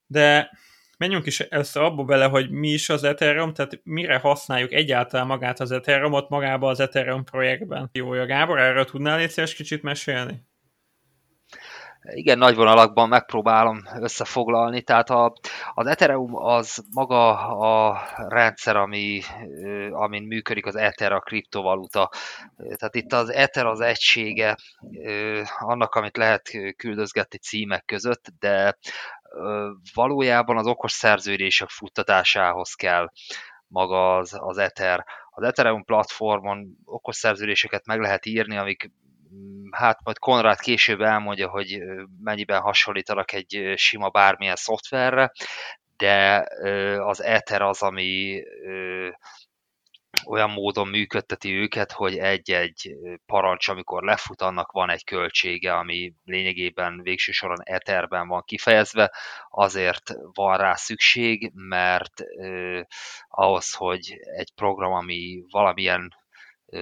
De 0.06 0.50
menjünk 0.98 1.26
is 1.26 1.40
először 1.40 1.82
abba 1.82 2.04
bele, 2.04 2.24
hogy 2.24 2.50
mi 2.50 2.68
is 2.68 2.88
az 2.88 3.04
Ethereum, 3.04 3.52
tehát 3.54 3.80
mire 3.82 4.18
használjuk 4.18 4.72
egyáltalán 4.72 5.26
magát 5.26 5.60
az 5.60 5.70
Ethereumot 5.70 6.28
magába 6.28 6.68
az 6.68 6.80
Ethereum 6.80 7.24
projektben. 7.24 7.90
Jó, 7.92 8.10
a 8.10 8.26
Gábor, 8.26 8.58
erről 8.58 8.84
tudnál 8.84 9.18
egy 9.18 9.54
kicsit 9.54 9.82
mesélni? 9.82 10.42
Igen, 12.04 12.38
nagy 12.38 12.54
vonalakban 12.54 13.08
megpróbálom 13.08 13.82
összefoglalni. 14.00 14.82
Tehát 14.82 15.10
a, 15.10 15.32
az 15.74 15.86
Ethereum 15.86 16.36
az 16.36 16.84
maga 16.90 17.48
a 17.58 18.02
rendszer, 18.28 18.76
ami, 18.76 19.20
amin 19.90 20.22
működik 20.22 20.66
az 20.66 20.76
Ether, 20.76 21.12
a 21.12 21.20
kriptovaluta. 21.20 22.10
Tehát 22.56 22.94
itt 22.94 23.12
az 23.12 23.32
Ether 23.32 23.66
az 23.66 23.80
egysége 23.80 24.56
annak, 25.58 25.94
amit 25.94 26.16
lehet 26.16 26.50
küldözgetni 26.76 27.38
címek 27.38 27.84
között, 27.84 28.24
de 28.38 28.78
valójában 29.94 30.56
az 30.56 30.66
okos 30.66 30.92
szerződések 30.92 31.68
futtatásához 31.68 32.74
kell 32.74 33.08
maga 33.66 34.16
az, 34.16 34.36
az 34.38 34.58
Ether. 34.58 35.04
Az 35.30 35.42
Ethereum 35.42 35.84
platformon 35.84 36.66
okos 36.84 37.16
szerződéseket 37.16 37.86
meg 37.86 38.00
lehet 38.00 38.26
írni, 38.26 38.56
amik 38.56 38.90
mm, 39.34 39.64
hát 39.70 39.98
majd 40.04 40.18
Konrad 40.18 40.58
később 40.58 41.00
elmondja, 41.00 41.48
hogy 41.48 41.78
mennyiben 42.22 42.60
hasonlítanak 42.60 43.32
egy 43.32 43.72
sima 43.76 44.08
bármilyen 44.08 44.56
szoftverre, 44.56 45.32
de 45.96 46.46
az 46.98 47.22
Ether 47.22 47.62
az, 47.62 47.82
ami 47.82 48.42
olyan 50.26 50.50
módon 50.50 50.88
működteti 50.88 51.52
őket, 51.52 51.92
hogy 51.92 52.16
egy-egy 52.18 52.94
parancs, 53.26 53.68
amikor 53.68 54.02
lefut, 54.02 54.42
annak 54.42 54.72
van 54.72 54.90
egy 54.90 55.04
költsége, 55.04 55.74
ami 55.74 56.12
lényegében 56.24 57.00
végső 57.02 57.32
soron 57.32 57.62
Etherben 57.62 58.28
van 58.28 58.42
kifejezve, 58.46 59.12
azért 59.48 60.14
van 60.32 60.56
rá 60.56 60.74
szükség, 60.74 61.50
mert 61.54 62.20
eh, 62.20 62.80
ahhoz, 63.28 63.74
hogy 63.74 64.16
egy 64.36 64.52
program, 64.54 64.92
ami 64.92 65.44
valamilyen 65.50 66.14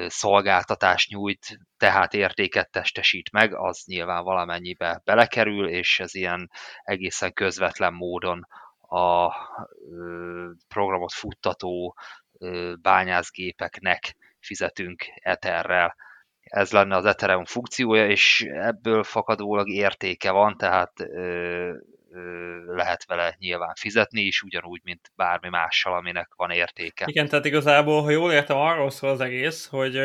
szolgáltatást 0.06 1.10
nyújt, 1.10 1.58
tehát 1.76 2.14
értéket 2.14 2.70
testesít 2.70 3.30
meg, 3.30 3.54
az 3.54 3.82
nyilván 3.86 4.24
valamennyibe 4.24 5.00
belekerül, 5.04 5.68
és 5.68 6.00
ez 6.00 6.14
ilyen 6.14 6.50
egészen 6.82 7.32
közvetlen 7.32 7.92
módon 7.92 8.46
a 8.80 9.32
programot 10.68 11.12
futtató 11.12 11.96
bányászgépeknek 12.82 14.16
fizetünk 14.40 15.04
Etherrel. 15.14 15.96
Ez 16.40 16.72
lenne 16.72 16.96
az 16.96 17.04
Ethereum 17.04 17.44
funkciója, 17.44 18.08
és 18.08 18.46
ebből 18.52 19.02
fakadólag 19.02 19.68
értéke 19.68 20.30
van, 20.30 20.56
tehát 20.56 20.92
lehet 22.66 23.06
vele 23.06 23.36
nyilván 23.38 23.74
fizetni 23.74 24.20
is, 24.20 24.42
ugyanúgy, 24.42 24.80
mint 24.84 25.12
bármi 25.16 25.48
mással, 25.48 25.94
aminek 25.94 26.28
van 26.36 26.50
értéke. 26.50 27.04
Igen, 27.08 27.28
tehát 27.28 27.44
igazából, 27.44 28.02
ha 28.02 28.10
jól 28.10 28.32
értem, 28.32 28.56
arról 28.56 28.90
szól 28.90 29.10
az 29.10 29.20
egész, 29.20 29.66
hogy 29.66 29.96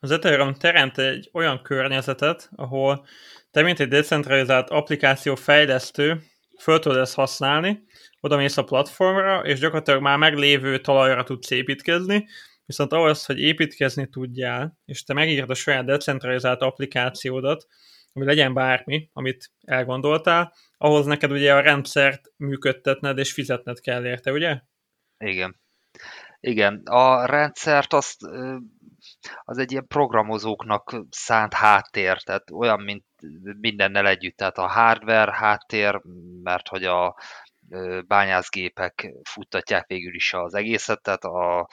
az 0.00 0.10
Ethereum 0.10 0.54
teremt 0.54 0.98
egy 0.98 1.30
olyan 1.32 1.62
környezetet, 1.62 2.48
ahol 2.56 3.06
te, 3.50 3.62
mint 3.62 3.80
egy 3.80 3.88
decentralizált 3.88 4.70
applikáció 4.70 5.34
fejlesztő, 5.34 6.22
föl 6.60 6.78
tudod 6.78 6.98
ezt 6.98 7.14
használni, 7.14 7.82
oda 8.24 8.36
mész 8.36 8.56
a 8.56 8.64
platformra, 8.64 9.40
és 9.40 9.58
gyakorlatilag 9.58 10.02
már 10.02 10.18
meglévő 10.18 10.80
talajra 10.80 11.22
tudsz 11.22 11.50
építkezni, 11.50 12.26
viszont 12.66 12.92
ahhoz, 12.92 13.24
hogy 13.24 13.40
építkezni 13.40 14.08
tudjál, 14.08 14.78
és 14.84 15.04
te 15.04 15.14
megírd 15.14 15.50
a 15.50 15.54
saját 15.54 15.84
decentralizált 15.84 16.60
applikációdat, 16.60 17.66
ami 18.12 18.24
legyen 18.24 18.54
bármi, 18.54 19.10
amit 19.12 19.50
elgondoltál, 19.60 20.52
ahhoz 20.78 21.06
neked 21.06 21.30
ugye 21.30 21.54
a 21.54 21.60
rendszert 21.60 22.32
működtetned 22.36 23.18
és 23.18 23.32
fizetned 23.32 23.80
kell 23.80 24.04
érte, 24.04 24.32
ugye? 24.32 24.60
Igen. 25.18 25.60
Igen, 26.40 26.82
a 26.84 27.26
rendszert 27.26 27.92
azt 27.92 28.20
az 29.44 29.58
egy 29.58 29.72
ilyen 29.72 29.86
programozóknak 29.86 30.96
szánt 31.10 31.52
háttér, 31.52 32.22
tehát 32.22 32.50
olyan, 32.50 32.80
mint 32.80 33.04
mindennel 33.60 34.06
együtt, 34.06 34.36
tehát 34.36 34.58
a 34.58 34.66
hardware 34.66 35.34
háttér, 35.34 36.00
mert 36.42 36.68
hogy 36.68 36.84
a 36.84 37.16
bányászgépek 38.06 39.12
futtatják 39.22 39.86
végül 39.86 40.14
is 40.14 40.32
az 40.32 40.54
egészet, 40.54 41.02
tehát 41.02 41.24
a, 41.24 41.68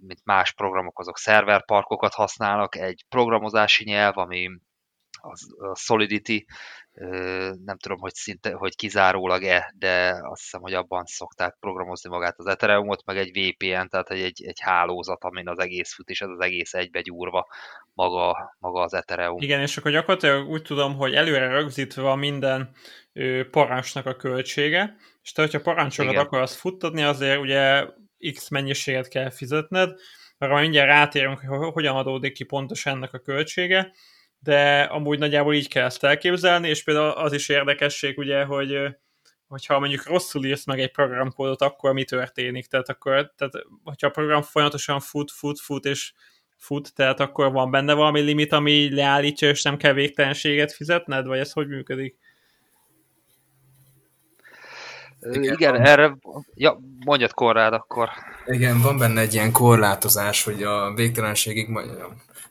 mint 0.00 0.24
más 0.24 0.52
programok, 0.52 0.98
azok 0.98 1.18
szerverparkokat 1.18 2.14
használnak, 2.14 2.76
egy 2.76 3.04
programozási 3.08 3.84
nyelv, 3.84 4.18
ami 4.18 4.50
a 5.22 5.76
Solidity, 5.76 6.44
nem 7.64 7.78
tudom, 7.78 7.98
hogy, 7.98 8.14
szinte, 8.14 8.52
hogy 8.52 8.76
kizárólag-e, 8.76 9.74
de 9.78 10.20
azt 10.22 10.42
hiszem, 10.42 10.60
hogy 10.60 10.74
abban 10.74 11.04
szokták 11.04 11.56
programozni 11.60 12.10
magát 12.10 12.38
az 12.38 12.46
Ethereumot, 12.46 13.04
meg 13.04 13.16
egy 13.16 13.30
VPN, 13.30 13.86
tehát 13.88 14.10
egy, 14.10 14.42
egy 14.44 14.60
hálózat, 14.60 15.24
amin 15.24 15.48
az 15.48 15.58
egész 15.58 15.94
fut, 15.94 16.08
és 16.08 16.20
ez 16.20 16.28
az 16.28 16.40
egész 16.40 16.74
egybe 16.74 17.00
gyúrva 17.00 17.46
maga, 17.94 18.56
maga 18.58 18.80
az 18.80 18.94
Ethereum. 18.94 19.40
Igen, 19.40 19.60
és 19.60 19.76
akkor 19.76 19.90
gyakorlatilag 19.90 20.48
úgy 20.48 20.62
tudom, 20.62 20.96
hogy 20.96 21.14
előre 21.14 21.48
rögzítve 21.48 22.02
van 22.02 22.18
minden 22.18 22.70
parancsnak 23.50 24.06
a 24.06 24.16
költsége, 24.16 24.96
és 25.22 25.32
te, 25.32 25.42
hogyha 25.42 25.60
parancsokat 25.60 26.16
akarsz 26.16 26.56
futtatni, 26.56 27.02
azért 27.02 27.40
ugye 27.40 27.86
X 28.32 28.48
mennyiséget 28.48 29.08
kell 29.08 29.30
fizetned, 29.30 29.98
arra 30.38 30.60
mindjárt 30.60 30.88
rátérünk, 30.88 31.38
hogy 31.38 31.72
hogyan 31.72 31.96
adódik 31.96 32.32
ki 32.32 32.44
pontosan 32.44 32.94
ennek 32.94 33.14
a 33.14 33.18
költsége, 33.18 33.92
de 34.42 34.82
amúgy 34.82 35.18
nagyjából 35.18 35.54
így 35.54 35.68
kell 35.68 35.84
ezt 35.84 36.04
elképzelni, 36.04 36.68
és 36.68 36.82
például 36.82 37.10
az 37.10 37.32
is 37.32 37.48
érdekesség, 37.48 38.18
ugye, 38.18 38.44
hogy 38.44 38.78
hogyha 39.48 39.78
mondjuk 39.78 40.06
rosszul 40.06 40.44
írsz 40.44 40.64
meg 40.66 40.80
egy 40.80 40.90
programkódot, 40.90 41.62
akkor 41.62 41.92
mi 41.92 42.04
történik? 42.04 42.66
Tehát 42.66 42.88
akkor, 42.88 43.32
tehát, 43.36 43.52
hogyha 43.84 44.06
a 44.06 44.10
program 44.10 44.42
folyamatosan 44.42 45.00
fut, 45.00 45.30
fut, 45.30 45.60
fut, 45.60 45.84
és 45.84 46.12
fut, 46.56 46.94
tehát 46.94 47.20
akkor 47.20 47.52
van 47.52 47.70
benne 47.70 47.94
valami 47.94 48.20
limit, 48.20 48.52
ami 48.52 48.94
leállítja, 48.94 49.48
és 49.48 49.62
nem 49.62 49.76
kell 49.76 49.92
végtelenséget 49.92 50.72
fizetned, 50.72 51.26
vagy 51.26 51.38
ez 51.38 51.52
hogy 51.52 51.68
működik? 51.68 52.18
Igen, 55.30 55.52
Igen 55.52 55.80
erre, 55.80 56.16
ja, 56.54 56.80
mondjad 57.04 57.32
Korrád 57.32 57.72
akkor. 57.72 58.08
Igen, 58.46 58.80
van 58.80 58.98
benne 58.98 59.20
egy 59.20 59.34
ilyen 59.34 59.52
korlátozás, 59.52 60.44
hogy 60.44 60.62
a 60.62 60.94
végtelenségig 60.94 61.68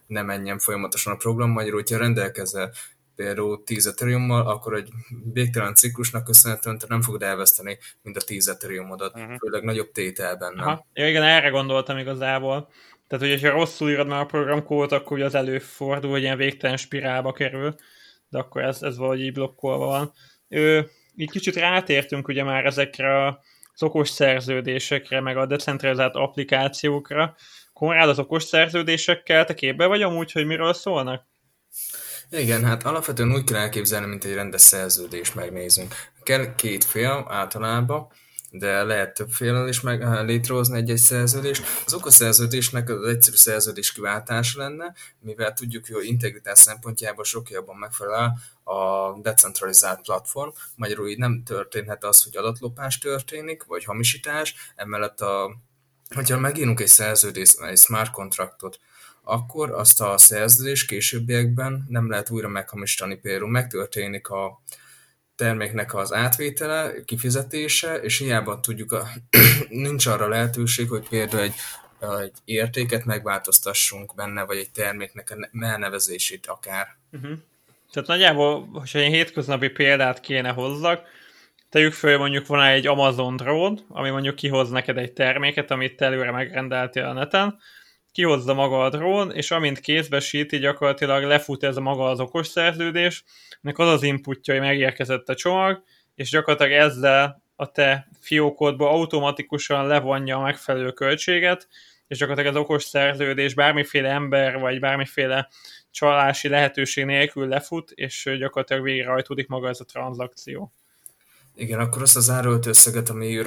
ne 0.06 0.22
menjen 0.22 0.58
folyamatosan 0.58 1.12
a 1.12 1.16
program, 1.16 1.50
magyarul, 1.50 1.78
hogyha 1.80 1.98
rendelkezel 1.98 2.72
például 3.16 3.62
10 3.64 3.86
ethereum 3.86 4.30
akkor 4.30 4.74
egy 4.74 4.88
végtelen 5.32 5.74
ciklusnak 5.74 6.24
köszönhetően 6.24 6.78
te 6.78 6.86
nem 6.88 7.02
fogod 7.02 7.22
elveszteni 7.22 7.78
mind 8.02 8.16
a 8.16 8.20
10 8.20 8.48
Ethereum-odat, 8.48 9.14
uh-huh. 9.14 9.36
főleg 9.38 9.62
nagyobb 9.62 9.90
tételben. 9.92 10.52
Nem? 10.54 10.66
Aha. 10.66 10.86
Ja, 10.92 11.08
igen, 11.08 11.22
erre 11.22 11.48
gondoltam 11.48 11.98
igazából. 11.98 12.68
Tehát, 13.06 13.28
hogy 13.28 13.42
ha 13.42 13.50
rosszul 13.50 13.90
írod 13.90 14.06
már 14.06 14.20
a 14.20 14.26
programkódot, 14.26 14.92
akkor 14.92 15.16
ugye 15.16 15.26
az 15.26 15.34
előfordul, 15.34 16.10
hogy 16.10 16.22
ilyen 16.22 16.36
végtelen 16.36 16.76
spirálba 16.76 17.32
kerül, 17.32 17.74
de 18.28 18.38
akkor 18.38 18.62
ez, 18.62 18.82
ez 18.82 18.96
valahogy 18.96 19.20
így 19.20 19.32
blokkolva 19.32 19.86
van. 19.86 20.12
Ő, 20.48 20.90
így 21.16 21.30
kicsit 21.30 21.56
rátértünk 21.56 22.28
ugye 22.28 22.44
már 22.44 22.64
ezekre 22.66 23.26
az 23.74 23.82
okos 23.82 24.08
szerződésekre, 24.08 25.20
meg 25.20 25.36
a 25.36 25.46
decentralizált 25.46 26.14
applikációkra. 26.14 27.36
Konrád, 27.72 28.08
az 28.08 28.18
okos 28.18 28.42
szerződésekkel 28.42 29.44
te 29.44 29.54
képbe 29.54 29.86
vagy 29.86 30.02
amúgy, 30.02 30.32
hogy 30.32 30.46
miről 30.46 30.72
szólnak? 30.72 31.26
Igen, 32.30 32.64
hát 32.64 32.84
alapvetően 32.84 33.32
úgy 33.32 33.44
kell 33.44 33.60
elképzelni, 33.60 34.06
mint 34.06 34.24
egy 34.24 34.34
rendes 34.34 34.60
szerződés 34.60 35.32
megnézünk. 35.32 35.94
Kell 36.22 36.54
két 36.54 36.84
fél 36.84 37.26
általában, 37.28 38.08
de 38.54 38.82
lehet 38.82 39.14
több 39.14 39.30
fél 39.30 39.66
is 39.66 39.80
meg 39.80 40.02
eh, 40.02 40.24
létrehozni 40.24 40.76
egy-egy 40.76 40.96
szerződést. 40.96 41.64
Az 41.86 41.94
okos 41.94 42.14
szerződésnek 42.14 42.88
az 42.88 43.06
egyszerű 43.06 43.36
szerződés 43.36 43.92
kiváltása 43.92 44.58
lenne, 44.58 44.94
mivel 45.20 45.52
tudjuk, 45.52 45.86
hogy 45.86 46.04
integritás 46.04 46.58
szempontjából 46.58 47.24
sok 47.24 47.50
jobban 47.50 47.76
megfelel 47.76 48.38
a 48.64 49.12
decentralizált 49.20 50.00
platform. 50.00 50.50
Magyarul 50.76 51.08
így 51.08 51.18
nem 51.18 51.42
történhet 51.44 52.04
az, 52.04 52.22
hogy 52.22 52.36
adatlopás 52.36 52.98
történik, 52.98 53.64
vagy 53.64 53.84
hamisítás, 53.84 54.54
emellett 54.76 55.20
a 55.20 55.56
hogyha 56.14 56.38
megírunk 56.38 56.80
egy 56.80 56.86
szerződést, 56.86 57.60
egy 57.60 57.78
smart 57.78 58.10
kontraktot, 58.10 58.80
akkor 59.22 59.70
azt 59.70 60.00
a 60.00 60.18
szerződés 60.18 60.84
későbbiekben 60.84 61.86
nem 61.88 62.10
lehet 62.10 62.30
újra 62.30 62.48
meghamisítani. 62.48 63.16
Például 63.16 63.50
megtörténik 63.50 64.28
a 64.28 64.62
terméknek 65.36 65.94
az 65.94 66.12
átvétele, 66.12 66.92
kifizetése, 67.04 67.94
és 67.94 68.18
hiába 68.18 68.60
tudjuk, 68.60 68.92
a, 68.92 69.08
nincs 69.68 70.06
arra 70.06 70.28
lehetőség, 70.28 70.88
hogy 70.88 71.08
például 71.08 71.42
egy, 71.42 71.54
egy 72.20 72.32
értéket 72.44 73.04
megváltoztassunk 73.04 74.14
benne, 74.14 74.42
vagy 74.42 74.56
egy 74.56 74.70
terméknek 74.70 75.30
a 75.30 75.64
elnevezését 75.64 76.46
akár. 76.46 76.86
Uh-huh. 77.12 77.38
Tehát 77.92 78.08
nagyjából, 78.08 78.68
hogyha 78.72 78.98
egy 78.98 79.12
hétköznapi 79.12 79.68
példát 79.68 80.20
kéne 80.20 80.50
hozzak, 80.50 81.06
tegyük 81.68 81.92
föl, 81.92 82.18
mondjuk 82.18 82.46
van 82.46 82.62
egy 82.62 82.86
Amazon 82.86 83.36
drón, 83.36 83.80
ami 83.88 84.10
mondjuk 84.10 84.34
kihoz 84.34 84.70
neked 84.70 84.98
egy 84.98 85.12
terméket, 85.12 85.70
amit 85.70 85.96
te 85.96 86.04
előre 86.04 86.30
megrendeltél 86.30 87.04
a 87.04 87.12
neten, 87.12 87.58
kihozza 88.12 88.54
maga 88.54 88.84
a 88.84 88.88
drón, 88.88 89.32
és 89.32 89.50
amint 89.50 89.80
kézbesíti, 89.80 90.58
gyakorlatilag 90.58 91.24
lefut 91.24 91.62
ez 91.64 91.76
a 91.76 91.80
maga 91.80 92.04
az 92.04 92.20
okos 92.20 92.46
szerződés, 92.46 93.24
nek 93.60 93.78
az 93.78 93.88
az 93.88 94.02
inputja, 94.02 94.54
hogy 94.54 94.62
megérkezett 94.62 95.28
a 95.28 95.34
csomag, 95.34 95.82
és 96.14 96.30
gyakorlatilag 96.30 96.72
ezzel 96.72 97.42
a 97.56 97.70
te 97.70 98.08
fiókodból 98.20 98.88
automatikusan 98.88 99.86
levonja 99.86 100.36
a 100.36 100.42
megfelelő 100.42 100.92
költséget, 100.92 101.68
és 102.06 102.18
gyakorlatilag 102.18 102.56
az 102.56 102.62
okos 102.62 102.82
szerződés 102.82 103.54
bármiféle 103.54 104.08
ember, 104.08 104.58
vagy 104.58 104.80
bármiféle 104.80 105.48
csalási 105.90 106.48
lehetőség 106.48 107.04
nélkül 107.04 107.48
lefut, 107.48 107.90
és 107.90 108.30
gyakorlatilag 108.38 108.82
végrehajtódik 108.82 109.48
maga 109.48 109.68
ez 109.68 109.80
a 109.80 109.84
tranzakció. 109.84 110.72
Igen, 111.54 111.78
akkor 111.78 112.02
azt 112.02 112.16
a 112.16 112.20
zárolt 112.20 112.66
összeget, 112.66 113.08
ami 113.08 113.42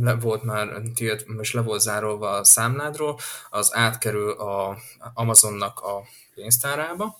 le 0.00 0.14
volt 0.20 0.42
már 0.42 0.82
tilt, 0.94 1.26
és 1.40 1.52
le 1.52 1.60
volt 1.60 1.80
zárolva 1.80 2.30
a 2.30 2.44
számládról, 2.44 3.18
az 3.50 3.74
átkerül 3.74 4.30
a 4.30 4.78
Amazonnak 5.14 5.80
a 5.80 6.02
pénztárába, 6.34 7.18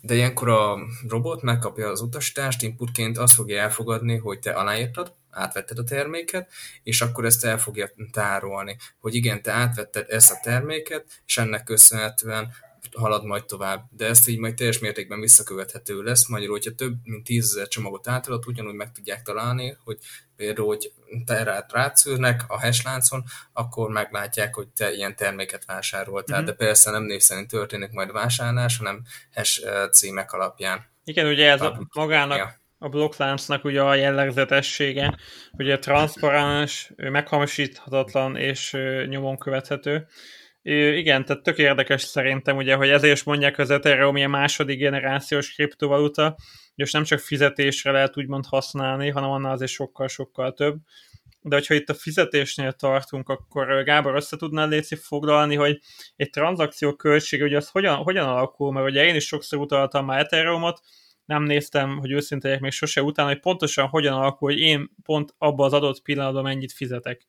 de 0.00 0.14
ilyenkor 0.14 0.48
a 0.48 0.78
robot 1.08 1.42
megkapja 1.42 1.88
az 1.88 2.00
utasítást, 2.00 2.62
inputként 2.62 3.18
azt 3.18 3.34
fogja 3.34 3.60
elfogadni, 3.60 4.16
hogy 4.16 4.38
te 4.38 4.50
aláírtad, 4.50 5.12
átvetted 5.30 5.78
a 5.78 5.84
terméket, 5.84 6.50
és 6.82 7.00
akkor 7.00 7.24
ezt 7.24 7.44
el 7.44 7.58
fogja 7.58 7.90
tárolni, 8.12 8.76
hogy 9.00 9.14
igen, 9.14 9.42
te 9.42 9.52
átvetted 9.52 10.06
ezt 10.08 10.30
a 10.30 10.40
terméket, 10.42 11.04
és 11.26 11.38
ennek 11.38 11.64
köszönhetően 11.64 12.52
halad 12.96 13.24
majd 13.24 13.44
tovább. 13.44 13.84
De 13.90 14.06
ezt 14.06 14.28
így 14.28 14.38
majd 14.38 14.54
teljes 14.54 14.78
mértékben 14.78 15.20
visszakövethető 15.20 16.02
lesz, 16.02 16.28
magyarul, 16.28 16.54
hogyha 16.54 16.74
több 16.74 16.94
mint 17.02 17.24
tízezer 17.24 17.68
csomagot 17.68 18.08
átadott, 18.08 18.46
ugyanúgy 18.46 18.74
meg 18.74 18.92
tudják 18.92 19.22
találni, 19.22 19.76
hogy 19.84 19.98
például, 20.36 20.66
hogy 20.66 20.92
te 21.24 21.42
rát 21.42 21.72
rátszűrnek 21.72 22.44
a 22.48 22.60
hashláncon, 22.60 23.24
akkor 23.52 23.90
meglátják, 23.90 24.54
hogy 24.54 24.68
te 24.68 24.92
ilyen 24.92 25.16
terméket 25.16 25.64
vásároltál, 25.64 26.38
mm-hmm. 26.38 26.46
de 26.46 26.52
persze 26.52 26.90
nem 26.90 27.02
név 27.02 27.20
szerint 27.20 27.48
történik 27.50 27.90
majd 27.90 28.12
vásárlás, 28.12 28.78
hanem 28.78 29.02
hash 29.34 29.60
címek 29.92 30.32
alapján. 30.32 30.86
Igen, 31.04 31.26
ugye 31.26 31.50
ez 31.50 31.60
a 31.60 31.88
magának 31.94 32.36
ja 32.36 32.66
a 32.78 32.88
blokkláncnak 32.88 33.64
ugye 33.64 33.82
a 33.82 33.94
jellegzetessége, 33.94 35.16
ugye 35.52 35.78
transzparens, 35.78 36.92
meghamisíthatatlan 36.96 38.36
és 38.36 38.76
nyomon 39.08 39.38
követhető. 39.38 40.06
Igen, 40.70 41.24
tehát 41.24 41.42
tök 41.42 41.58
érdekes 41.58 42.02
szerintem, 42.02 42.56
ugye, 42.56 42.74
hogy 42.74 42.88
ezért 42.88 43.16
is 43.16 43.22
mondják 43.22 43.58
az 43.58 43.70
Ethereum 43.70 44.16
ilyen 44.16 44.30
második 44.30 44.78
generációs 44.78 45.54
kriptovaluta, 45.54 46.36
és 46.74 46.92
nem 46.92 47.04
csak 47.04 47.18
fizetésre 47.18 47.90
lehet 47.90 48.16
úgymond 48.16 48.46
használni, 48.46 49.10
hanem 49.10 49.30
annál 49.30 49.52
azért 49.52 49.70
sokkal-sokkal 49.70 50.52
több. 50.52 50.76
De 51.40 51.54
hogyha 51.54 51.74
itt 51.74 51.88
a 51.88 51.94
fizetésnél 51.94 52.72
tartunk, 52.72 53.28
akkor 53.28 53.82
Gábor 53.84 54.14
össze 54.14 54.36
tudnál 54.36 54.68
léci 54.68 54.96
foglalni, 54.96 55.54
hogy 55.54 55.78
egy 56.16 56.30
tranzakció 56.30 56.94
költsége, 56.94 57.42
hogy 57.42 57.54
az 57.54 57.68
hogyan, 57.68 57.96
hogyan 57.96 58.28
alakul, 58.28 58.72
mert 58.72 58.86
ugye 58.86 59.04
én 59.04 59.14
is 59.14 59.26
sokszor 59.26 59.58
utaltam 59.58 60.04
már 60.04 60.18
Ethereumot, 60.18 60.80
nem 61.24 61.42
néztem, 61.42 61.98
hogy 61.98 62.10
őszintén 62.10 62.58
még 62.60 62.72
sose 62.72 63.02
utána, 63.02 63.28
hogy 63.28 63.40
pontosan 63.40 63.86
hogyan 63.86 64.14
alakul, 64.14 64.50
hogy 64.50 64.60
én 64.60 64.90
pont 65.02 65.34
abban 65.38 65.66
az 65.66 65.72
adott 65.72 66.02
pillanatban 66.02 66.42
mennyit 66.42 66.72
fizetek. 66.72 67.26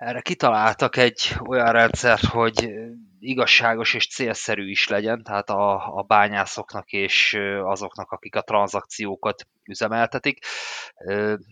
Erre 0.00 0.20
kitaláltak 0.20 0.96
egy 0.96 1.32
olyan 1.46 1.72
rendszert, 1.72 2.24
hogy 2.24 2.70
igazságos 3.18 3.94
és 3.94 4.08
célszerű 4.08 4.70
is 4.70 4.88
legyen, 4.88 5.22
tehát 5.22 5.50
a, 5.50 5.96
a 5.96 6.02
bányászoknak 6.02 6.92
és 6.92 7.38
azoknak, 7.62 8.10
akik 8.10 8.36
a 8.36 8.40
tranzakciókat 8.40 9.46
üzemeltetik. 9.64 10.44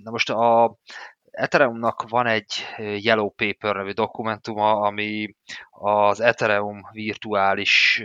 Na 0.02 0.10
most 0.10 0.30
a 0.30 0.76
Ethereumnak 1.30 2.08
van 2.08 2.26
egy 2.26 2.52
Yellow 2.76 3.30
Paper 3.30 3.76
nevű 3.76 3.90
dokumentuma, 3.90 4.80
ami 4.80 5.34
az 5.70 6.20
Ethereum 6.20 6.80
virtuális 6.92 8.02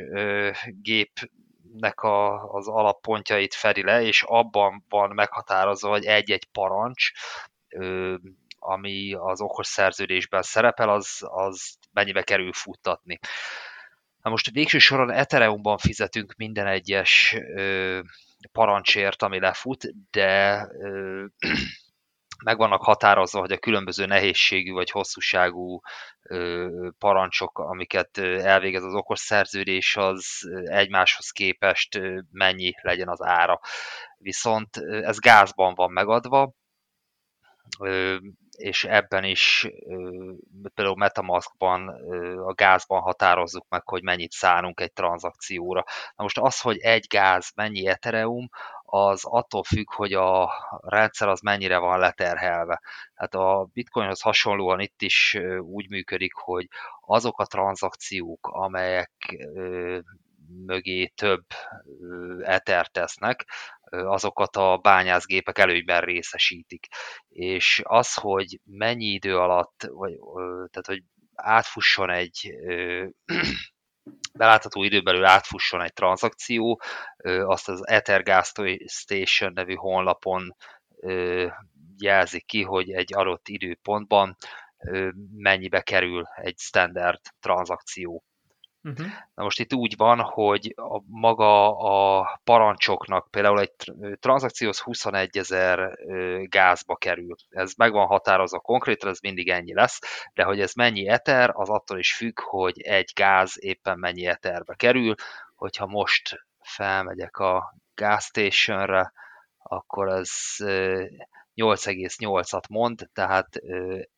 gépnek 0.65 2.01
a, 2.01 2.43
az 2.53 2.67
alappontjait 2.67 3.53
fedi 3.53 3.83
le, 3.83 4.01
és 4.01 4.23
abban 4.23 4.85
van 4.89 5.09
meghatározva, 5.13 5.89
hogy 5.89 6.05
egy-egy 6.05 6.47
parancs 6.51 7.11
ami 8.63 9.13
az 9.13 9.41
okos 9.41 9.67
szerződésben 9.67 10.41
szerepel, 10.41 10.89
az, 10.89 11.19
az 11.21 11.75
mennyibe 11.91 12.23
kerül 12.23 12.53
futtatni. 12.53 13.19
Na 14.21 14.29
most 14.29 14.49
végső 14.49 14.79
soron 14.79 15.11
Ethereumban 15.11 15.77
fizetünk 15.77 16.33
minden 16.37 16.67
egyes 16.67 17.35
ö, 17.55 17.99
parancsért, 18.51 19.21
ami 19.21 19.39
lefut, 19.39 19.85
de 20.11 20.61
ö, 20.81 21.25
meg 22.43 22.57
vannak 22.57 22.83
határozva, 22.83 23.39
hogy 23.39 23.51
a 23.51 23.57
különböző 23.57 24.05
nehézségű 24.05 24.71
vagy 24.71 24.89
hosszúságú 24.89 25.81
parancsok, 26.97 27.59
amiket 27.59 28.17
elvégez 28.17 28.83
az 28.83 28.93
okos 28.93 29.19
szerződés, 29.19 29.97
az 29.97 30.25
egymáshoz 30.63 31.29
képest 31.29 32.01
mennyi 32.31 32.73
legyen 32.81 33.09
az 33.09 33.21
ára. 33.21 33.59
Viszont 34.17 34.77
ez 34.77 35.19
gázban 35.19 35.73
van 35.73 35.91
megadva, 35.91 36.53
és 38.57 38.83
ebben 38.83 39.23
is 39.23 39.67
például 40.73 40.97
Metamaskban 40.97 41.87
a 42.45 42.53
gázban 42.53 43.01
határozzuk 43.01 43.65
meg, 43.69 43.87
hogy 43.87 44.03
mennyit 44.03 44.31
szánunk 44.31 44.79
egy 44.79 44.93
tranzakcióra. 44.93 45.83
Na 46.15 46.23
most 46.23 46.37
az, 46.37 46.61
hogy 46.61 46.77
egy 46.77 47.05
gáz 47.09 47.51
mennyi 47.55 47.87
Ethereum, 47.87 48.49
az 48.85 49.25
attól 49.25 49.63
függ, 49.63 49.93
hogy 49.93 50.13
a 50.13 50.51
rendszer 50.81 51.27
az 51.27 51.39
mennyire 51.41 51.77
van 51.77 51.99
leterhelve. 51.99 52.81
Hát 53.15 53.33
a 53.33 53.69
bitcoinhoz 53.73 54.21
hasonlóan 54.21 54.79
itt 54.79 55.01
is 55.01 55.37
úgy 55.59 55.89
működik, 55.89 56.33
hogy 56.33 56.67
azok 57.05 57.39
a 57.39 57.45
tranzakciók, 57.45 58.47
amelyek 58.47 59.11
mögé 60.65 61.05
több 61.07 61.45
ether 62.41 62.87
tesznek, 62.87 63.47
azokat 63.83 64.55
a 64.55 64.77
bányászgépek 64.77 65.57
előnyben 65.57 66.01
részesítik. 66.01 66.87
És 67.29 67.81
az, 67.83 68.13
hogy 68.13 68.59
mennyi 68.63 69.05
idő 69.05 69.37
alatt, 69.37 69.87
vagy, 69.89 70.13
tehát 70.43 70.85
hogy 70.85 71.03
átfusson 71.35 72.09
egy 72.09 72.53
belátható 74.33 74.83
időbelül 74.83 75.25
átfusson 75.25 75.81
egy 75.81 75.93
tranzakció, 75.93 76.81
azt 77.23 77.69
az 77.69 77.87
Ether 77.87 78.23
Gas 78.23 78.51
Station 78.85 79.53
nevű 79.53 79.73
honlapon 79.73 80.55
jelzik 81.97 82.45
ki, 82.45 82.61
hogy 82.61 82.91
egy 82.91 83.13
adott 83.13 83.47
időpontban 83.47 84.37
mennyibe 85.37 85.81
kerül 85.81 86.23
egy 86.35 86.57
standard 86.57 87.19
tranzakció. 87.39 88.23
Uh-huh. 88.83 89.07
Na 89.35 89.43
most 89.43 89.59
itt 89.59 89.73
úgy 89.73 89.93
van, 89.97 90.19
hogy 90.19 90.73
a 90.75 91.01
maga 91.05 91.77
a 91.77 92.39
parancsoknak 92.43 93.27
például 93.31 93.59
egy 93.59 93.73
tranzakcióhoz 94.19 94.79
21 94.79 95.37
ezer 95.37 95.97
gázba 96.43 96.95
kerül. 96.95 97.35
Ez 97.49 97.73
meg 97.73 97.91
van 97.91 98.07
határozva 98.07 98.59
konkrétan, 98.59 99.09
ez 99.09 99.19
mindig 99.19 99.49
ennyi 99.49 99.73
lesz, 99.73 99.99
de 100.33 100.43
hogy 100.43 100.59
ez 100.59 100.73
mennyi 100.73 101.07
eter, 101.07 101.51
az 101.53 101.69
attól 101.69 101.99
is 101.99 102.15
függ, 102.15 102.39
hogy 102.39 102.81
egy 102.81 103.11
gáz 103.15 103.55
éppen 103.59 103.99
mennyi 103.99 104.25
eterbe 104.25 104.75
kerül. 104.75 105.15
Hogyha 105.55 105.85
most 105.85 106.45
felmegyek 106.61 107.37
a 107.37 107.75
gas 107.95 108.31
akkor 109.57 110.09
ez 110.09 110.31
8,8-at 111.55 112.69
mond, 112.69 113.09
tehát 113.13 113.49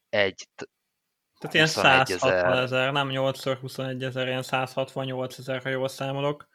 egy 0.10 0.48
tehát 1.52 1.54
ilyen 1.54 1.68
160 1.68 2.58
ezer, 2.58 2.92
nem 2.92 3.10
8x21 3.12 4.04
ezer, 4.04 4.28
ilyen 4.28 4.44
168 4.44 5.38
ezer, 5.38 5.62
ha 5.64 5.70
jól 5.70 5.88
számolok. 5.88 6.48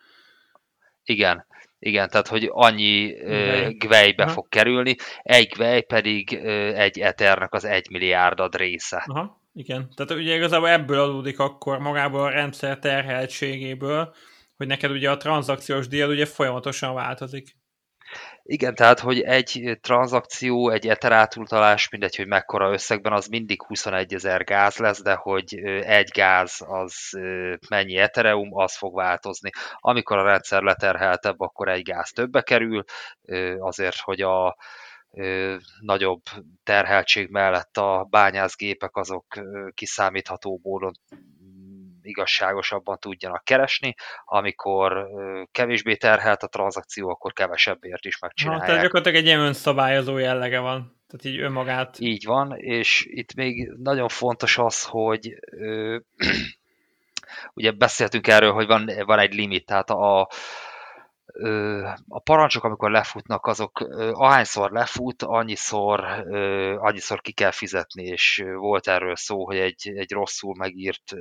Igen, 1.05 1.47
igen, 1.79 2.09
tehát 2.09 2.29
hogy 2.29 2.49
annyi 2.53 3.13
uh, 3.13 3.69
gvejbe 3.69 4.23
Aha. 4.23 4.33
fog 4.33 4.49
kerülni, 4.49 4.97
egy 5.23 5.49
gvej 5.49 5.81
pedig 5.81 6.39
uh, 6.43 6.49
egy 6.81 6.99
eternek 6.99 7.55
az 7.55 7.65
egy 7.65 7.91
milliárdad 7.91 8.57
része. 8.57 9.05
Aha, 9.07 9.41
igen, 9.55 9.91
tehát 9.95 10.23
ugye 10.23 10.35
igazából 10.35 10.69
ebből 10.69 11.01
adódik 11.01 11.39
akkor 11.39 11.79
magából 11.79 12.21
a 12.21 12.31
rendszer 12.31 12.79
terheltségéből, 12.79 14.15
hogy 14.57 14.67
neked 14.67 14.91
ugye 14.91 15.11
a 15.11 15.17
tranzakciós 15.17 15.89
díjad 15.89 16.11
ugye 16.11 16.27
folyamatosan 16.27 16.95
változik. 16.95 17.57
Igen, 18.43 18.75
tehát, 18.75 19.01
hogy 19.01 19.21
egy 19.21 19.79
tranzakció, 19.81 20.71
egy 20.71 20.89
ether 20.89 21.13
átutalás, 21.13 21.89
mindegy, 21.89 22.17
hogy 22.17 22.27
mekkora 22.27 22.73
összegben, 22.73 23.13
az 23.13 23.27
mindig 23.27 23.63
21 23.63 24.15
ezer 24.15 24.45
gáz 24.45 24.77
lesz, 24.77 25.03
de 25.03 25.15
hogy 25.15 25.55
egy 25.85 26.09
gáz 26.09 26.65
az 26.69 26.95
mennyi 27.69 27.97
Ethereum, 27.97 28.57
az 28.57 28.77
fog 28.77 28.95
változni. 28.95 29.51
Amikor 29.77 30.19
a 30.19 30.25
rendszer 30.25 30.63
leterheltebb, 30.63 31.41
akkor 31.41 31.69
egy 31.69 31.83
gáz 31.83 32.11
többe 32.11 32.41
kerül, 32.43 32.85
azért, 33.59 33.99
hogy 33.99 34.21
a 34.21 34.57
nagyobb 35.81 36.23
terheltség 36.63 37.31
mellett 37.31 37.77
a 37.77 38.07
bányászgépek 38.11 38.97
azok 38.97 39.27
kiszámítható 39.75 40.61
módon 40.63 40.93
igazságosabban 42.11 42.99
tudjanak 42.99 43.45
keresni, 43.45 43.95
amikor 44.25 45.07
kevésbé 45.53 45.95
terhelt 45.97 46.43
a 46.43 46.47
tranzakció, 46.47 47.09
akkor 47.11 47.33
kevesebbért 47.33 48.05
is 48.05 48.19
megcsinálják. 48.19 48.63
Ha, 48.63 48.69
tehát 48.69 48.83
gyakorlatilag 48.83 49.19
egy 49.19 49.27
ilyen 49.27 49.41
önszabályozó 49.41 50.19
jellege 50.19 50.59
van. 50.59 50.99
Tehát 51.11 51.37
így 51.37 51.43
önmagát. 51.45 51.97
Így 51.99 52.25
van, 52.25 52.57
és 52.57 53.07
itt 53.09 53.35
még 53.35 53.71
nagyon 53.77 54.09
fontos 54.09 54.59
az, 54.59 54.85
hogy 54.85 55.39
ö, 55.51 55.99
ugye 57.55 57.71
beszéltünk 57.71 58.27
erről, 58.27 58.53
hogy 58.53 58.67
van, 58.67 58.91
van 59.05 59.19
egy 59.19 59.35
limit, 59.35 59.67
tehát 59.67 59.91
a, 59.91 60.29
a 62.09 62.19
parancsok, 62.19 62.65
amikor 62.65 62.91
lefutnak, 62.91 63.47
azok 63.47 63.81
ahányszor 64.13 64.71
lefut, 64.71 65.23
annyiszor, 65.23 66.01
annyiszor 66.79 67.21
ki 67.21 67.33
kell 67.33 67.51
fizetni, 67.51 68.05
és 68.05 68.45
volt 68.55 68.89
erről 68.89 69.17
szó, 69.17 69.47
hogy 69.47 69.57
egy, 69.57 69.93
egy 69.95 70.13
rosszul 70.13 70.55
megírt 70.59 71.15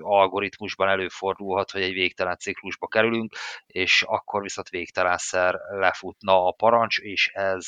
algoritmusban 0.00 0.88
előfordulhat, 0.88 1.70
hogy 1.70 1.82
egy 1.82 1.92
végtelen 1.92 2.36
ciklusba 2.36 2.86
kerülünk, 2.86 3.32
és 3.66 4.02
akkor 4.06 4.42
viszont 4.42 4.68
végtelenszer 4.68 5.54
lefutna 5.70 6.46
a 6.46 6.52
parancs, 6.52 6.98
és 6.98 7.30
ez 7.32 7.66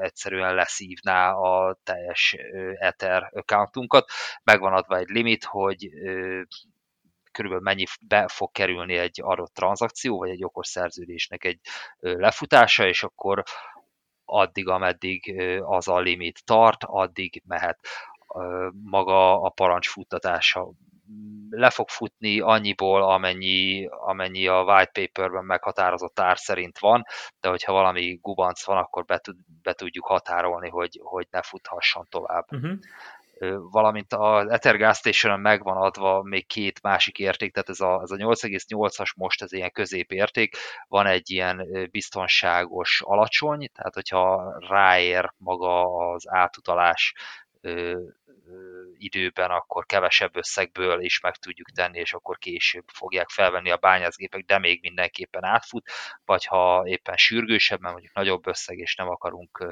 egyszerűen 0.00 0.54
leszívná 0.54 1.32
a 1.32 1.78
teljes 1.84 2.36
Ether 2.78 3.30
accountunkat. 3.32 4.10
Megvan 4.42 4.72
adva 4.72 4.96
egy 4.96 5.08
limit, 5.08 5.44
hogy 5.44 5.88
körülbelül 7.34 7.64
mennyi 7.64 7.84
be 8.06 8.28
fog 8.28 8.52
kerülni 8.52 8.96
egy 8.96 9.20
adott 9.22 9.54
tranzakció, 9.54 10.18
vagy 10.18 10.30
egy 10.30 10.44
okos 10.44 10.66
szerződésnek 10.66 11.44
egy 11.44 11.60
lefutása, 12.00 12.86
és 12.86 13.02
akkor 13.02 13.42
addig, 14.24 14.68
ameddig 14.68 15.42
az 15.62 15.88
a 15.88 16.00
limit 16.00 16.44
tart, 16.44 16.84
addig 16.84 17.42
mehet 17.46 17.78
maga 18.84 19.42
a 19.42 19.48
parancs 19.48 19.88
futtatása. 19.88 20.70
Le 21.50 21.70
fog 21.70 21.88
futni 21.88 22.40
annyiból, 22.40 23.02
amennyi, 23.02 23.86
amennyi 23.86 24.46
a 24.46 24.62
white 24.62 24.90
paperben 24.92 25.44
meghatározott 25.44 26.20
ár 26.20 26.38
szerint 26.38 26.78
van, 26.78 27.04
de 27.40 27.48
hogyha 27.48 27.72
valami 27.72 28.18
gubanc 28.22 28.64
van, 28.64 28.76
akkor 28.76 29.04
be, 29.04 29.20
be 29.62 29.72
tudjuk 29.72 30.06
határolni, 30.06 30.68
hogy, 30.68 31.00
hogy 31.02 31.26
ne 31.30 31.42
futhasson 31.42 32.06
tovább. 32.08 32.44
Uh-huh 32.50 32.78
valamint 33.70 34.12
az 34.12 34.48
Ether 34.48 34.76
Gas 34.76 34.96
Station-on 34.96 35.40
megvan 35.40 35.76
adva 35.76 36.22
még 36.22 36.46
két 36.46 36.82
másik 36.82 37.18
érték, 37.18 37.52
tehát 37.52 37.68
ez 37.68 37.80
a, 37.80 38.00
ez 38.02 38.10
a 38.10 38.16
8,8-as 38.16 39.16
most 39.16 39.42
ez 39.42 39.52
ilyen 39.52 39.72
középérték, 39.72 40.56
van 40.88 41.06
egy 41.06 41.30
ilyen 41.30 41.88
biztonságos 41.90 43.02
alacsony, 43.04 43.70
tehát 43.72 43.94
hogyha 43.94 44.54
ráér 44.68 45.32
maga 45.36 45.82
az 46.12 46.24
átutalás 46.28 47.14
időben, 48.98 49.50
akkor 49.50 49.86
kevesebb 49.86 50.36
összegből 50.36 51.00
is 51.00 51.20
meg 51.20 51.36
tudjuk 51.36 51.70
tenni, 51.70 51.98
és 51.98 52.12
akkor 52.12 52.38
később 52.38 52.84
fogják 52.92 53.28
felvenni 53.28 53.70
a 53.70 53.76
bányászgépek, 53.76 54.44
de 54.44 54.58
még 54.58 54.78
mindenképpen 54.82 55.44
átfut, 55.44 55.90
vagy 56.24 56.44
ha 56.44 56.82
éppen 56.86 57.16
sürgősebb, 57.16 57.80
mert 57.80 57.92
mondjuk 57.92 58.14
nagyobb 58.14 58.46
összeg, 58.46 58.78
és 58.78 58.94
nem 58.94 59.08
akarunk 59.08 59.66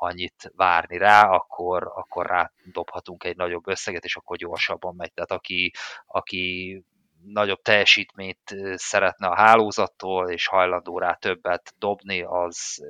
annyit 0.00 0.52
várni 0.56 0.98
rá, 0.98 1.22
akkor, 1.28 1.92
akkor 1.94 2.26
rá 2.26 2.52
dobhatunk 2.72 3.24
egy 3.24 3.36
nagyobb 3.36 3.68
összeget, 3.68 4.04
és 4.04 4.16
akkor 4.16 4.36
gyorsabban 4.36 4.94
megy. 4.94 5.12
Tehát 5.12 5.30
aki, 5.30 5.72
aki 6.06 6.84
nagyobb 7.26 7.62
teljesítményt 7.62 8.56
szeretne 8.74 9.26
a 9.26 9.36
hálózattól, 9.36 10.30
és 10.30 10.46
hajlandó 10.46 10.98
rá 10.98 11.12
többet 11.12 11.74
dobni, 11.78 12.22
az, 12.22 12.86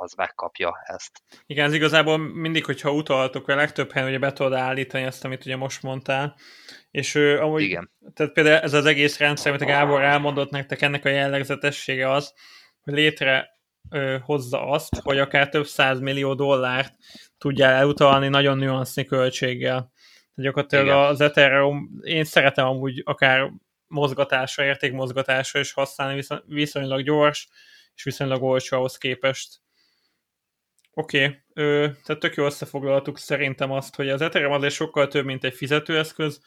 az 0.00 0.14
megkapja 0.14 0.72
ezt. 0.82 1.22
Igen, 1.46 1.66
ez 1.66 1.74
igazából 1.74 2.18
mindig, 2.18 2.64
hogyha 2.64 2.92
utaltok, 2.92 3.46
vagy 3.46 3.56
legtöbb 3.56 3.92
helyen 3.92 4.08
ugye 4.08 4.18
be 4.18 4.32
tudod 4.32 4.52
állítani 4.52 5.04
ezt, 5.04 5.24
amit 5.24 5.44
ugye 5.44 5.56
most 5.56 5.82
mondtál, 5.82 6.36
és 6.90 7.14
ő, 7.14 7.40
amúgy, 7.40 7.62
Igen. 7.62 7.90
tehát 8.14 8.32
például 8.32 8.56
ez 8.60 8.72
az 8.72 8.84
egész 8.84 9.18
rendszer, 9.18 9.50
amit 9.50 9.62
a 9.62 9.66
Gábor 9.66 10.02
elmondott 10.02 10.50
nektek, 10.50 10.82
ennek 10.82 11.04
a 11.04 11.08
jellegzetessége 11.08 12.10
az, 12.10 12.34
hogy 12.82 12.94
létre 12.94 13.55
ö, 13.90 14.16
hozza 14.22 14.68
azt, 14.68 15.00
hogy 15.02 15.18
akár 15.18 15.48
több 15.48 15.66
millió 16.00 16.34
dollárt 16.34 16.94
tudjál 17.38 17.72
elutalni 17.72 18.28
nagyon 18.28 18.58
nüanszni 18.58 19.04
költséggel. 19.04 19.92
Gyakorlatilag 20.34 20.84
Igen. 20.84 20.98
az 20.98 21.20
Ethereum, 21.20 21.90
én 22.02 22.24
szeretem 22.24 22.66
amúgy 22.66 23.02
akár 23.04 23.52
mozgatásra, 23.86 24.64
értékmozgatásra 24.64 25.60
is 25.60 25.72
használni, 25.72 26.22
viszonylag 26.46 27.02
gyors 27.02 27.48
és 27.94 28.02
viszonylag 28.02 28.42
olcsó 28.42 28.76
ahhoz 28.76 28.98
képest. 28.98 29.60
Oké, 30.92 31.24
okay. 31.24 31.40
tehát 32.04 32.18
tök 32.18 32.34
jól 32.34 32.46
összefoglaltuk 32.46 33.18
szerintem 33.18 33.70
azt, 33.70 33.94
hogy 33.94 34.08
az 34.08 34.20
Ethereum 34.20 34.52
azért 34.52 34.74
sokkal 34.74 35.08
több, 35.08 35.24
mint 35.24 35.44
egy 35.44 35.54
fizetőeszköz, 35.54 36.40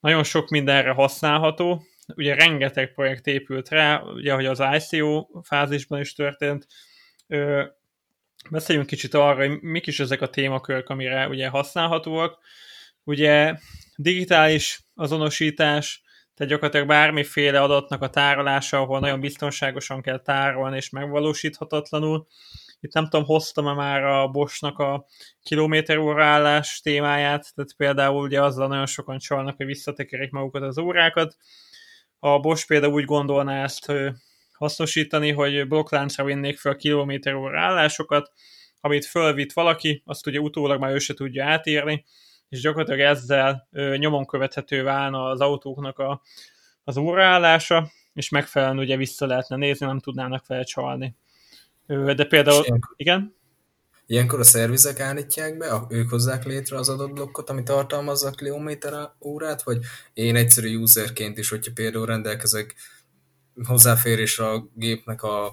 nagyon 0.00 0.24
sok 0.24 0.48
mindenre 0.48 0.90
használható, 0.90 1.82
ugye 2.14 2.34
rengeteg 2.34 2.92
projekt 2.92 3.26
épült 3.26 3.68
rá, 3.68 4.02
ugye, 4.02 4.32
hogy 4.34 4.46
az 4.46 4.62
ICO 4.76 5.28
fázisban 5.42 6.00
is 6.00 6.14
történt. 6.14 6.66
Ö, 7.26 7.64
beszéljünk 8.50 8.88
kicsit 8.88 9.14
arra, 9.14 9.48
hogy 9.48 9.60
mik 9.60 9.86
is 9.86 10.00
ezek 10.00 10.20
a 10.20 10.30
témakörök, 10.30 10.88
amire 10.88 11.28
ugye 11.28 11.48
használhatóak. 11.48 12.38
Ugye 13.04 13.54
digitális 13.96 14.80
azonosítás, 14.94 16.02
tehát 16.34 16.52
gyakorlatilag 16.52 16.86
bármiféle 16.86 17.62
adatnak 17.62 18.02
a 18.02 18.10
tárolása, 18.10 18.78
ahol 18.78 19.00
nagyon 19.00 19.20
biztonságosan 19.20 20.02
kell 20.02 20.18
tárolni 20.18 20.76
és 20.76 20.90
megvalósíthatatlanul. 20.90 22.26
Itt 22.80 22.92
nem 22.92 23.08
tudom, 23.08 23.26
hoztam-e 23.26 23.72
már 23.72 24.04
a 24.04 24.28
Bosnak 24.28 24.78
a 24.78 25.06
kilométer 25.42 25.98
állás 26.18 26.80
témáját, 26.80 27.52
tehát 27.54 27.74
például 27.76 28.22
ugye 28.22 28.42
azzal 28.42 28.68
nagyon 28.68 28.86
sokan 28.86 29.18
csalnak, 29.18 29.56
hogy 29.56 29.66
visszatekerik 29.66 30.30
magukat 30.30 30.62
az 30.62 30.78
órákat. 30.78 31.36
A 32.26 32.38
Bosch 32.38 32.66
például 32.66 32.92
úgy 32.92 33.04
gondolná 33.04 33.62
ezt 33.62 33.92
hasznosítani, 34.52 35.32
hogy 35.32 35.68
blokkláncra 35.68 36.24
vinnék 36.24 36.58
fel 36.58 36.76
kilométer 36.76 37.34
óra 37.34 37.60
állásokat, 37.60 38.32
amit 38.80 39.04
fölvitt 39.04 39.52
valaki, 39.52 40.02
azt 40.06 40.26
ugye 40.26 40.38
utólag 40.38 40.80
már 40.80 40.92
ő 40.92 40.98
se 40.98 41.14
tudja 41.14 41.44
átírni, 41.44 42.04
és 42.48 42.60
gyakorlatilag 42.60 43.00
ezzel 43.00 43.68
ö, 43.72 43.96
nyomon 43.96 44.26
követhető 44.26 44.82
válna 44.82 45.24
az 45.24 45.40
autóknak 45.40 45.98
a, 45.98 46.22
az 46.84 46.96
óraállása, 46.96 47.90
és 48.12 48.28
megfelelően 48.28 48.78
ugye 48.78 48.96
vissza 48.96 49.26
lehetne 49.26 49.56
nézni, 49.56 49.86
nem 49.86 50.00
tudnának 50.00 50.44
felcsalni. 50.44 51.16
Ö, 51.86 52.14
de 52.14 52.24
például, 52.24 52.64
igen? 52.96 53.34
Ilyenkor 54.06 54.40
a 54.40 54.44
szervizek 54.44 55.00
állítják 55.00 55.56
be, 55.56 55.86
ők 55.88 56.10
hozzák 56.10 56.44
létre 56.44 56.76
az 56.76 56.88
adott 56.88 57.12
blokkot, 57.12 57.50
ami 57.50 57.62
tartalmazza 57.62 58.28
a 58.28 58.30
kilométer 58.30 58.92
órát, 59.20 59.62
vagy 59.62 59.78
én 60.14 60.36
egyszerű 60.36 60.76
userként 60.76 61.38
is, 61.38 61.48
hogyha 61.48 61.72
például 61.74 62.06
rendelkezek 62.06 62.74
hozzáférésre 63.66 64.48
a 64.48 64.68
gépnek 64.74 65.22
a 65.22 65.52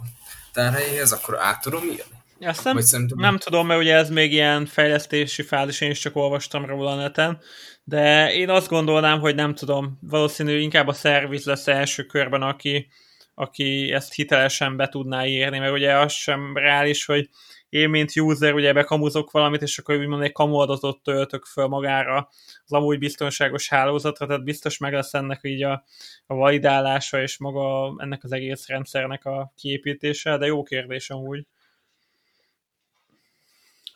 tárhelyéhez, 0.54 1.12
akkor 1.12 1.38
át 1.39 1.62
tudom 1.62 1.84
írni? 1.84 2.20
Ezt 2.39 2.64
nem, 2.64 2.80
szerintem... 2.80 3.18
nem 3.18 3.38
tudom, 3.38 3.68
mert 3.68 3.80
ugye 3.80 3.95
ez 3.95 4.10
még 4.10 4.32
ilyen 4.32 4.66
fejlesztési 4.66 5.41
fázis, 5.41 5.82
én 5.82 5.89
is 5.89 5.99
csak 5.99 6.16
olvastam 6.16 6.66
róla 6.66 6.91
a 6.91 6.95
neten, 6.95 7.39
de 7.84 8.34
én 8.34 8.49
azt 8.49 8.70
gondolnám, 8.70 9.20
hogy 9.20 9.36
nem 9.36 9.56
tudom, 9.56 9.97
valószínű 10.02 10.60
inkább 10.60 10.88
a 10.88 10.93
szerviz 10.93 11.45
lesz 11.45 11.68
első 11.68 12.04
körben, 12.04 12.41
aki, 12.41 12.88
aki 13.34 13.91
ezt 13.91 14.14
hitelesen 14.14 14.78
be 14.78 14.88
tudná 14.88 15.26
írni, 15.26 15.60
mert 15.60 15.74
ugye 15.74 15.97
az 15.97 16.12
sem 16.14 16.58
reális, 16.58 17.06
hogy 17.06 17.30
én, 17.72 17.89
mint 17.89 18.15
user, 18.15 18.53
ugye 18.53 18.74
bekamuzok 18.74 19.32
valamit, 19.32 19.61
és 19.61 19.78
akkor 19.78 19.95
úgymond 19.95 20.24
egy 20.24 20.32
kamu 20.32 20.55
adatot 20.55 21.03
töltök 21.03 21.45
föl 21.45 21.67
magára 21.67 22.30
az 22.65 22.72
amúgy 22.72 22.99
biztonságos 22.99 23.69
hálózatra, 23.69 24.26
tehát 24.26 24.43
biztos 24.43 24.78
meg 24.78 24.93
lesz 24.93 25.13
ennek 25.13 25.39
így 25.43 25.63
a, 25.63 25.84
a 26.26 26.34
validálása, 26.34 27.22
és 27.22 27.38
maga 27.38 27.95
ennek 27.97 28.24
az 28.24 28.32
egész 28.32 28.67
rendszernek 28.67 29.26
a 29.26 29.53
kiépítése, 29.55 30.38
de 30.38 30.45
jó 30.45 30.63
kérdés 30.63 31.09
amúgy. 31.09 31.45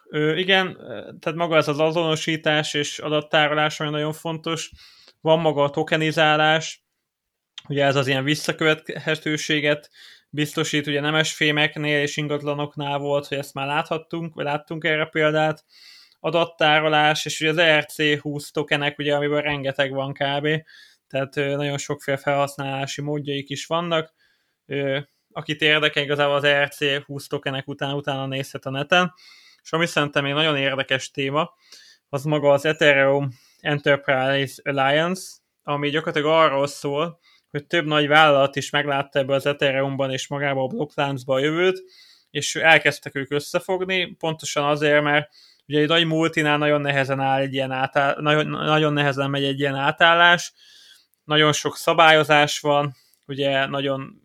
Ö, 0.09 0.35
igen, 0.35 0.77
tehát 1.19 1.35
maga 1.35 1.55
ez 1.55 1.67
az 1.67 1.79
azonosítás 1.79 2.73
és 2.73 2.99
adattárolás, 2.99 3.79
ami 3.79 3.89
nagyon 3.89 4.13
fontos. 4.13 4.71
Van 5.21 5.39
maga 5.39 5.63
a 5.63 5.69
tokenizálás, 5.69 6.83
ugye 7.67 7.85
ez 7.85 7.95
az 7.95 8.07
ilyen 8.07 8.23
visszakövethetőséget 8.23 9.89
biztosít, 10.35 10.87
ugye 10.87 10.99
nemes 10.99 11.33
fémeknél 11.33 12.01
és 12.01 12.17
ingatlanoknál 12.17 12.97
volt, 12.97 13.27
hogy 13.27 13.37
ezt 13.37 13.53
már 13.53 13.67
láthattunk, 13.67 14.35
vagy 14.35 14.45
láttunk 14.45 14.83
erre 14.83 15.05
példát, 15.05 15.65
adattárolás, 16.19 17.25
és 17.25 17.41
ugye 17.41 17.49
az 17.49 17.57
ERC20 17.59 18.49
tokenek, 18.51 18.97
ugye, 18.97 19.15
amiben 19.15 19.41
rengeteg 19.41 19.91
van 19.91 20.13
kb. 20.13 20.47
Tehát 21.07 21.35
nagyon 21.35 21.77
sokféle 21.77 22.17
felhasználási 22.17 23.01
módjaik 23.01 23.49
is 23.49 23.65
vannak. 23.65 24.13
Akit 25.31 25.61
érdekel, 25.61 26.03
igazából 26.03 26.35
az 26.35 26.43
ERC20 26.45 27.27
tokenek 27.27 27.67
után 27.67 27.93
utána 27.93 28.25
nézhet 28.25 28.65
a 28.65 28.69
neten. 28.69 29.13
És 29.63 29.71
ami 29.71 29.85
szerintem 29.85 30.23
még 30.23 30.33
nagyon 30.33 30.57
érdekes 30.57 31.11
téma, 31.11 31.53
az 32.09 32.23
maga 32.23 32.51
az 32.51 32.65
Ethereum 32.65 33.29
Enterprise 33.59 34.61
Alliance, 34.63 35.31
ami 35.63 35.89
gyakorlatilag 35.89 36.31
arról 36.31 36.67
szól, 36.67 37.19
hogy 37.55 37.65
több 37.65 37.85
nagy 37.85 38.07
vállalat 38.07 38.55
is 38.55 38.69
meglátta 38.69 39.19
ebbe 39.19 39.33
az 39.33 39.45
Ethereumban 39.45 40.11
és 40.11 40.27
magába 40.27 40.63
a 40.63 40.67
blokkláncba 40.67 41.33
a 41.33 41.39
jövőt, 41.39 41.83
és 42.31 42.55
elkezdtek 42.55 43.15
ők 43.15 43.31
összefogni, 43.31 44.15
pontosan 44.19 44.63
azért, 44.63 45.03
mert 45.03 45.29
ugye 45.67 45.79
egy 45.79 45.87
nagy 45.87 46.05
multinál 46.05 46.57
nagyon 46.57 46.81
nehezen 46.81 47.19
áll 47.19 47.39
egy 47.39 47.53
ilyen 47.53 47.71
átáll, 47.71 48.21
nagyon, 48.21 48.47
nagyon 48.47 48.93
nehezen 48.93 49.29
megy 49.29 49.43
egy 49.43 49.59
ilyen 49.59 49.75
átállás, 49.75 50.53
nagyon 51.23 51.53
sok 51.53 51.77
szabályozás 51.77 52.59
van, 52.59 52.95
ugye 53.27 53.65
nagyon 53.65 54.21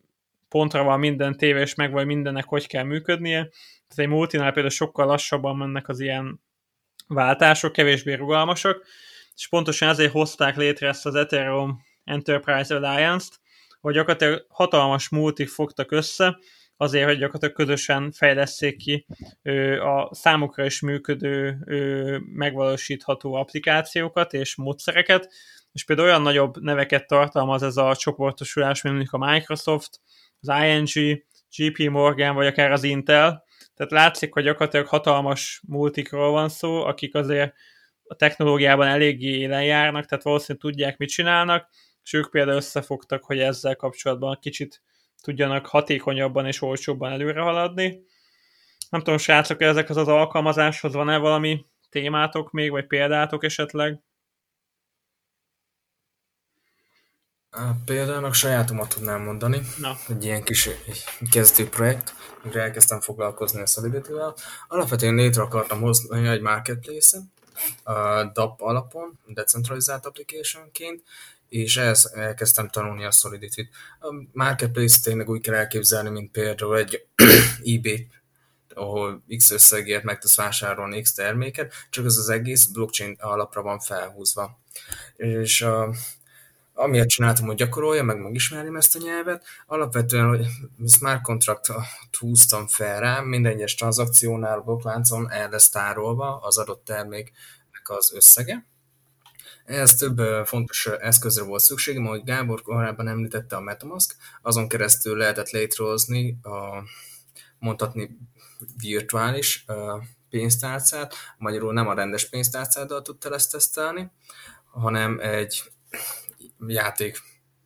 pontra 0.48 0.82
van 0.82 0.98
minden 0.98 1.36
tévés 1.36 1.74
meg, 1.74 1.92
vagy 1.92 2.06
mindennek 2.06 2.44
hogy 2.44 2.66
kell 2.66 2.84
működnie. 2.84 3.40
Tehát 3.88 3.94
egy 3.94 4.08
multinál 4.08 4.52
például 4.52 4.74
sokkal 4.74 5.06
lassabban 5.06 5.56
mennek 5.56 5.88
az 5.88 6.00
ilyen 6.00 6.40
váltások, 7.06 7.72
kevésbé 7.72 8.12
rugalmasak, 8.12 8.86
és 9.36 9.48
pontosan 9.48 9.88
ezért 9.88 10.12
hozták 10.12 10.56
létre 10.56 10.88
ezt 10.88 11.06
az 11.06 11.14
Ethereum 11.14 11.88
Enterprise 12.10 12.76
Alliance-t, 12.76 13.40
hogy 13.80 13.94
gyakorlatilag 13.94 14.46
hatalmas 14.48 15.08
multik 15.08 15.48
fogtak 15.48 15.92
össze, 15.92 16.38
azért, 16.76 17.04
hogy 17.04 17.18
gyakorlatilag 17.18 17.54
közösen 17.54 18.12
fejleszék 18.12 18.76
ki 18.76 19.06
a 19.80 20.14
számukra 20.14 20.64
is 20.64 20.80
működő, 20.80 21.56
megvalósítható 22.34 23.34
applikációkat 23.34 24.32
és 24.32 24.56
módszereket, 24.56 25.32
és 25.72 25.84
például 25.84 26.08
olyan 26.08 26.22
nagyobb 26.22 26.62
neveket 26.62 27.06
tartalmaz 27.06 27.62
ez 27.62 27.76
a 27.76 27.96
csoportosulás, 27.96 28.82
mint 28.82 28.94
mondjuk 28.94 29.22
a 29.22 29.30
Microsoft, 29.30 30.00
az 30.40 30.54
ING, 30.64 31.22
JP 31.50 31.78
Morgan, 31.90 32.34
vagy 32.34 32.46
akár 32.46 32.72
az 32.72 32.82
Intel, 32.82 33.44
tehát 33.74 33.92
látszik, 33.92 34.32
hogy 34.32 34.44
gyakorlatilag 34.44 34.86
hatalmas 34.86 35.62
multikról 35.66 36.30
van 36.30 36.48
szó, 36.48 36.84
akik 36.84 37.14
azért 37.14 37.54
a 38.02 38.14
technológiában 38.14 38.86
eléggé 38.86 39.38
élen 39.38 39.64
járnak, 39.64 40.06
tehát 40.06 40.24
valószínűleg 40.24 40.62
tudják, 40.62 40.96
mit 40.96 41.08
csinálnak, 41.08 41.68
és 42.02 42.12
ők 42.12 42.30
például 42.30 42.56
összefogtak, 42.56 43.24
hogy 43.24 43.38
ezzel 43.38 43.76
kapcsolatban 43.76 44.38
kicsit 44.40 44.82
tudjanak 45.22 45.66
hatékonyabban 45.66 46.46
és 46.46 46.62
olcsóbban 46.62 47.12
előre 47.12 47.40
haladni. 47.40 48.04
Nem 48.90 49.00
tudom, 49.00 49.18
srácok, 49.18 49.60
ezek 49.60 49.90
az 49.90 49.96
az 49.96 50.08
alkalmazáshoz 50.08 50.92
van-e 50.92 51.18
valami 51.18 51.66
témátok 51.88 52.50
még, 52.50 52.70
vagy 52.70 52.86
példátok 52.86 53.44
esetleg? 53.44 54.00
Példának 57.84 58.34
sajátomat 58.34 58.88
tudnám 58.88 59.22
mondani. 59.22 59.60
Na. 59.78 59.96
Egy 60.08 60.24
ilyen 60.24 60.42
kis 60.42 60.68
kezdő 61.30 61.68
projekt, 61.68 62.14
mire 62.42 62.60
elkezdtem 62.60 63.00
foglalkozni 63.00 63.60
a 63.60 63.80
-vel. 64.08 64.34
Alapvetően 64.68 65.14
létre 65.14 65.42
akartam 65.42 65.80
hozni 65.80 66.28
egy 66.28 66.40
marketplace-et, 66.40 67.24
a 67.82 68.24
DAP 68.24 68.60
alapon, 68.60 69.18
decentralizált 69.26 70.06
applicationként, 70.06 71.02
és 71.50 71.76
ehhez 71.76 72.12
elkezdtem 72.14 72.68
tanulni 72.68 73.04
a 73.04 73.10
Solidity-t. 73.10 73.68
A 74.00 74.14
Marketplace 74.32 74.96
tényleg 75.02 75.28
úgy 75.28 75.40
kell 75.40 75.54
elképzelni, 75.54 76.08
mint 76.10 76.30
például 76.30 76.76
egy 76.76 77.06
eBay, 77.74 78.08
ahol 78.74 79.24
X 79.36 79.50
összegért 79.50 80.02
meg 80.02 80.18
tudsz 80.18 80.36
vásárolni 80.36 81.00
X 81.02 81.14
terméket, 81.14 81.72
csak 81.90 82.04
ez 82.04 82.16
az 82.16 82.28
egész 82.28 82.66
blockchain 82.66 83.16
alapra 83.20 83.62
van 83.62 83.78
felhúzva. 83.78 84.60
És 85.16 85.62
a, 85.62 85.94
amiért 86.74 87.08
csináltam, 87.08 87.46
hogy 87.46 87.56
gyakorolja, 87.56 88.02
meg 88.02 88.20
megismerjem 88.20 88.76
ezt 88.76 88.96
a 88.96 88.98
nyelvet, 88.98 89.44
alapvetően, 89.66 90.28
hogy 90.28 90.46
smart 90.88 91.22
contract 91.22 91.66
húztam 92.18 92.66
fel 92.66 93.00
rá, 93.00 93.20
minden 93.20 93.52
egyes 93.52 93.74
tranzakciónál, 93.74 94.58
a 94.58 94.62
blokkláncon 94.62 95.30
el 95.30 95.48
lesz 95.48 95.68
tárolva 95.68 96.36
az 96.36 96.58
adott 96.58 96.84
terméknek 96.84 97.88
az 97.88 98.12
összege, 98.14 98.69
ehhez 99.70 99.94
több 99.94 100.46
fontos 100.46 100.86
eszközre 100.86 101.44
volt 101.44 101.62
szükségem, 101.62 102.06
ahogy 102.06 102.24
Gábor 102.24 102.62
korábban 102.62 103.08
említette 103.08 103.56
a 103.56 103.60
Metamask, 103.60 104.16
azon 104.42 104.68
keresztül 104.68 105.16
lehetett 105.16 105.50
létrehozni, 105.50 106.38
a, 106.42 106.82
mondhatni 107.58 108.18
virtuális 108.80 109.64
pénztárcát, 110.30 111.14
magyarul 111.38 111.72
nem 111.72 111.88
a 111.88 111.94
rendes 111.94 112.28
pénztárcáddal 112.28 113.02
tudta 113.02 113.34
ezt 113.34 113.50
tesztelni, 113.50 114.10
hanem 114.70 115.18
egy 115.20 115.62
játék 116.66 117.20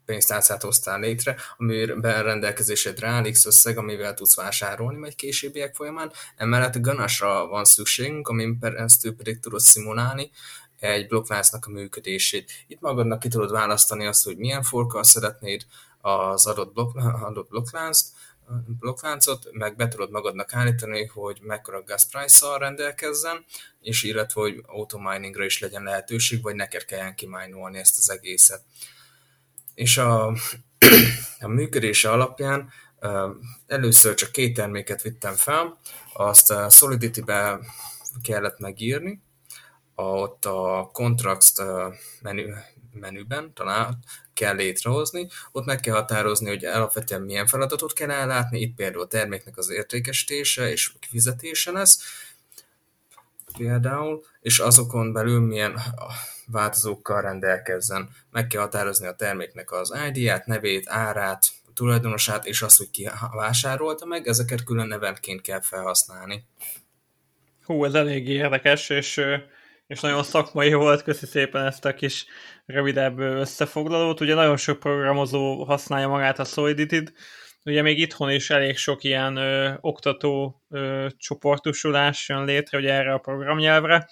pénztárcát 0.05 0.63
hoztál 0.63 1.01
létre, 1.01 1.37
amiben 1.57 2.23
rendelkezésedre 2.23 3.09
áll 3.09 3.31
X 3.31 3.47
összeg, 3.47 3.79
amivel 3.79 4.15
tudsz 4.15 4.37
vásárolni 4.37 4.99
majd 4.99 5.15
későbbiek 5.15 5.75
folyamán. 5.75 6.13
Emellett 6.37 6.81
ganasra 6.81 7.47
van 7.47 7.65
szükségünk, 7.65 8.29
amin 8.29 8.59
keresztül 8.61 9.17
pedig 9.17 9.41
tudod 9.41 9.61
szimulálni 9.61 10.31
egy 10.93 11.07
blokkláncnak 11.07 11.67
a 11.67 11.71
működését. 11.71 12.53
Itt 12.67 12.81
magadnak 12.81 13.21
ki 13.21 13.29
tudod 13.29 13.51
választani 13.51 14.07
azt, 14.07 14.25
hogy 14.25 14.37
milyen 14.37 14.63
forkkal 14.63 15.05
szeretnéd 15.05 15.67
az 16.01 16.47
adott, 16.47 16.73
blokk, 16.73 16.97
adott 17.23 17.49
blokklánzt 17.49 18.07
blokkláncot, 18.81 19.49
meg 19.53 19.77
be 19.77 19.89
tudod 19.89 20.11
magadnak 20.11 20.55
állítani, 20.55 21.05
hogy 21.05 21.39
mekkora 21.43 21.83
gas 21.83 22.07
price-szal 22.07 22.59
rendelkezzen, 22.59 23.45
és 23.81 24.03
illetve, 24.03 24.41
hogy 24.41 24.63
autominingra 24.67 25.45
is 25.45 25.59
legyen 25.59 25.83
lehetőség, 25.83 26.43
vagy 26.43 26.55
neked 26.55 26.85
kelljen 26.85 27.15
kimájnolni 27.15 27.79
ezt 27.79 27.99
az 27.99 28.11
egészet. 28.11 28.63
És 29.75 29.99
a, 29.99 30.27
a 31.41 31.49
működése 31.49 32.11
alapján 32.11 32.73
először 33.67 34.15
csak 34.15 34.33
két 34.33 34.55
terméket 34.55 35.03
vittem 35.03 35.35
fel, 35.35 35.79
azt 36.13 36.55
Solidity-be 36.71 37.59
kellett 38.23 38.59
megírni, 38.59 39.23
ott 39.95 40.45
a 40.45 40.91
Contracts 40.93 41.53
menü, 42.23 42.55
menüben 42.93 43.53
talán 43.55 43.99
kell 44.35 44.55
létrehozni, 44.55 45.29
ott 45.53 45.65
meg 45.65 45.81
kell 45.81 45.95
határozni, 45.95 46.49
hogy 46.49 46.65
alapvetően 46.65 47.23
milyen 47.23 47.47
feladatot 47.47 47.93
kell 47.93 48.11
ellátni, 48.11 48.61
itt 48.61 48.75
például 48.75 49.03
a 49.03 49.07
terméknek 49.07 49.57
az 49.57 49.71
értékesítése 49.71 50.71
és 50.71 50.93
kifizetése 51.01 51.71
lesz, 51.71 52.25
például, 53.57 54.25
és 54.41 54.59
azokon 54.59 55.13
belül 55.13 55.41
milyen 55.41 55.81
változókkal 56.47 57.21
rendelkezzen. 57.21 58.09
Meg 58.31 58.47
kell 58.47 58.61
határozni 58.61 59.07
a 59.07 59.15
terméknek 59.15 59.73
az 59.73 59.95
ID-ját, 60.09 60.47
nevét, 60.47 60.89
árát, 60.89 61.47
tulajdonosát, 61.75 62.47
és 62.47 62.63
azt, 62.63 62.79
hogy 62.79 62.91
ki 62.91 63.11
vásárolta 63.33 64.07
meg, 64.07 64.27
ezeket 64.27 64.65
külön 64.65 64.87
nevenként 64.87 65.41
kell 65.41 65.61
felhasználni. 65.61 66.45
Hú, 67.65 67.85
ez 67.85 67.95
elég 67.95 68.29
érdekes, 68.29 68.89
és, 68.89 69.21
és 69.87 70.01
nagyon 70.01 70.23
szakmai 70.23 70.73
volt, 70.73 71.03
köszi 71.03 71.27
szépen 71.27 71.67
ezt 71.67 71.85
a 71.85 71.95
kis 71.95 72.27
rövidebb 72.67 73.19
összefoglalót. 73.19 74.21
Ugye 74.21 74.35
nagyon 74.35 74.57
sok 74.57 74.79
programozó 74.79 75.65
használja 75.65 76.09
magát 76.09 76.39
a 76.39 76.45
Solidity-t, 76.45 77.13
ugye 77.65 77.83
még 77.83 77.99
itthon 77.99 78.31
is 78.31 78.51
elég 78.51 78.77
sok 78.77 79.05
ilyen 79.05 79.37
ö, 79.37 79.73
oktató 79.81 80.63
ö, 80.71 81.07
csoportosulás 81.17 82.29
jön 82.29 82.45
létre 82.45 82.79
ugye 82.79 82.93
erre 82.93 83.13
a 83.13 83.19
programnyelvre. 83.19 84.09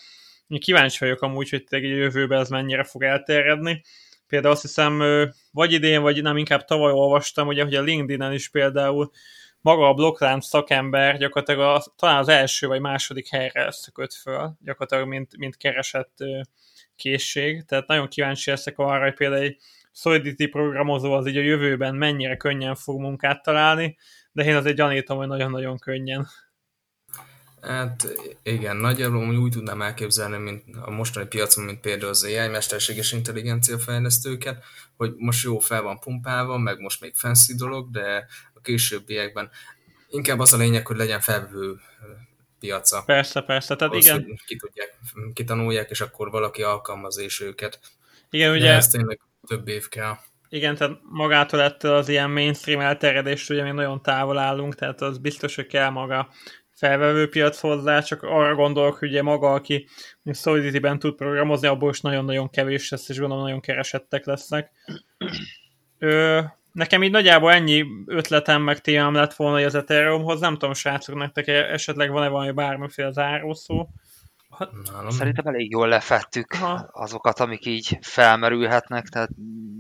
Kíváncsi 0.59 0.97
vagyok 1.01 1.23
amúgy, 1.23 1.51
hogy 1.51 1.65
a 1.71 1.77
jövőben 1.77 2.41
ez 2.41 2.49
mennyire 2.49 2.85
fog 2.85 3.03
elterjedni. 3.03 3.83
Például 4.27 4.53
azt 4.53 4.63
hiszem, 4.63 5.03
vagy 5.51 5.73
idén, 5.73 6.03
vagy 6.03 6.23
nem, 6.23 6.37
inkább 6.37 6.65
tavaly 6.65 6.93
olvastam, 6.93 7.47
ugye, 7.47 7.65
hogy 7.65 7.75
a 7.75 7.83
LinkedIn-en 7.83 8.33
is 8.33 8.49
például 8.49 9.11
maga 9.63 9.89
a 9.89 9.95
blokklánc 9.95 10.47
szakember 10.47 11.19
gyakorlatilag 11.19 11.61
a, 11.61 11.85
talán 11.97 12.19
az 12.19 12.29
első 12.29 12.67
vagy 12.67 12.81
második 12.81 13.29
helyre 13.29 13.71
szökött 13.71 14.13
föl, 14.13 14.53
gyakorlatilag 14.61 15.09
mint, 15.09 15.37
mint 15.37 15.57
keresett 15.57 16.17
készség. 16.97 17.65
Tehát 17.65 17.87
nagyon 17.87 18.09
kíváncsi 18.09 18.51
leszek 18.51 18.79
arra, 18.79 19.03
hogy 19.03 19.15
például 19.15 19.43
egy 19.43 19.57
Solidity 19.93 20.47
programozó 20.47 21.13
az 21.13 21.27
így 21.27 21.37
a 21.37 21.41
jövőben 21.41 21.95
mennyire 21.95 22.37
könnyen 22.37 22.75
fog 22.75 23.01
munkát 23.01 23.43
találni, 23.43 23.97
de 24.33 24.45
én 24.45 24.57
azért 24.57 24.77
gyanítom, 24.77 25.17
hogy 25.17 25.27
nagyon-nagyon 25.27 25.79
könnyen. 25.79 26.29
Hát 27.61 28.07
igen, 28.43 28.77
nagyjából 28.77 29.39
úgy 29.39 29.51
tudnám 29.51 29.83
elképzelni, 29.83 30.37
mint 30.37 30.65
a 30.85 30.91
mostani 30.91 31.27
piacon, 31.27 31.65
mint 31.65 31.81
például 31.81 32.11
az 32.11 32.25
AI, 32.25 32.49
mesterséges 32.49 33.13
intelligencia 33.13 33.79
fejlesztőket, 33.79 34.65
hogy 34.97 35.15
most 35.17 35.45
jó 35.45 35.59
fel 35.59 35.83
van 35.83 35.99
pumpálva, 35.99 36.59
meg 36.59 36.81
most 36.81 37.01
még 37.01 37.15
fancy 37.15 37.55
dolog, 37.55 37.91
de 37.91 38.27
későbbiekben 38.63 39.51
inkább 40.09 40.39
az 40.39 40.53
a 40.53 40.57
lényeg, 40.57 40.87
hogy 40.87 40.97
legyen 40.97 41.21
felvő 41.21 41.81
piaca. 42.59 43.03
Persze, 43.07 43.41
persze, 43.41 43.77
tehát 43.77 43.93
Ahhoz, 43.93 44.07
igen. 44.07 44.41
Ki 44.47 44.57
tudják, 44.57 44.95
kitanulják, 45.33 45.91
és 45.91 46.01
akkor 46.01 46.31
valaki 46.31 46.63
alkalmaz 46.63 47.19
és 47.19 47.41
őket. 47.41 47.81
Igen, 48.31 48.51
ugye... 48.53 48.67
De 48.67 48.73
ez 48.73 48.89
tényleg 48.89 49.21
több 49.47 49.69
év 49.69 49.89
kell. 49.89 50.15
Igen, 50.49 50.77
tehát 50.77 50.99
magától 51.03 51.61
ettől 51.61 51.95
az 51.95 52.09
ilyen 52.09 52.31
mainstream 52.31 52.81
elterjedést 52.81 53.51
ugye 53.51 53.63
még 53.63 53.73
nagyon 53.73 54.03
távol 54.03 54.39
állunk, 54.39 54.75
tehát 54.75 55.01
az 55.01 55.19
biztos, 55.19 55.55
hogy 55.55 55.67
kell 55.67 55.89
maga 55.91 56.29
felvevő 56.71 57.29
piac 57.29 57.61
hozzá, 57.61 58.01
csak 58.01 58.23
arra 58.23 58.55
gondolok, 58.55 58.99
hogy 58.99 59.09
ugye 59.09 59.23
maga, 59.23 59.53
aki 59.53 59.89
Solidity-ben 60.25 60.99
tud 60.99 61.15
programozni, 61.15 61.67
abból 61.67 61.91
is 61.91 62.01
nagyon-nagyon 62.01 62.51
kevés 62.51 62.91
lesz, 62.91 63.09
és 63.09 63.19
gondolom 63.19 63.45
nagyon 63.45 63.61
keresettek 63.61 64.25
lesznek. 64.25 64.71
Ö, 65.99 66.41
nekem 66.73 67.03
így 67.03 67.11
nagyjából 67.11 67.53
ennyi 67.53 67.85
ötletem 68.07 68.63
meg 68.63 68.81
témám 68.81 69.15
lett 69.15 69.35
volna 69.35 69.67
az 69.67 69.75
Ethereumhoz, 69.75 70.41
nem 70.41 70.53
tudom, 70.53 70.75
srácok, 70.75 71.15
nektek 71.15 71.47
esetleg 71.47 72.11
van-e 72.11 72.29
valami 72.29 72.51
bármiféle 72.51 73.11
zárószó? 73.11 73.89
Nálam. 74.93 75.11
Szerintem 75.11 75.47
elég 75.47 75.71
jól 75.71 75.89
lefettük 75.89 76.53
Aha. 76.53 76.89
azokat, 76.93 77.41
amik 77.41 77.67
így 77.67 77.99
felmerülhetnek, 78.01 79.09
tehát 79.09 79.31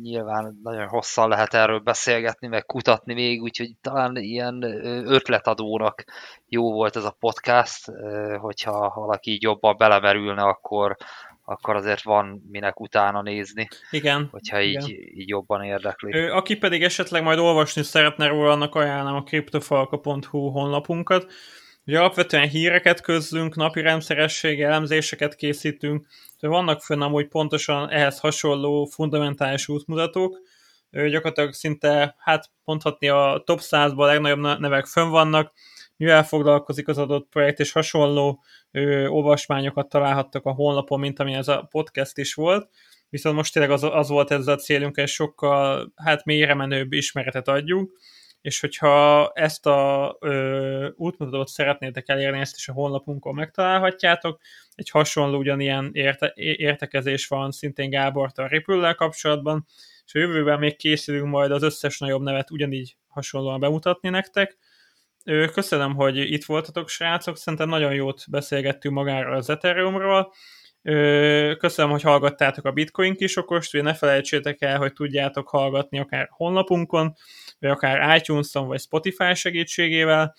nyilván 0.02 0.58
nagyon 0.62 0.88
hosszan 0.88 1.28
lehet 1.28 1.54
erről 1.54 1.78
beszélgetni, 1.78 2.46
meg 2.46 2.64
kutatni 2.64 3.14
még, 3.14 3.42
úgyhogy 3.42 3.70
talán 3.80 4.16
ilyen 4.16 4.62
ötletadónak 5.06 6.04
jó 6.46 6.72
volt 6.72 6.96
ez 6.96 7.04
a 7.04 7.16
podcast, 7.20 7.92
hogyha 8.36 8.92
valaki 8.94 9.30
így 9.30 9.42
jobban 9.42 9.76
belemerülne, 9.76 10.42
akkor, 10.42 10.96
akkor 11.44 11.76
azért 11.76 12.02
van 12.02 12.42
minek 12.50 12.80
utána 12.80 13.22
nézni. 13.22 13.68
Igen. 13.90 14.28
Hogyha 14.30 14.62
így, 14.62 14.88
igen. 14.88 15.08
így 15.14 15.28
jobban 15.28 15.62
érdekli. 15.62 16.28
Aki 16.28 16.56
pedig 16.56 16.82
esetleg 16.82 17.22
majd 17.22 17.38
olvasni 17.38 17.82
szeretne 17.82 18.26
róla, 18.26 18.50
annak 18.50 18.74
ajánlom 18.74 19.14
a 19.14 19.22
cryptofalka.hu 19.22 20.48
honlapunkat, 20.50 21.32
Ugye 21.86 21.98
alapvetően 21.98 22.48
híreket 22.48 23.00
közlünk, 23.00 23.54
napi 23.54 23.80
rendszeressége, 23.80 24.66
elemzéseket 24.66 25.34
készítünk, 25.34 26.06
de 26.40 26.48
vannak 26.48 26.82
fönn 26.82 27.00
amúgy 27.00 27.28
pontosan 27.28 27.90
ehhez 27.90 28.18
hasonló 28.18 28.84
fundamentális 28.84 29.68
útmutatók, 29.68 30.38
gyakorlatilag 30.90 31.52
szinte, 31.52 32.14
hát 32.18 32.50
mondhatni 32.64 33.08
a 33.08 33.42
top 33.46 33.58
100-ban 33.62 33.96
a 33.96 34.04
legnagyobb 34.04 34.58
nevek 34.60 34.86
fönn 34.86 35.08
vannak, 35.08 35.52
mivel 36.02 36.24
foglalkozik 36.24 36.88
az 36.88 36.98
adott 36.98 37.28
projekt, 37.28 37.60
és 37.60 37.72
hasonló 37.72 38.42
ö, 38.70 39.06
olvasmányokat 39.06 39.88
találhattak 39.88 40.44
a 40.44 40.52
honlapon, 40.52 41.00
mint 41.00 41.18
ami 41.18 41.34
ez 41.34 41.48
a 41.48 41.66
podcast 41.70 42.18
is 42.18 42.34
volt. 42.34 42.68
Viszont 43.08 43.36
most 43.36 43.52
tényleg 43.52 43.72
az, 43.72 43.82
az 43.82 44.08
volt 44.08 44.30
ez 44.30 44.46
a 44.46 44.56
célunk, 44.56 44.98
hogy 44.98 45.08
sokkal 45.08 45.92
hát 45.96 46.24
mélyre 46.24 46.54
menőbb 46.54 46.92
ismeretet 46.92 47.48
adjunk 47.48 47.92
és 48.42 48.60
hogyha 48.60 49.30
ezt 49.34 49.66
a 49.66 50.16
ö, 50.20 50.88
útmutatót 50.96 51.48
szeretnétek 51.48 52.08
elérni, 52.08 52.38
ezt 52.38 52.56
is 52.56 52.68
a 52.68 52.72
honlapunkon 52.72 53.34
megtalálhatjátok. 53.34 54.40
Egy 54.74 54.90
hasonló 54.90 55.38
ugyanilyen 55.38 55.90
érte, 55.92 56.32
értekezés 56.34 57.26
van 57.26 57.50
szintén 57.50 57.90
Gábortal 57.90 58.48
Ripüllel 58.48 58.94
kapcsolatban, 58.94 59.66
és 60.06 60.14
a 60.14 60.18
jövőben 60.18 60.58
még 60.58 60.76
készülünk 60.76 61.26
majd 61.26 61.50
az 61.50 61.62
összes 61.62 61.98
nagyobb 61.98 62.22
nevet 62.22 62.50
ugyanígy 62.50 62.96
hasonlóan 63.08 63.60
bemutatni 63.60 64.08
nektek. 64.08 64.58
Köszönöm, 65.52 65.94
hogy 65.94 66.16
itt 66.16 66.44
voltatok, 66.44 66.88
srácok, 66.88 67.36
szerintem 67.36 67.68
nagyon 67.68 67.94
jót 67.94 68.24
beszélgettünk 68.30 68.94
magáról 68.94 69.34
az 69.36 69.50
Ethereumról, 69.50 70.32
Köszönöm, 71.58 71.90
hogy 71.90 72.02
hallgattátok 72.02 72.64
a 72.64 72.72
Bitcoin 72.72 73.14
kisokost, 73.14 73.74
ugye 73.74 73.82
ne 73.82 73.94
felejtsétek 73.94 74.62
el, 74.62 74.78
hogy 74.78 74.92
tudjátok 74.92 75.48
hallgatni 75.48 75.98
akár 75.98 76.28
honlapunkon, 76.30 77.14
vagy 77.58 77.70
akár 77.70 78.16
iTunes-on, 78.16 78.66
vagy 78.66 78.80
Spotify 78.80 79.34
segítségével. 79.34 80.34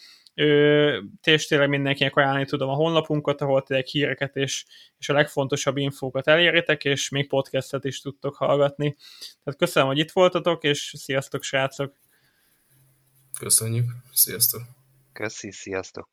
És 1.23 1.47
tényleg 1.47 1.69
mindenkinek 1.69 2.15
ajánlani 2.15 2.45
tudom 2.45 2.69
a 2.69 2.73
honlapunkat, 2.73 3.41
ahol 3.41 3.63
tényleg 3.63 3.85
híreket 3.85 4.35
és, 4.35 4.65
és 4.97 5.09
a 5.09 5.13
legfontosabb 5.13 5.77
infókat 5.77 6.27
eléritek, 6.27 6.83
és 6.83 7.09
még 7.09 7.27
podcastet 7.27 7.85
is 7.85 8.01
tudtok 8.01 8.35
hallgatni. 8.35 8.95
Tehát 9.43 9.59
köszönöm, 9.59 9.87
hogy 9.87 9.97
itt 9.97 10.11
voltatok, 10.11 10.63
és 10.63 10.93
sziasztok, 10.97 11.43
srácok! 11.43 12.02
Köszönjük, 13.39 13.91
sziasztok! 14.11 14.61
Köszi, 15.13 15.51
sziasztok! 15.51 16.09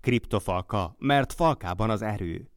Kriptofalka, 0.00 0.94
mert 0.98 1.32
falkában 1.32 1.90
az 1.90 2.02
erő. 2.02 2.51